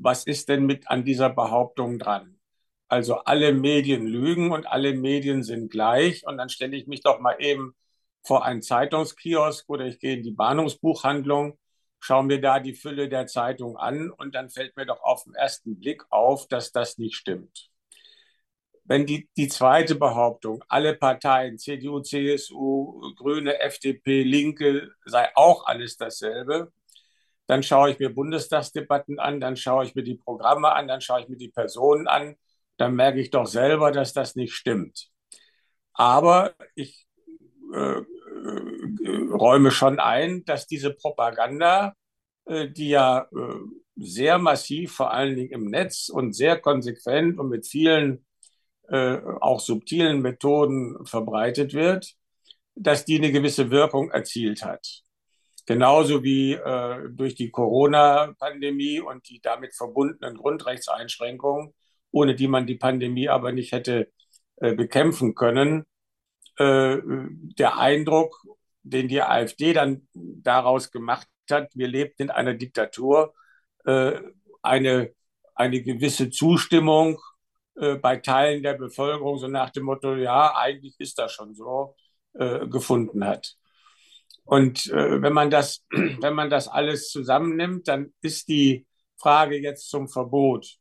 was 0.00 0.24
ist 0.24 0.48
denn 0.48 0.66
mit 0.66 0.88
an 0.88 1.04
dieser 1.04 1.30
Behauptung 1.30 1.98
dran? 1.98 2.38
Also 2.88 3.16
alle 3.16 3.52
Medien 3.52 4.06
lügen 4.06 4.52
und 4.52 4.66
alle 4.66 4.94
Medien 4.94 5.42
sind 5.42 5.70
gleich. 5.70 6.26
Und 6.26 6.36
dann 6.36 6.48
stelle 6.48 6.76
ich 6.76 6.86
mich 6.86 7.02
doch 7.02 7.18
mal 7.18 7.36
eben 7.40 7.74
vor 8.22 8.44
einen 8.44 8.62
Zeitungskiosk 8.62 9.68
oder 9.68 9.86
ich 9.86 9.98
gehe 9.98 10.16
in 10.16 10.22
die 10.22 10.30
Bahnhofsbuchhandlung 10.32 11.58
schaue 12.04 12.24
mir 12.24 12.40
da 12.40 12.60
die 12.60 12.74
Fülle 12.74 13.08
der 13.08 13.26
Zeitung 13.26 13.78
an 13.78 14.10
und 14.10 14.34
dann 14.34 14.50
fällt 14.50 14.76
mir 14.76 14.84
doch 14.84 15.02
auf 15.02 15.24
den 15.24 15.34
ersten 15.34 15.78
Blick 15.78 16.04
auf, 16.10 16.46
dass 16.48 16.70
das 16.70 16.98
nicht 16.98 17.16
stimmt. 17.16 17.70
Wenn 18.84 19.06
die, 19.06 19.30
die 19.38 19.48
zweite 19.48 19.94
Behauptung, 19.94 20.62
alle 20.68 20.94
Parteien, 20.94 21.58
CDU, 21.58 22.00
CSU, 22.00 23.14
Grüne, 23.16 23.58
FDP, 23.60 24.22
Linke, 24.22 24.90
sei 25.06 25.30
auch 25.34 25.66
alles 25.66 25.96
dasselbe, 25.96 26.70
dann 27.46 27.62
schaue 27.62 27.90
ich 27.90 27.98
mir 27.98 28.10
Bundestagsdebatten 28.14 29.18
an, 29.18 29.40
dann 29.40 29.56
schaue 29.56 29.86
ich 29.86 29.94
mir 29.94 30.02
die 30.02 30.16
Programme 30.16 30.72
an, 30.72 30.86
dann 30.88 31.00
schaue 31.00 31.22
ich 31.22 31.28
mir 31.28 31.38
die 31.38 31.48
Personen 31.50 32.06
an, 32.06 32.36
dann 32.76 32.94
merke 32.94 33.20
ich 33.20 33.30
doch 33.30 33.46
selber, 33.46 33.92
dass 33.92 34.12
das 34.12 34.36
nicht 34.36 34.52
stimmt. 34.52 35.08
Aber 35.94 36.54
ich 36.74 37.06
äh, 37.74 38.02
räume 38.44 39.70
schon 39.70 39.98
ein, 39.98 40.44
dass 40.44 40.66
diese 40.66 40.92
Propaganda, 40.92 41.94
äh, 42.46 42.68
die 42.68 42.90
ja 42.90 43.28
äh, 43.32 43.54
sehr 43.96 44.38
massiv, 44.38 44.92
vor 44.92 45.12
allen 45.12 45.36
Dingen 45.36 45.52
im 45.52 45.66
Netz 45.66 46.08
und 46.08 46.34
sehr 46.34 46.60
konsequent 46.60 47.38
und 47.38 47.48
mit 47.48 47.66
vielen 47.66 48.24
auch 48.86 49.60
subtilen 49.60 50.20
Methoden 50.20 51.06
verbreitet 51.06 51.72
wird, 51.72 52.16
dass 52.74 53.06
die 53.06 53.16
eine 53.16 53.32
gewisse 53.32 53.70
Wirkung 53.70 54.10
erzielt 54.10 54.62
hat. 54.62 55.04
Genauso 55.66 56.22
wie 56.22 56.52
äh, 56.52 57.08
durch 57.10 57.34
die 57.34 57.50
Corona-Pandemie 57.50 59.00
und 59.00 59.28
die 59.28 59.40
damit 59.40 59.74
verbundenen 59.74 60.36
Grundrechtseinschränkungen, 60.36 61.72
ohne 62.10 62.34
die 62.34 62.48
man 62.48 62.66
die 62.66 62.74
Pandemie 62.74 63.28
aber 63.28 63.52
nicht 63.52 63.72
hätte 63.72 64.12
äh, 64.56 64.74
bekämpfen 64.74 65.34
können, 65.34 65.84
äh, 66.58 66.98
der 67.04 67.78
Eindruck, 67.78 68.42
den 68.82 69.08
die 69.08 69.22
AfD 69.22 69.72
dann 69.72 70.08
daraus 70.12 70.90
gemacht 70.90 71.28
hat, 71.50 71.70
wir 71.74 71.88
lebten 71.88 72.24
in 72.24 72.30
einer 72.30 72.54
Diktatur, 72.54 73.34
äh, 73.84 74.20
eine, 74.62 75.12
eine 75.54 75.82
gewisse 75.82 76.30
Zustimmung 76.30 77.20
äh, 77.76 77.96
bei 77.96 78.16
Teilen 78.16 78.62
der 78.62 78.74
Bevölkerung, 78.74 79.38
so 79.38 79.48
nach 79.48 79.70
dem 79.70 79.84
Motto, 79.84 80.14
ja, 80.16 80.56
eigentlich 80.56 80.94
ist 80.98 81.18
das 81.18 81.32
schon 81.32 81.54
so, 81.54 81.96
äh, 82.34 82.66
gefunden 82.66 83.24
hat. 83.24 83.56
Und 84.44 84.86
äh, 84.88 85.22
wenn, 85.22 85.32
man 85.32 85.50
das, 85.50 85.84
wenn 85.90 86.34
man 86.34 86.50
das 86.50 86.68
alles 86.68 87.10
zusammennimmt, 87.10 87.88
dann 87.88 88.12
ist 88.20 88.48
die 88.48 88.86
Frage 89.16 89.56
jetzt 89.56 89.88
zum 89.88 90.08
Verbot. 90.08 90.76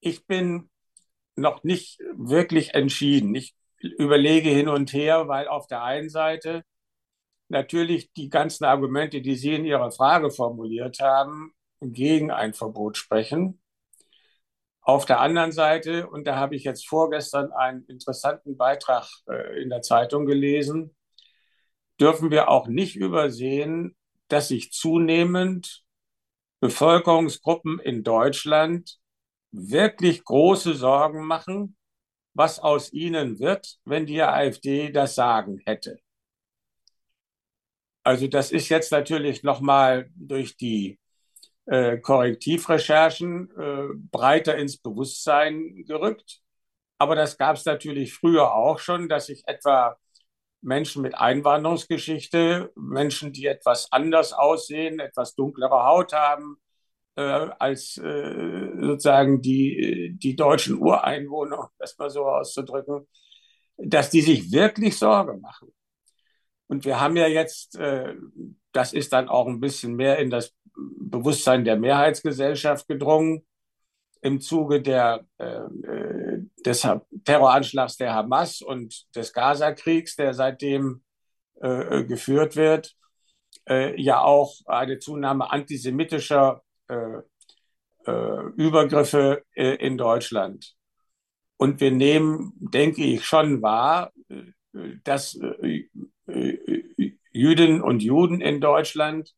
Ich 0.00 0.26
bin 0.26 0.70
noch 1.36 1.64
nicht 1.64 1.98
wirklich 2.14 2.74
entschieden. 2.74 3.34
Ich 3.34 3.54
überlege 3.92 4.50
hin 4.50 4.68
und 4.68 4.92
her, 4.92 5.28
weil 5.28 5.48
auf 5.48 5.66
der 5.66 5.82
einen 5.82 6.08
Seite 6.08 6.62
natürlich 7.48 8.12
die 8.12 8.28
ganzen 8.28 8.64
Argumente, 8.64 9.20
die 9.22 9.36
Sie 9.36 9.54
in 9.54 9.64
Ihrer 9.64 9.90
Frage 9.90 10.30
formuliert 10.30 11.00
haben, 11.00 11.52
gegen 11.80 12.30
ein 12.30 12.54
Verbot 12.54 12.96
sprechen. 12.96 13.60
Auf 14.80 15.04
der 15.04 15.20
anderen 15.20 15.52
Seite, 15.52 16.08
und 16.08 16.26
da 16.26 16.36
habe 16.36 16.54
ich 16.54 16.64
jetzt 16.64 16.86
vorgestern 16.86 17.52
einen 17.52 17.84
interessanten 17.86 18.56
Beitrag 18.56 19.08
äh, 19.28 19.60
in 19.60 19.68
der 19.68 19.82
Zeitung 19.82 20.26
gelesen, 20.26 20.94
dürfen 22.00 22.30
wir 22.30 22.48
auch 22.48 22.68
nicht 22.68 22.96
übersehen, 22.96 23.96
dass 24.28 24.48
sich 24.48 24.72
zunehmend 24.72 25.84
Bevölkerungsgruppen 26.60 27.80
in 27.80 28.04
Deutschland 28.04 28.98
wirklich 29.50 30.24
große 30.24 30.74
Sorgen 30.74 31.26
machen, 31.26 31.76
was 32.36 32.58
aus 32.58 32.92
ihnen 32.92 33.38
wird, 33.38 33.78
wenn 33.84 34.06
die 34.06 34.22
AfD 34.22 34.90
das 34.90 35.14
Sagen 35.14 35.60
hätte. 35.64 35.98
Also 38.04 38.28
das 38.28 38.52
ist 38.52 38.68
jetzt 38.68 38.92
natürlich 38.92 39.42
nochmal 39.42 40.10
durch 40.14 40.56
die 40.56 40.98
äh, 41.66 41.98
Korrektivrecherchen 41.98 43.50
äh, 43.58 43.88
breiter 44.12 44.56
ins 44.56 44.76
Bewusstsein 44.78 45.84
gerückt. 45.86 46.40
Aber 46.98 47.16
das 47.16 47.36
gab 47.36 47.56
es 47.56 47.64
natürlich 47.64 48.14
früher 48.14 48.54
auch 48.54 48.78
schon, 48.78 49.08
dass 49.08 49.26
sich 49.26 49.42
etwa 49.46 49.96
Menschen 50.62 51.02
mit 51.02 51.14
Einwanderungsgeschichte, 51.14 52.72
Menschen, 52.76 53.32
die 53.32 53.46
etwas 53.46 53.92
anders 53.92 54.32
aussehen, 54.32 55.00
etwas 55.00 55.34
dunklere 55.34 55.84
Haut 55.84 56.12
haben, 56.12 56.58
äh, 57.16 57.48
als 57.58 57.96
äh, 57.98 58.70
sozusagen 58.80 59.40
die, 59.40 60.16
die 60.18 60.36
deutschen 60.36 60.78
Ureinwohner, 60.78 61.70
das 61.78 61.96
mal 61.98 62.10
so 62.10 62.26
auszudrücken, 62.26 63.06
dass 63.78 64.10
die 64.10 64.20
sich 64.20 64.52
wirklich 64.52 64.98
Sorge 64.98 65.34
machen. 65.38 65.72
Und 66.68 66.84
wir 66.84 67.00
haben 67.00 67.16
ja 67.16 67.26
jetzt, 67.26 67.76
äh, 67.76 68.14
das 68.72 68.92
ist 68.92 69.12
dann 69.12 69.28
auch 69.28 69.46
ein 69.46 69.60
bisschen 69.60 69.94
mehr 69.96 70.18
in 70.18 70.30
das 70.30 70.54
Bewusstsein 70.76 71.64
der 71.64 71.76
Mehrheitsgesellschaft 71.76 72.86
gedrungen, 72.86 73.46
im 74.20 74.40
Zuge 74.40 74.82
der, 74.82 75.26
äh, 75.38 75.60
des 76.64 76.86
Terroranschlags 77.24 77.96
der 77.96 78.14
Hamas 78.14 78.60
und 78.60 79.06
des 79.14 79.32
Gaza-Kriegs, 79.32 80.16
der 80.16 80.34
seitdem 80.34 81.02
äh, 81.60 82.04
geführt 82.04 82.56
wird, 82.56 82.96
äh, 83.68 84.00
ja 84.00 84.20
auch 84.20 84.56
eine 84.66 84.98
Zunahme 84.98 85.50
antisemitischer 85.50 86.60
äh, 86.60 86.65
äh, 86.65 86.65
Übergriffe 88.56 89.42
äh, 89.54 89.74
in 89.76 89.98
Deutschland. 89.98 90.74
Und 91.56 91.80
wir 91.80 91.90
nehmen, 91.90 92.52
denke 92.56 93.02
ich, 93.02 93.24
schon 93.24 93.62
wahr, 93.62 94.12
dass 95.04 95.38
Jüdinnen 97.32 97.80
und 97.80 98.02
Juden 98.02 98.42
in 98.42 98.60
Deutschland 98.60 99.32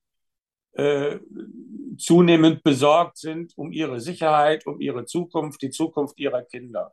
zunehmend 1.97 2.63
besorgt 2.65 3.19
sind 3.19 3.53
um 3.57 3.71
ihre 3.71 4.01
Sicherheit, 4.01 4.67
um 4.67 4.81
ihre 4.81 5.05
Zukunft, 5.05 5.63
die 5.63 5.71
Zukunft 5.71 6.19
ihrer 6.19 6.43
Kinder. 6.43 6.93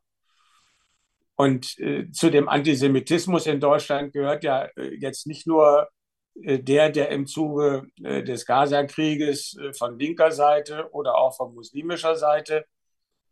Und 1.36 1.78
äh, 1.80 2.10
zu 2.12 2.30
dem 2.30 2.48
Antisemitismus 2.48 3.46
in 3.46 3.60
Deutschland 3.60 4.14
gehört 4.14 4.44
ja 4.44 4.70
äh, 4.78 4.96
jetzt 4.96 5.28
nicht 5.28 5.48
nur 5.48 5.84
äh, 5.84 5.95
der, 6.36 6.90
der 6.90 7.10
im 7.10 7.28
Zuge 7.28 7.88
äh, 8.04 8.24
des 8.24 8.46
Gaza-Krieges 8.46 9.58
äh, 9.58 9.74
von 9.74 9.98
linker 9.98 10.32
Seite 10.32 10.90
oder 10.92 11.18
auch 11.18 11.36
von 11.36 11.54
muslimischer 11.56 12.16
Seite 12.16 12.66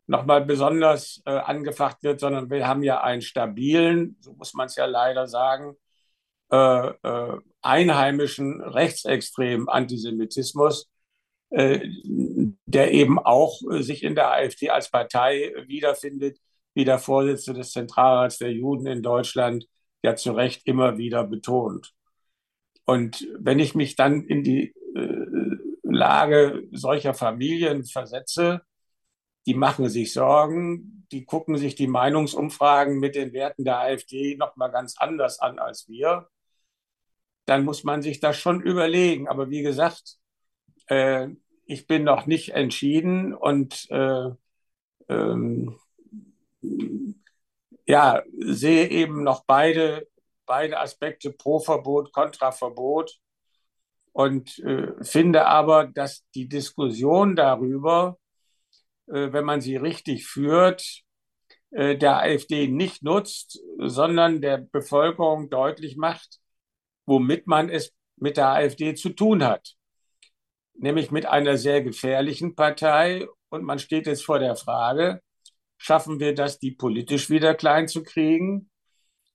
nochmal 0.06 0.44
besonders 0.44 1.22
äh, 1.26 1.30
angefacht 1.30 2.02
wird, 2.02 2.20
sondern 2.20 2.50
wir 2.50 2.66
haben 2.66 2.82
ja 2.82 3.02
einen 3.02 3.22
stabilen, 3.22 4.16
so 4.20 4.32
muss 4.34 4.54
man 4.54 4.66
es 4.66 4.76
ja 4.76 4.86
leider 4.86 5.26
sagen, 5.26 5.76
einheimischen 7.62 8.60
rechtsextremen 8.60 9.68
Antisemitismus, 9.68 10.88
äh, 11.54 11.88
der 12.66 12.92
eben 12.92 13.18
auch 13.18 13.60
äh, 13.70 13.82
sich 13.82 14.02
in 14.02 14.14
der 14.14 14.32
AfD 14.32 14.70
als 14.70 14.90
Partei 14.90 15.52
wiederfindet, 15.66 16.38
wie 16.74 16.84
der 16.84 16.98
Vorsitzende 16.98 17.60
des 17.60 17.72
Zentralrats 17.72 18.38
der 18.38 18.52
Juden 18.52 18.86
in 18.86 19.02
Deutschland 19.02 19.66
ja 20.02 20.16
zu 20.16 20.32
Recht 20.32 20.66
immer 20.66 20.98
wieder 20.98 21.24
betont. 21.24 21.93
Und 22.84 23.26
wenn 23.38 23.58
ich 23.58 23.74
mich 23.74 23.96
dann 23.96 24.24
in 24.24 24.42
die 24.42 24.74
äh, 24.94 25.56
Lage 25.82 26.64
solcher 26.72 27.14
Familien 27.14 27.84
versetze, 27.84 28.62
die 29.46 29.54
machen 29.54 29.88
sich 29.88 30.12
Sorgen, 30.12 31.06
die 31.12 31.24
gucken 31.24 31.56
sich 31.58 31.74
die 31.74 31.86
Meinungsumfragen 31.86 32.98
mit 32.98 33.14
den 33.14 33.32
Werten 33.32 33.64
der 33.64 33.78
AfD 33.80 34.36
noch 34.36 34.56
mal 34.56 34.68
ganz 34.68 34.96
anders 34.98 35.38
an 35.38 35.58
als 35.58 35.88
wir, 35.88 36.28
dann 37.46 37.64
muss 37.64 37.84
man 37.84 38.02
sich 38.02 38.20
das 38.20 38.38
schon 38.38 38.62
überlegen. 38.62 39.28
Aber 39.28 39.50
wie 39.50 39.62
gesagt, 39.62 40.16
äh, 40.88 41.28
ich 41.66 41.86
bin 41.86 42.04
noch 42.04 42.26
nicht 42.26 42.50
entschieden 42.50 43.34
und 43.34 43.86
äh, 43.90 44.30
ähm, 45.08 45.78
ja, 47.86 48.22
sehe 48.38 48.88
eben 48.88 49.22
noch 49.22 49.44
beide, 49.46 50.08
beide 50.46 50.78
Aspekte 50.78 51.32
pro 51.32 51.58
Verbot, 51.60 52.12
kontra 52.12 52.52
Verbot 52.52 53.18
und 54.12 54.58
äh, 54.60 54.92
finde 55.02 55.46
aber, 55.46 55.86
dass 55.86 56.24
die 56.34 56.48
Diskussion 56.48 57.36
darüber, 57.36 58.18
äh, 59.06 59.32
wenn 59.32 59.44
man 59.44 59.60
sie 59.60 59.76
richtig 59.76 60.26
führt, 60.26 61.02
äh, 61.70 61.96
der 61.96 62.18
AfD 62.18 62.68
nicht 62.68 63.02
nutzt, 63.02 63.60
sondern 63.78 64.40
der 64.40 64.58
Bevölkerung 64.58 65.50
deutlich 65.50 65.96
macht, 65.96 66.38
womit 67.06 67.46
man 67.46 67.68
es 67.68 67.92
mit 68.16 68.36
der 68.36 68.48
AfD 68.48 68.94
zu 68.94 69.10
tun 69.10 69.42
hat 69.44 69.76
nämlich 70.74 71.10
mit 71.10 71.26
einer 71.26 71.56
sehr 71.56 71.82
gefährlichen 71.82 72.54
Partei. 72.54 73.26
Und 73.48 73.64
man 73.64 73.78
steht 73.78 74.06
jetzt 74.06 74.24
vor 74.24 74.38
der 74.38 74.56
Frage, 74.56 75.20
schaffen 75.76 76.20
wir 76.20 76.34
das, 76.34 76.58
die 76.58 76.72
politisch 76.72 77.30
wieder 77.30 77.54
klein 77.54 77.88
zu 77.88 78.02
kriegen? 78.02 78.70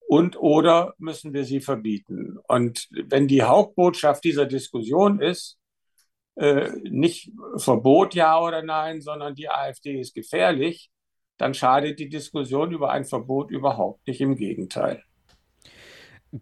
Und 0.10 0.40
oder 0.40 0.96
müssen 0.98 1.34
wir 1.34 1.46
sie 1.46 1.60
verbieten? 1.62 2.40
Und 2.48 2.88
wenn 2.90 3.28
die 3.28 3.44
Hauptbotschaft 3.44 4.24
dieser 4.24 4.48
Diskussion 4.48 5.22
ist, 5.22 5.60
äh, 6.36 6.72
nicht 6.90 7.32
Verbot 7.58 8.16
ja 8.16 8.42
oder 8.42 8.64
nein, 8.64 9.02
sondern 9.02 9.36
die 9.36 9.50
AfD 9.50 10.00
ist 10.00 10.16
gefährlich, 10.16 10.90
dann 11.38 11.54
schadet 11.54 12.00
die 12.00 12.10
Diskussion 12.10 12.72
über 12.72 12.90
ein 12.90 13.06
Verbot 13.06 13.52
überhaupt 13.52 14.08
nicht. 14.08 14.20
Im 14.20 14.36
Gegenteil. 14.36 15.04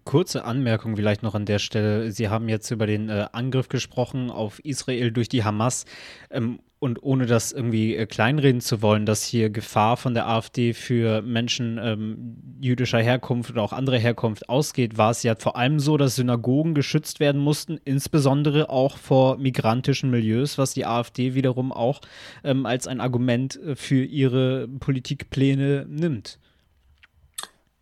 Kurze 0.04 0.44
Anmerkung 0.44 0.98
vielleicht 0.98 1.24
noch 1.24 1.36
an 1.36 1.46
der 1.46 1.60
Stelle. 1.60 2.12
Sie 2.12 2.28
haben 2.28 2.50
jetzt 2.50 2.72
über 2.72 2.88
den 2.88 3.10
äh, 3.10 3.28
Angriff 3.32 3.70
gesprochen 3.70 4.30
auf 4.30 4.60
Israel 4.60 5.12
durch 5.12 5.30
die 5.30 5.44
Hamas. 5.44 5.86
Ähm, 6.30 6.60
und 6.80 7.02
ohne 7.02 7.26
das 7.26 7.52
irgendwie 7.52 7.96
äh, 7.96 8.06
kleinreden 8.06 8.62
zu 8.62 8.82
wollen, 8.82 9.06
dass 9.06 9.24
hier 9.24 9.50
Gefahr 9.50 9.98
von 9.98 10.14
der 10.14 10.28
AfD 10.28 10.74
für 10.74 11.22
Menschen 11.22 11.80
ähm, 11.82 12.38
jüdischer 12.62 13.00
Herkunft 13.00 13.50
oder 13.50 13.64
auch 13.64 13.74
andere 13.74 13.98
Herkunft 13.98 14.48
ausgeht, 14.50 14.98
war 14.98 15.12
es 15.12 15.24
ja 15.24 15.36
vor 15.36 15.56
allem 15.56 15.80
so, 15.80 15.98
dass 15.98 16.16
Synagogen 16.16 16.76
geschützt 16.76 17.20
werden 17.20 17.42
mussten, 17.42 17.80
insbesondere 17.84 18.70
auch 18.70 18.98
vor 18.98 19.38
migrantischen 19.38 20.12
Milieus, 20.12 20.58
was 20.58 20.74
die 20.74 20.86
AfD 20.86 21.34
wiederum 21.34 21.72
auch 21.72 22.02
ähm, 22.44 22.66
als 22.66 22.88
ein 22.88 23.02
Argument 23.02 23.56
äh, 23.56 23.76
für 23.76 24.04
ihre 24.04 24.68
Politikpläne 24.68 25.88
nimmt. 25.90 26.40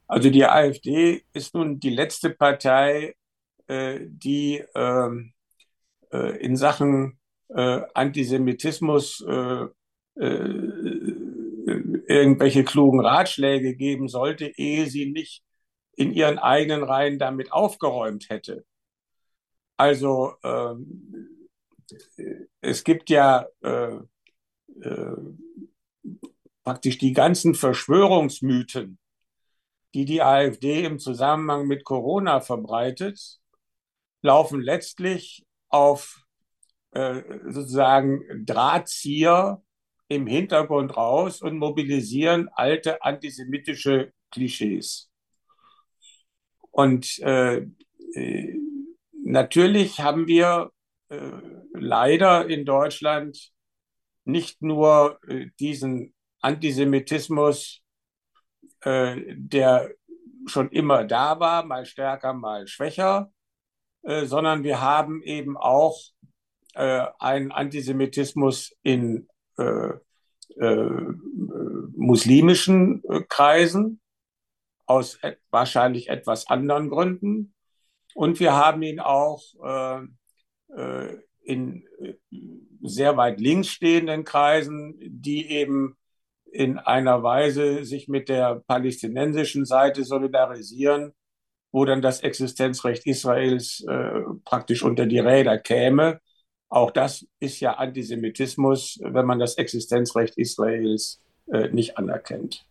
Also 0.08 0.30
die 0.30 0.46
AfD 0.46 1.24
ist 1.34 1.56
nun 1.56 1.80
die 1.80 1.90
letzte 1.90 2.30
Partei, 2.30 3.16
äh, 3.68 4.00
die 4.02 4.64
ähm, 4.76 5.34
äh, 6.12 6.38
in 6.38 6.56
Sachen 6.56 7.20
äh, 7.50 7.82
Antisemitismus 7.94 9.26
äh, 9.28 9.66
äh, 10.16 11.16
irgendwelche 12.08 12.64
klugen 12.64 13.00
Ratschläge 13.00 13.76
geben 13.76 14.08
sollte, 14.08 14.46
ehe 14.58 14.86
sie 14.88 15.12
nicht 15.12 15.44
in 15.96 16.14
ihren 16.14 16.38
eigenen 16.38 16.84
Reihen 16.84 17.18
damit 17.20 17.52
aufgeräumt 17.52 18.30
hätte. 18.30 18.66
Also 19.78 20.34
ähm, 20.44 21.50
es 22.62 22.84
gibt 22.84 23.10
ja 23.10 23.48
äh, 23.62 23.98
praktisch 26.64 26.98
die 26.98 27.14
ganzen 27.14 27.56
Verschwörungsmythen, 27.56 28.98
die 29.96 30.04
die 30.04 30.22
AfD 30.22 30.84
im 30.84 31.00
Zusammenhang 31.00 31.68
mit 31.68 31.86
Corona 31.86 32.42
verbreitet, 32.42 33.40
laufen 34.22 34.60
letztlich 34.60 35.46
auf 35.70 36.22
äh, 36.92 37.22
sozusagen 37.48 38.46
Drahtzieher 38.46 39.64
im 40.10 40.28
Hintergrund 40.28 40.98
raus 40.98 41.42
und 41.42 41.58
mobilisieren 41.58 42.50
alte 42.52 43.02
antisemitische 43.04 44.12
Klischees. 44.32 45.10
Und 46.72 47.18
äh, 47.20 47.66
äh 48.16 48.60
natürlich 49.24 50.02
haben 50.02 50.28
wir 50.28 50.72
äh, 51.08 51.32
leider 51.74 52.50
in 52.50 52.66
Deutschland 52.66 53.54
nicht 54.26 54.62
nur 54.62 55.20
äh, 55.30 55.48
diesen 55.58 56.14
Antisemitismus 56.42 57.85
der 58.86 59.90
schon 60.48 60.70
immer 60.70 61.04
da 61.06 61.40
war, 61.40 61.66
mal 61.66 61.86
stärker, 61.86 62.34
mal 62.34 62.68
schwächer, 62.68 63.32
äh, 64.04 64.26
sondern 64.26 64.64
wir 64.64 64.82
haben 64.82 65.22
eben 65.24 65.58
auch 65.58 66.00
äh, 66.76 67.06
einen 67.20 67.52
Antisemitismus 67.52 68.76
in 68.84 69.28
äh, 69.58 69.92
äh, 70.58 71.02
muslimischen 71.96 73.04
äh, 73.06 73.22
Kreisen 73.28 74.00
aus 74.86 75.20
wahrscheinlich 75.50 76.10
etwas 76.10 76.48
anderen 76.48 76.90
Gründen. 76.90 77.54
Und 78.14 78.40
wir 78.40 78.54
haben 78.54 78.84
ihn 78.84 79.00
auch 79.00 79.42
in 81.44 81.88
sehr 82.82 83.18
weit 83.18 83.42
links 83.42 83.70
stehenden 83.70 84.24
Kreisen, 84.24 84.96
die 85.02 85.50
eben 85.50 85.98
in 86.56 86.78
einer 86.78 87.22
Weise 87.22 87.84
sich 87.84 88.08
mit 88.08 88.30
der 88.30 88.62
palästinensischen 88.68 89.66
Seite 89.66 90.04
solidarisieren, 90.06 91.12
wo 91.72 91.84
dann 91.86 92.02
das 92.02 92.22
Existenzrecht 92.22 93.06
Israels 93.06 93.84
äh, 93.88 94.22
praktisch 94.46 94.82
unter 94.82 95.06
die 95.06 95.20
Räder 95.20 95.58
käme. 95.58 96.22
Auch 96.70 96.92
das 96.92 97.28
ist 97.40 97.60
ja 97.60 97.74
Antisemitismus, 97.74 99.00
wenn 99.04 99.26
man 99.26 99.40
das 99.40 99.56
Existenzrecht 99.56 100.38
Israels 100.38 101.22
äh, 101.52 101.68
nicht 101.70 101.98
anerkennt. 101.98 102.66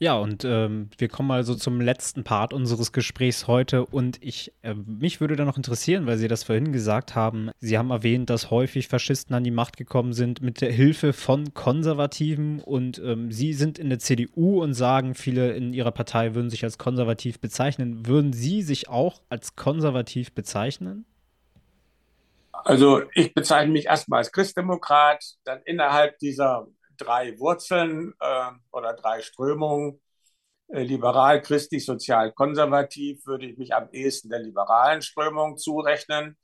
Ja, 0.00 0.16
und 0.16 0.44
ähm, 0.44 0.90
wir 0.96 1.08
kommen 1.08 1.32
also 1.32 1.56
zum 1.56 1.80
letzten 1.80 2.22
Part 2.22 2.52
unseres 2.52 2.92
Gesprächs 2.92 3.48
heute. 3.48 3.84
Und 3.84 4.22
ich, 4.22 4.52
äh, 4.62 4.74
mich 4.74 5.20
würde 5.20 5.34
da 5.34 5.44
noch 5.44 5.56
interessieren, 5.56 6.06
weil 6.06 6.18
Sie 6.18 6.28
das 6.28 6.44
vorhin 6.44 6.70
gesagt 6.70 7.16
haben. 7.16 7.50
Sie 7.58 7.76
haben 7.76 7.90
erwähnt, 7.90 8.30
dass 8.30 8.52
häufig 8.52 8.86
Faschisten 8.86 9.34
an 9.34 9.42
die 9.42 9.50
Macht 9.50 9.76
gekommen 9.76 10.12
sind 10.12 10.40
mit 10.40 10.60
der 10.60 10.70
Hilfe 10.70 11.12
von 11.12 11.52
Konservativen. 11.52 12.60
Und 12.60 13.02
ähm, 13.04 13.32
Sie 13.32 13.52
sind 13.54 13.76
in 13.76 13.88
der 13.88 13.98
CDU 13.98 14.62
und 14.62 14.74
sagen, 14.74 15.16
viele 15.16 15.52
in 15.54 15.72
Ihrer 15.72 15.90
Partei 15.90 16.36
würden 16.36 16.50
sich 16.50 16.62
als 16.62 16.78
konservativ 16.78 17.40
bezeichnen. 17.40 18.06
Würden 18.06 18.32
Sie 18.32 18.62
sich 18.62 18.88
auch 18.88 19.20
als 19.28 19.56
konservativ 19.56 20.32
bezeichnen? 20.32 21.06
Also 22.52 23.02
ich 23.14 23.34
bezeichne 23.34 23.72
mich 23.72 23.86
erstmal 23.86 24.18
als 24.18 24.30
Christdemokrat, 24.30 25.24
dann 25.42 25.60
innerhalb 25.64 26.18
dieser 26.18 26.68
drei 26.98 27.38
Wurzeln 27.38 28.14
äh, 28.20 28.50
oder 28.72 28.94
drei 28.94 29.22
Strömungen. 29.22 30.00
Äh, 30.68 30.82
liberal, 30.82 31.40
christlich, 31.42 31.86
sozial, 31.86 32.32
konservativ 32.32 33.26
würde 33.26 33.46
ich 33.46 33.56
mich 33.58 33.74
am 33.74 33.88
ehesten 33.92 34.28
der 34.28 34.40
liberalen 34.40 35.02
Strömung 35.02 35.56
zurechnen. 35.56 36.36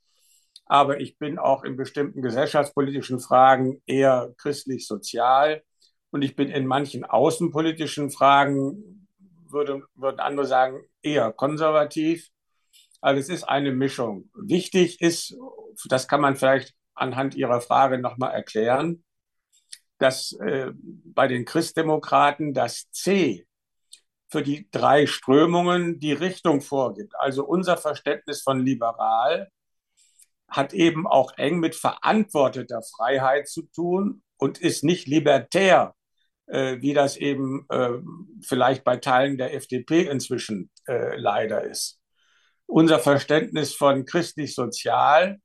Aber 0.65 0.99
ich 0.99 1.19
bin 1.19 1.37
auch 1.37 1.63
in 1.63 1.77
bestimmten 1.77 2.21
gesellschaftspolitischen 2.23 3.19
Fragen 3.19 3.81
eher 3.85 4.33
christlich-sozial. 4.37 5.63
Und 6.09 6.23
ich 6.23 6.35
bin 6.35 6.49
in 6.49 6.65
manchen 6.65 7.05
außenpolitischen 7.05 8.09
Fragen, 8.09 9.07
würde, 9.47 9.83
würden 9.93 10.19
andere 10.19 10.47
sagen, 10.47 10.81
eher 11.03 11.31
konservativ. 11.31 12.29
Also 13.01 13.19
es 13.19 13.29
ist 13.29 13.43
eine 13.43 13.71
Mischung. 13.71 14.31
Wichtig 14.33 15.01
ist, 15.01 15.37
das 15.87 16.07
kann 16.07 16.21
man 16.21 16.35
vielleicht 16.35 16.73
anhand 16.95 17.35
Ihrer 17.35 17.61
Frage 17.61 17.99
nochmal 17.99 18.33
erklären, 18.33 19.04
dass 19.97 20.33
äh, 20.33 20.71
bei 20.75 21.27
den 21.27 21.45
Christdemokraten 21.45 22.53
das 22.53 22.89
C 22.91 23.47
für 24.29 24.43
die 24.43 24.67
drei 24.71 25.07
Strömungen 25.07 25.99
die 25.99 26.13
Richtung 26.13 26.61
vorgibt. 26.61 27.13
Also 27.17 27.45
unser 27.45 27.77
Verständnis 27.77 28.41
von 28.41 28.59
liberal 28.59 29.49
hat 30.47 30.73
eben 30.73 31.07
auch 31.07 31.33
eng 31.37 31.59
mit 31.59 31.75
verantworteter 31.75 32.81
Freiheit 32.81 33.47
zu 33.47 33.63
tun 33.63 34.23
und 34.37 34.59
ist 34.59 34.83
nicht 34.83 35.07
libertär, 35.07 35.95
äh, 36.47 36.81
wie 36.81 36.93
das 36.93 37.17
eben 37.17 37.65
äh, 37.69 37.91
vielleicht 38.41 38.83
bei 38.83 38.97
Teilen 38.97 39.37
der 39.37 39.53
FDP 39.53 40.07
inzwischen 40.07 40.69
äh, 40.87 41.15
leider 41.17 41.63
ist. 41.63 41.99
Unser 42.67 42.99
Verständnis 42.99 43.73
von 43.73 44.05
christlich-sozial 44.05 45.39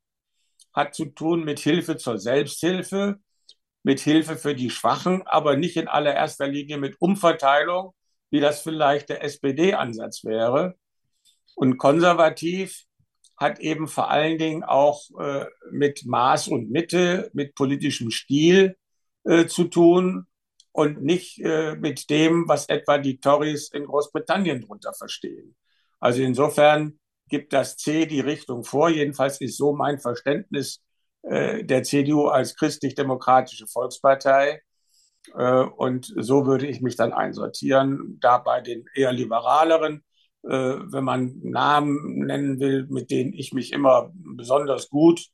hat 0.73 0.95
zu 0.95 1.05
tun 1.05 1.43
mit 1.43 1.59
Hilfe 1.59 1.97
zur 1.97 2.17
Selbsthilfe, 2.17 3.19
mit 3.83 3.99
Hilfe 3.99 4.37
für 4.37 4.55
die 4.55 4.69
Schwachen, 4.69 5.23
aber 5.25 5.57
nicht 5.57 5.77
in 5.77 5.87
allererster 5.87 6.47
Linie 6.47 6.77
mit 6.77 6.95
Umverteilung, 6.99 7.93
wie 8.29 8.39
das 8.39 8.61
vielleicht 8.61 9.09
der 9.09 9.23
SPD-Ansatz 9.23 10.23
wäre. 10.23 10.75
Und 11.55 11.77
konservativ 11.77 12.85
hat 13.37 13.59
eben 13.59 13.87
vor 13.87 14.11
allen 14.11 14.37
Dingen 14.37 14.63
auch 14.63 15.01
äh, 15.19 15.45
mit 15.71 16.05
Maß 16.05 16.47
und 16.47 16.69
Mitte, 16.69 17.29
mit 17.33 17.55
politischem 17.55 18.11
Stil 18.11 18.77
äh, 19.23 19.47
zu 19.47 19.65
tun 19.65 20.27
und 20.71 21.03
nicht 21.03 21.39
äh, 21.39 21.75
mit 21.75 22.09
dem, 22.09 22.47
was 22.47 22.69
etwa 22.69 22.97
die 22.99 23.19
Tories 23.19 23.69
in 23.69 23.85
Großbritannien 23.85 24.61
darunter 24.61 24.93
verstehen. 24.93 25.55
Also 25.99 26.21
insofern 26.21 26.99
gibt 27.29 27.53
das 27.53 27.77
C 27.77 28.05
die 28.05 28.19
Richtung 28.19 28.63
vor. 28.63 28.89
Jedenfalls 28.89 29.41
ist 29.41 29.57
so 29.57 29.73
mein 29.73 29.99
Verständnis 29.99 30.81
äh, 31.23 31.63
der 31.63 31.83
CDU 31.83 32.27
als 32.27 32.55
christlich-demokratische 32.55 33.67
Volkspartei. 33.67 34.61
Äh, 35.35 35.63
und 35.63 36.11
so 36.17 36.45
würde 36.45 36.67
ich 36.67 36.81
mich 36.81 36.95
dann 36.95 37.13
einsortieren. 37.13 38.17
Da 38.21 38.37
bei 38.39 38.61
den 38.61 38.85
eher 38.95 39.13
liberaleren, 39.13 40.03
äh, 40.43 40.49
wenn 40.49 41.03
man 41.03 41.39
Namen 41.43 42.25
nennen 42.25 42.59
will, 42.59 42.87
mit 42.89 43.11
denen 43.11 43.33
ich 43.33 43.53
mich 43.53 43.71
immer 43.73 44.11
besonders 44.13 44.89
gut 44.89 45.27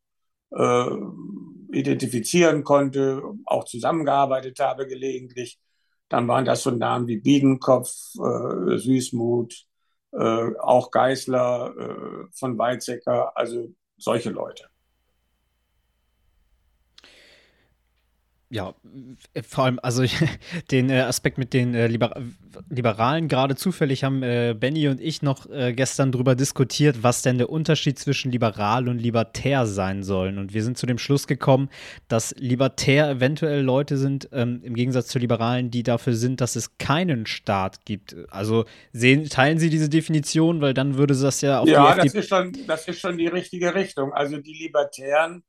identifizieren 1.73 2.63
konnte, 2.63 3.21
auch 3.43 3.65
zusammengearbeitet 3.65 4.61
habe 4.61 4.87
gelegentlich, 4.87 5.59
dann 6.07 6.25
waren 6.29 6.45
das 6.45 6.63
so 6.63 6.71
Namen 6.71 7.07
wie 7.07 7.17
Biedenkopf, 7.17 7.91
Süßmut, 8.77 9.65
auch 10.13 10.89
Geißler 10.91 12.29
von 12.31 12.57
Weizsäcker, 12.57 13.35
also 13.35 13.73
solche 13.97 14.29
Leute. 14.29 14.69
Ja, 18.49 18.73
äh, 19.33 19.43
vor 19.43 19.65
allem, 19.65 19.79
also 19.83 20.05
den 20.71 20.89
äh, 20.89 21.01
Aspekt 21.01 21.37
mit 21.37 21.53
den 21.53 21.73
äh, 21.73 21.87
Liber 21.87 22.21
Liberalen, 22.69 23.27
gerade 23.27 23.55
zufällig 23.55 24.03
haben 24.03 24.23
äh, 24.23 24.55
Benny 24.57 24.87
und 24.87 25.01
ich 25.01 25.21
noch 25.21 25.49
äh, 25.49 25.73
gestern 25.73 26.11
darüber 26.11 26.33
diskutiert, 26.33 27.03
was 27.03 27.21
denn 27.21 27.37
der 27.37 27.49
Unterschied 27.49 27.99
zwischen 27.99 28.31
liberal 28.31 28.87
und 28.87 28.99
libertär 28.99 29.67
sein 29.67 30.01
sollen. 30.01 30.37
Und 30.37 30.53
wir 30.53 30.63
sind 30.63 30.77
zu 30.77 30.85
dem 30.85 30.97
Schluss 30.97 31.27
gekommen, 31.27 31.69
dass 32.07 32.33
libertär 32.37 33.09
eventuell 33.09 33.61
Leute 33.61 33.97
sind, 33.97 34.29
ähm, 34.31 34.61
im 34.63 34.75
Gegensatz 34.75 35.07
zu 35.07 35.19
Liberalen, 35.19 35.69
die 35.69 35.83
dafür 35.83 36.13
sind, 36.13 36.41
dass 36.41 36.55
es 36.55 36.77
keinen 36.77 37.25
Staat 37.25 37.85
gibt. 37.85 38.15
Also 38.29 38.65
sehen, 38.93 39.25
teilen 39.29 39.59
Sie 39.59 39.69
diese 39.69 39.89
Definition, 39.89 40.61
weil 40.61 40.73
dann 40.73 40.97
würde 40.97 41.15
das 41.15 41.41
ja 41.41 41.59
auf 41.59 41.67
ja, 41.67 41.95
das 41.95 42.13
ist, 42.13 42.29
schon, 42.29 42.57
das 42.65 42.87
ist 42.87 42.99
schon 42.99 43.17
die 43.17 43.27
richtige 43.27 43.75
Richtung. 43.75 44.13
Also 44.13 44.37
die 44.37 44.53
Libertären 44.53 45.43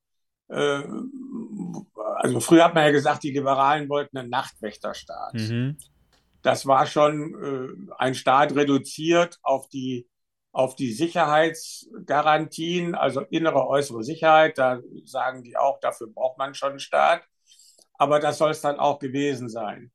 also 0.54 2.40
früher 2.40 2.64
hat 2.64 2.74
man 2.74 2.84
ja 2.84 2.90
gesagt, 2.90 3.22
die 3.22 3.32
Liberalen 3.32 3.88
wollten 3.88 4.18
einen 4.18 4.30
Nachtwächterstaat. 4.30 5.34
Mhm. 5.34 5.76
Das 6.42 6.66
war 6.66 6.86
schon 6.86 7.34
äh, 7.34 7.68
ein 7.98 8.14
Staat 8.14 8.54
reduziert 8.54 9.38
auf 9.42 9.68
die, 9.68 10.08
auf 10.52 10.76
die 10.76 10.92
Sicherheitsgarantien, 10.92 12.94
also 12.94 13.20
innere, 13.22 13.66
äußere 13.66 14.02
Sicherheit. 14.02 14.56
Da 14.56 14.80
sagen 15.04 15.42
die 15.42 15.56
auch, 15.56 15.80
dafür 15.80 16.08
braucht 16.08 16.38
man 16.38 16.54
schon 16.54 16.70
einen 16.70 16.80
Staat. 16.80 17.22
Aber 17.94 18.20
das 18.20 18.38
soll 18.38 18.52
es 18.52 18.60
dann 18.60 18.78
auch 18.78 19.00
gewesen 19.00 19.48
sein. 19.48 19.90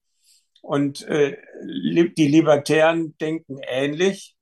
Und 0.62 1.08
äh, 1.08 1.38
die 1.66 2.28
Libertären 2.28 3.18
denken 3.18 3.60
ähnlich 3.62 4.36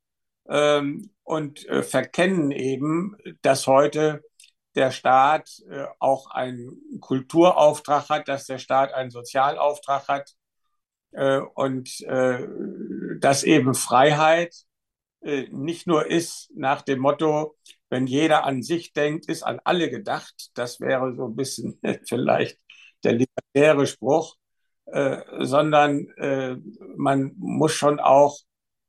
ähm, 0.48 1.10
und 1.24 1.66
äh, 1.68 1.82
verkennen 1.82 2.50
eben, 2.50 3.16
dass 3.42 3.66
heute 3.66 4.22
der 4.74 4.90
Staat 4.90 5.50
äh, 5.70 5.86
auch 5.98 6.30
einen 6.30 7.00
Kulturauftrag 7.00 8.08
hat, 8.08 8.28
dass 8.28 8.46
der 8.46 8.58
Staat 8.58 8.92
einen 8.94 9.10
Sozialauftrag 9.10 10.08
hat 10.08 10.34
äh, 11.12 11.38
und 11.54 12.00
äh, 12.02 12.46
dass 13.20 13.44
eben 13.44 13.74
Freiheit 13.74 14.54
äh, 15.22 15.48
nicht 15.50 15.86
nur 15.86 16.06
ist 16.06 16.50
nach 16.54 16.82
dem 16.82 17.00
Motto, 17.00 17.56
wenn 17.90 18.06
jeder 18.06 18.44
an 18.44 18.62
sich 18.62 18.92
denkt, 18.92 19.28
ist 19.28 19.42
an 19.42 19.60
alle 19.64 19.90
gedacht. 19.90 20.50
Das 20.54 20.80
wäre 20.80 21.14
so 21.14 21.26
ein 21.26 21.36
bisschen 21.36 21.78
vielleicht 22.08 22.58
der 23.04 23.12
libertäre 23.12 23.86
Spruch, 23.86 24.36
äh, 24.86 25.18
sondern 25.40 26.08
äh, 26.16 26.56
man 26.96 27.32
muss 27.36 27.72
schon 27.72 28.00
auch 28.00 28.38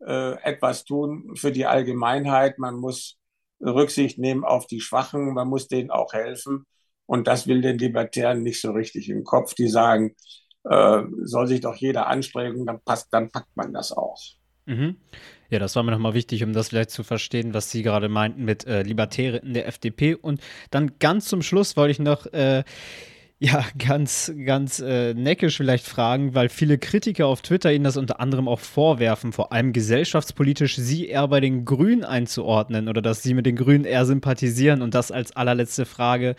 etwas 0.06 0.84
tun 0.84 1.34
für 1.38 1.54
die 1.54 1.66
Allgemeinheit. 1.66 2.60
Man 2.60 2.76
muss 2.76 3.18
Rücksicht 3.66 4.20
nehmen 4.20 4.44
auf 4.44 4.68
die 4.68 4.82
Schwachen, 4.82 5.34
man 5.34 5.48
muss 5.48 5.68
denen 5.68 5.92
auch 5.92 6.14
helfen. 6.14 6.66
Und 7.06 7.28
das 7.28 7.48
will 7.48 7.62
den 7.62 7.78
Libertären 7.78 8.44
nicht 8.44 8.62
so 8.62 8.72
richtig 8.72 9.10
im 9.10 9.24
Kopf. 9.24 9.54
Die 9.56 9.68
sagen, 9.68 10.16
äh, 10.64 11.02
soll 11.24 11.48
sich 11.48 11.62
doch 11.62 11.76
jeder 11.76 12.08
anstrengen, 12.08 12.66
dann 12.66 12.80
passt, 12.84 13.08
dann 13.12 13.30
packt 13.30 13.56
man 13.56 13.74
das 13.74 13.92
auch. 13.92 14.20
Mhm. 14.66 14.96
Ja, 15.50 15.60
das 15.60 15.76
war 15.76 15.84
mir 15.84 15.92
nochmal 15.92 16.14
wichtig, 16.14 16.44
um 16.44 16.54
das 16.54 16.70
vielleicht 16.70 16.90
zu 16.90 17.04
verstehen, 17.04 17.54
was 17.54 17.70
Sie 17.70 17.84
gerade 17.84 18.10
meinten 18.10 18.46
mit 18.46 18.66
äh, 18.66 18.82
Libertäre 18.82 19.38
in 19.38 19.54
der 19.54 19.68
FDP. 19.68 20.16
Und 20.16 20.42
dann 20.72 20.94
ganz 21.00 21.28
zum 21.28 21.42
Schluss 21.42 21.76
wollte 21.76 21.92
ich 21.92 22.00
noch 22.00 22.26
äh, 22.28 22.64
ja, 23.44 23.66
ganz, 23.78 24.32
ganz 24.46 24.80
äh, 24.80 25.14
neckisch 25.14 25.58
vielleicht 25.58 25.86
fragen, 25.86 26.34
weil 26.34 26.48
viele 26.48 26.78
Kritiker 26.78 27.28
auf 27.28 27.42
Twitter 27.42 27.74
Ihnen 27.74 27.84
das 27.84 27.98
unter 27.98 28.22
anderem 28.22 28.48
auch 28.48 28.62
vorwerfen, 28.62 29.34
vor 29.34 29.52
allem 29.52 29.74
gesellschaftspolitisch 29.74 30.78
Sie 30.78 31.10
eher 31.10 31.28
bei 31.28 31.42
den 31.42 31.66
Grünen 31.66 32.06
einzuordnen 32.06 32.88
oder 32.88 33.02
dass 33.02 33.22
Sie 33.22 33.34
mit 33.34 33.46
den 33.46 33.58
Grünen 33.58 33.84
eher 33.84 34.06
sympathisieren 34.06 34.82
und 34.82 34.94
das 34.94 35.12
als 35.12 35.36
allerletzte 35.36 35.86
Frage. 35.86 36.36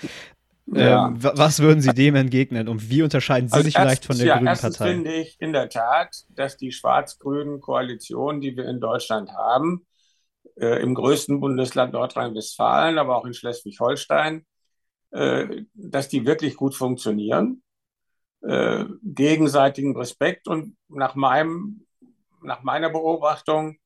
Ja. 0.67 1.09
Ähm, 1.09 1.19
was 1.19 1.61
würden 1.61 1.83
Sie 1.83 1.93
dem 1.93 2.15
entgegnen 2.15 2.69
und 2.69 2.89
wie 2.89 3.03
unterscheiden 3.03 3.51
Sie 3.51 3.55
also 3.55 3.67
sich 3.67 3.75
vielleicht 3.75 4.07
von 4.07 4.17
der 4.17 4.27
ja, 4.27 4.37
Grünen 4.39 4.57
Partei? 4.57 4.93
finde 4.93 5.13
ich 5.13 5.37
in 5.41 5.53
der 5.53 5.69
Tat, 5.69 6.25
dass 6.31 6.57
die 6.57 6.73
schwarz-grünen 6.73 7.61
Koalition, 7.61 8.41
die 8.41 8.57
wir 8.57 8.67
in 8.67 8.81
Deutschland 8.81 9.31
haben, 9.31 9.85
äh, 10.57 10.81
im 10.83 10.95
größten 10.95 11.39
Bundesland 11.39 11.93
Nordrhein-Westfalen, 11.93 12.97
aber 12.97 13.19
auch 13.19 13.27
in 13.27 13.35
Schleswig-Holstein, 13.35 14.39
äh, 14.39 14.43
dass 15.75 16.09
die 16.09 16.27
wirklich 16.27 16.57
gut 16.57 16.75
funktionieren. 16.75 17.63
äh, 18.43 18.85
gegenseitigen 19.03 19.97
Respekt. 19.97 20.49
Und 20.49 20.77
nach, 20.89 21.15
meinem, 21.15 21.87
nach 22.43 22.63
meiner 22.63 22.91
Beobachtung 22.91 23.79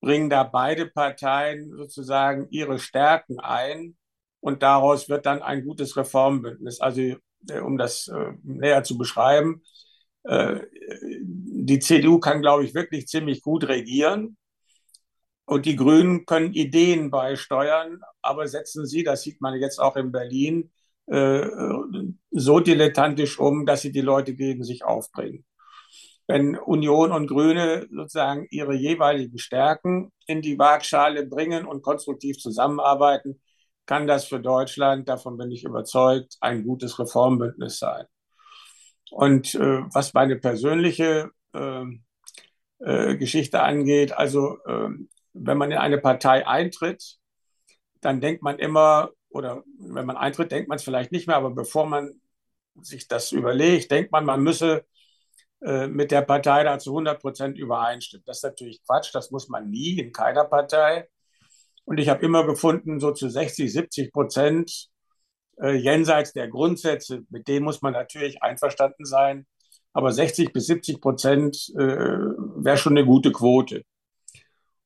bringen 0.00 0.30
da 0.30 0.44
beide 0.44 0.86
Parteien 0.86 1.70
sozusagen 1.76 2.46
ihre 2.50 2.78
Stärken 2.78 3.40
ein 3.40 3.96
und 4.40 4.62
daraus 4.62 5.08
wird 5.08 5.26
dann 5.26 5.42
ein 5.42 5.64
gutes 5.64 5.96
Reformbündnis. 5.96 6.80
Also 6.80 7.00
äh, 7.02 7.60
um 7.60 7.78
das 7.78 8.08
äh, 8.08 8.32
näher 8.42 8.84
zu 8.84 8.98
beschreiben, 8.98 9.62
äh, 10.24 10.60
die 11.22 11.78
CDU 11.80 12.18
kann, 12.20 12.40
glaube 12.42 12.64
ich, 12.64 12.74
wirklich 12.74 13.06
ziemlich 13.08 13.42
gut 13.42 13.68
regieren. 13.68 14.36
Und 15.46 15.66
die 15.66 15.76
Grünen 15.76 16.24
können 16.24 16.54
Ideen 16.54 17.10
beisteuern, 17.10 18.00
aber 18.22 18.48
setzen 18.48 18.86
sie, 18.86 19.04
das 19.04 19.22
sieht 19.22 19.40
man 19.40 19.58
jetzt 19.60 19.78
auch 19.78 19.96
in 19.96 20.10
Berlin, 20.10 20.70
äh, 21.06 21.46
so 22.30 22.60
dilettantisch 22.60 23.38
um, 23.38 23.66
dass 23.66 23.82
sie 23.82 23.92
die 23.92 24.00
Leute 24.00 24.34
gegen 24.34 24.64
sich 24.64 24.84
aufbringen. 24.84 25.44
Wenn 26.26 26.56
Union 26.56 27.12
und 27.12 27.26
Grüne 27.26 27.86
sozusagen 27.90 28.46
ihre 28.50 28.74
jeweiligen 28.74 29.38
Stärken 29.38 30.10
in 30.26 30.40
die 30.40 30.58
Waagschale 30.58 31.26
bringen 31.26 31.66
und 31.66 31.82
konstruktiv 31.82 32.38
zusammenarbeiten, 32.38 33.42
kann 33.84 34.06
das 34.06 34.24
für 34.24 34.40
Deutschland, 34.40 35.08
davon 35.10 35.36
bin 35.36 35.50
ich 35.50 35.64
überzeugt, 35.64 36.36
ein 36.40 36.64
gutes 36.64 36.98
Reformbündnis 36.98 37.78
sein. 37.78 38.06
Und 39.10 39.54
äh, 39.54 39.82
was 39.92 40.14
meine 40.14 40.36
persönliche 40.36 41.30
äh, 41.52 41.84
äh, 42.78 43.16
Geschichte 43.16 43.62
angeht, 43.62 44.12
also 44.12 44.56
ähm, 44.66 45.10
wenn 45.34 45.58
man 45.58 45.70
in 45.70 45.78
eine 45.78 45.98
Partei 45.98 46.46
eintritt, 46.46 47.18
dann 48.00 48.20
denkt 48.20 48.42
man 48.42 48.58
immer, 48.58 49.10
oder 49.30 49.64
wenn 49.78 50.06
man 50.06 50.16
eintritt, 50.16 50.52
denkt 50.52 50.68
man 50.68 50.76
es 50.76 50.84
vielleicht 50.84 51.12
nicht 51.12 51.26
mehr, 51.26 51.36
aber 51.36 51.50
bevor 51.50 51.86
man 51.86 52.20
sich 52.80 53.08
das 53.08 53.32
überlegt, 53.32 53.90
denkt 53.90 54.12
man, 54.12 54.24
man 54.24 54.42
müsse 54.42 54.84
äh, 55.62 55.86
mit 55.86 56.10
der 56.10 56.22
Partei 56.22 56.64
da 56.64 56.78
zu 56.78 56.90
100 56.90 57.20
Prozent 57.20 57.58
übereinstimmen. 57.58 58.24
Das 58.26 58.38
ist 58.38 58.44
natürlich 58.44 58.82
Quatsch, 58.86 59.14
das 59.14 59.30
muss 59.30 59.48
man 59.48 59.70
nie 59.70 59.98
in 59.98 60.12
keiner 60.12 60.44
Partei. 60.44 61.08
Und 61.84 61.98
ich 61.98 62.08
habe 62.08 62.24
immer 62.24 62.46
gefunden, 62.46 63.00
so 63.00 63.12
zu 63.12 63.28
60, 63.28 63.72
70 63.72 64.12
Prozent 64.12 64.88
äh, 65.60 65.72
jenseits 65.72 66.32
der 66.32 66.48
Grundsätze, 66.48 67.22
mit 67.30 67.48
denen 67.48 67.64
muss 67.64 67.82
man 67.82 67.92
natürlich 67.92 68.42
einverstanden 68.42 69.04
sein, 69.04 69.46
aber 69.92 70.12
60 70.12 70.52
bis 70.52 70.66
70 70.66 71.00
Prozent 71.00 71.72
äh, 71.76 71.78
wäre 71.78 72.76
schon 72.76 72.96
eine 72.96 73.06
gute 73.06 73.32
Quote. 73.32 73.84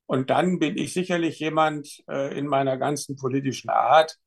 Und 0.09 0.31
dann 0.31 0.57
bin 0.57 0.75
ich 0.75 0.91
sicherlich 0.91 1.37
jemand 1.37 2.03
äh, 2.09 2.35
in 2.35 2.47
meiner 2.47 2.77
ganzen 2.77 3.15
politischen 3.15 3.69
Art, 3.69 4.17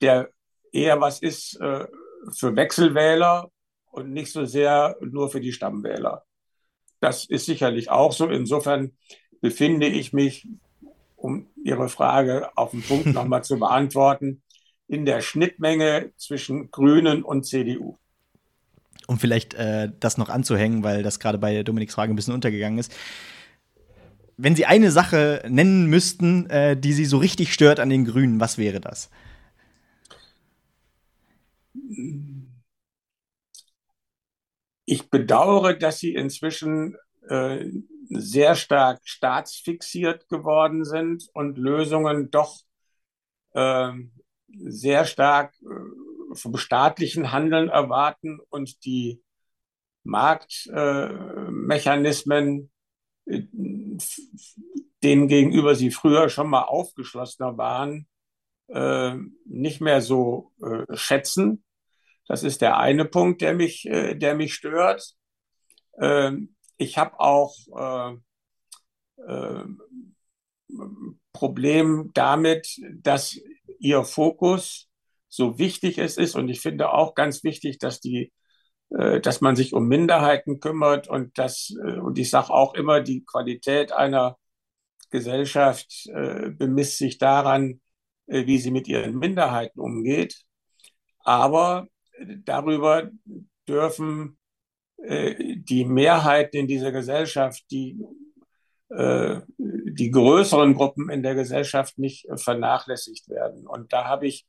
der 0.00 0.30
eher 0.72 1.02
was 1.02 1.20
ist 1.20 1.60
äh, 1.60 1.86
für 2.34 2.56
Wechselwähler 2.56 3.50
und 3.90 4.10
nicht 4.10 4.32
so 4.32 4.46
sehr 4.46 4.96
nur 5.02 5.28
für 5.28 5.42
die 5.42 5.52
Stammwähler. 5.52 6.24
Das 7.00 7.26
ist 7.26 7.44
sicherlich 7.44 7.90
auch 7.90 8.12
so. 8.12 8.26
Insofern 8.30 8.96
befinde 9.42 9.86
ich 9.86 10.14
mich, 10.14 10.48
um 11.14 11.46
Ihre 11.62 11.90
Frage 11.90 12.48
auf 12.56 12.70
den 12.70 12.80
Punkt 12.80 13.06
nochmal 13.12 13.44
zu 13.44 13.58
beantworten, 13.58 14.42
in 14.88 15.04
der 15.04 15.20
Schnittmenge 15.20 16.12
zwischen 16.16 16.70
Grünen 16.70 17.22
und 17.22 17.44
CDU. 17.44 17.98
Um 19.08 19.18
vielleicht 19.18 19.52
äh, 19.52 19.92
das 20.00 20.16
noch 20.16 20.30
anzuhängen, 20.30 20.82
weil 20.82 21.02
das 21.02 21.20
gerade 21.20 21.36
bei 21.36 21.62
Dominiks 21.64 21.92
Frage 21.92 22.14
ein 22.14 22.16
bisschen 22.16 22.32
untergegangen 22.32 22.78
ist. 22.78 22.94
Wenn 24.36 24.56
Sie 24.56 24.66
eine 24.66 24.90
Sache 24.90 25.42
nennen 25.48 25.86
müssten, 25.86 26.48
äh, 26.50 26.76
die 26.76 26.92
Sie 26.92 27.04
so 27.04 27.18
richtig 27.18 27.52
stört 27.52 27.80
an 27.80 27.90
den 27.90 28.04
Grünen, 28.04 28.40
was 28.40 28.58
wäre 28.58 28.80
das? 28.80 29.10
Ich 34.84 35.10
bedauere, 35.10 35.74
dass 35.74 36.00
sie 36.00 36.14
inzwischen 36.14 36.96
äh, 37.28 37.66
sehr 38.08 38.56
stark 38.56 39.00
staatsfixiert 39.04 40.28
geworden 40.28 40.84
sind 40.84 41.28
und 41.32 41.56
Lösungen 41.56 42.30
doch 42.30 42.60
äh, 43.52 43.92
sehr 44.48 45.04
stark 45.04 45.54
äh, 45.62 46.34
vom 46.34 46.56
staatlichen 46.56 47.32
Handeln 47.32 47.68
erwarten 47.68 48.40
und 48.50 48.84
die 48.84 49.22
Marktmechanismen, 50.04 52.60
äh, 52.60 52.66
denen 53.26 55.28
gegenüber 55.28 55.74
sie 55.74 55.90
früher 55.90 56.28
schon 56.28 56.48
mal 56.48 56.62
aufgeschlossener 56.62 57.56
waren, 57.56 58.08
äh, 58.68 59.16
nicht 59.44 59.80
mehr 59.80 60.00
so 60.00 60.52
äh, 60.62 60.84
schätzen. 60.96 61.64
Das 62.26 62.42
ist 62.42 62.60
der 62.60 62.78
eine 62.78 63.04
Punkt, 63.04 63.42
der 63.42 63.54
mich, 63.54 63.86
äh, 63.86 64.14
der 64.14 64.34
mich 64.34 64.54
stört. 64.54 65.14
Ähm, 66.00 66.56
ich 66.76 66.98
habe 66.98 67.18
auch 67.20 67.54
äh, 67.76 68.16
äh, 69.26 69.64
Problem 71.32 72.10
damit, 72.14 72.80
dass 72.90 73.38
ihr 73.78 74.04
Fokus 74.04 74.88
so 75.28 75.58
wichtig 75.58 75.98
es 75.98 76.16
ist. 76.16 76.34
Und 76.34 76.48
ich 76.48 76.60
finde 76.60 76.92
auch 76.92 77.14
ganz 77.14 77.44
wichtig, 77.44 77.78
dass 77.78 78.00
die 78.00 78.32
dass 79.20 79.40
man 79.40 79.56
sich 79.56 79.72
um 79.72 79.88
Minderheiten 79.88 80.60
kümmert 80.60 81.08
und 81.08 81.38
das, 81.38 81.74
äh, 81.82 81.98
und 81.98 82.18
ich 82.18 82.30
sage 82.30 82.50
auch 82.50 82.74
immer, 82.74 83.00
die 83.00 83.24
Qualität 83.24 83.92
einer 83.92 84.36
Gesellschaft 85.10 86.06
äh, 86.12 86.50
bemisst 86.50 86.98
sich 86.98 87.18
daran, 87.18 87.80
wie 88.26 88.58
sie 88.58 88.70
mit 88.70 88.88
ihren 88.88 89.18
Minderheiten 89.18 89.80
umgeht. 89.80 90.42
Aber 91.18 91.88
darüber 92.44 93.10
dürfen 93.68 94.38
die 94.96 95.84
Mehrheiten 95.84 96.56
in 96.56 96.66
dieser 96.68 96.92
Gesellschaft, 96.92 97.64
die, 97.72 97.98
die 98.88 100.10
größeren 100.10 100.74
Gruppen 100.74 101.10
in 101.10 101.24
der 101.24 101.34
Gesellschaft 101.34 101.98
nicht 101.98 102.26
vernachlässigt 102.36 103.28
werden. 103.28 103.66
Und 103.66 103.92
da 103.92 104.04
habe 104.04 104.28
ich 104.28 104.46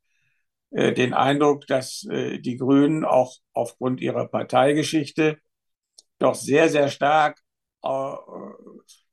äh, 0.74 0.92
den 0.92 1.14
Eindruck, 1.14 1.68
dass 1.68 2.04
äh, 2.10 2.40
die 2.40 2.58
Grünen 2.58 3.06
auch 3.06 3.38
aufgrund 3.54 4.02
ihrer 4.02 4.28
Parteigeschichte 4.28 5.38
doch 6.18 6.34
sehr, 6.34 6.68
sehr 6.70 6.90
stark 6.90 7.40
äh, 7.84 8.16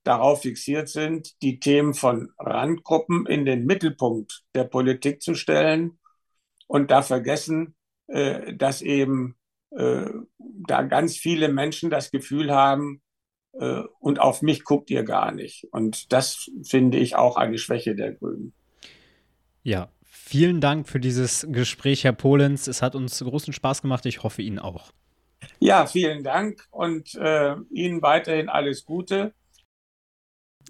darauf 0.02 0.40
fixiert 0.40 0.88
sind, 0.88 1.40
die 1.42 1.60
Themen 1.60 1.92
von 1.92 2.32
Randgruppen 2.38 3.26
in 3.26 3.44
den 3.44 3.66
Mittelpunkt 3.66 4.42
der 4.54 4.64
Politik 4.64 5.20
zu 5.20 5.34
stellen 5.34 5.98
und 6.66 6.90
da 6.90 7.02
vergessen, 7.02 7.76
dass 8.08 8.80
eben 8.80 9.36
da 9.70 10.82
ganz 10.82 11.16
viele 11.16 11.48
Menschen 11.48 11.90
das 11.90 12.10
Gefühl 12.10 12.50
haben, 12.50 13.02
und 13.52 14.20
auf 14.20 14.40
mich 14.40 14.64
guckt 14.64 14.90
ihr 14.90 15.04
gar 15.04 15.32
nicht. 15.32 15.68
Und 15.70 16.12
das 16.12 16.50
finde 16.62 16.98
ich 16.98 17.14
auch 17.14 17.36
eine 17.36 17.58
Schwäche 17.58 17.94
der 17.94 18.14
Grünen. 18.14 18.54
Ja, 19.62 19.90
Vielen 20.30 20.60
Dank 20.60 20.88
für 20.88 21.00
dieses 21.00 21.44
Gespräch, 21.50 22.04
Herr 22.04 22.12
Polenz. 22.12 22.68
Es 22.68 22.82
hat 22.82 22.94
uns 22.94 23.18
großen 23.18 23.52
Spaß 23.52 23.82
gemacht. 23.82 24.06
Ich 24.06 24.22
hoffe 24.22 24.42
Ihnen 24.42 24.60
auch. 24.60 24.92
Ja, 25.58 25.86
vielen 25.86 26.22
Dank 26.22 26.68
und 26.70 27.16
äh, 27.16 27.56
Ihnen 27.72 28.00
weiterhin 28.00 28.48
alles 28.48 28.84
Gute. 28.84 29.34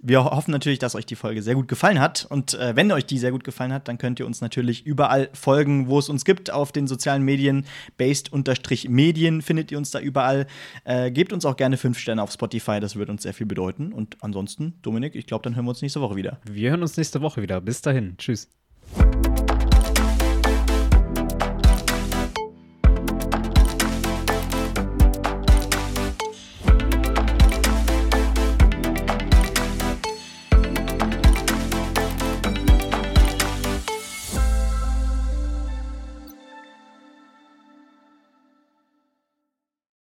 Wir 0.00 0.24
hoffen 0.24 0.50
natürlich, 0.50 0.78
dass 0.78 0.94
euch 0.94 1.04
die 1.04 1.14
Folge 1.14 1.42
sehr 1.42 1.56
gut 1.56 1.68
gefallen 1.68 2.00
hat. 2.00 2.26
Und 2.30 2.54
äh, 2.54 2.74
wenn 2.74 2.90
euch 2.90 3.04
die 3.04 3.18
sehr 3.18 3.32
gut 3.32 3.44
gefallen 3.44 3.70
hat, 3.74 3.86
dann 3.86 3.98
könnt 3.98 4.18
ihr 4.18 4.24
uns 4.24 4.40
natürlich 4.40 4.86
überall 4.86 5.28
folgen, 5.34 5.88
wo 5.88 5.98
es 5.98 6.08
uns 6.08 6.24
gibt. 6.24 6.50
Auf 6.50 6.72
den 6.72 6.86
sozialen 6.86 7.22
Medien, 7.22 7.66
based-medien 7.98 9.42
findet 9.42 9.70
ihr 9.70 9.76
uns 9.76 9.90
da 9.90 10.00
überall. 10.00 10.46
Äh, 10.84 11.10
gebt 11.10 11.34
uns 11.34 11.44
auch 11.44 11.56
gerne 11.56 11.76
fünf 11.76 11.98
Sterne 11.98 12.22
auf 12.22 12.32
Spotify, 12.32 12.80
das 12.80 12.96
würde 12.96 13.12
uns 13.12 13.24
sehr 13.24 13.34
viel 13.34 13.44
bedeuten. 13.44 13.92
Und 13.92 14.16
ansonsten, 14.22 14.78
Dominik, 14.80 15.14
ich 15.14 15.26
glaube, 15.26 15.42
dann 15.42 15.54
hören 15.54 15.66
wir 15.66 15.70
uns 15.72 15.82
nächste 15.82 16.00
Woche 16.00 16.16
wieder. 16.16 16.40
Wir 16.50 16.70
hören 16.70 16.80
uns 16.80 16.96
nächste 16.96 17.20
Woche 17.20 17.42
wieder. 17.42 17.60
Bis 17.60 17.82
dahin. 17.82 18.16
Tschüss. 18.16 18.48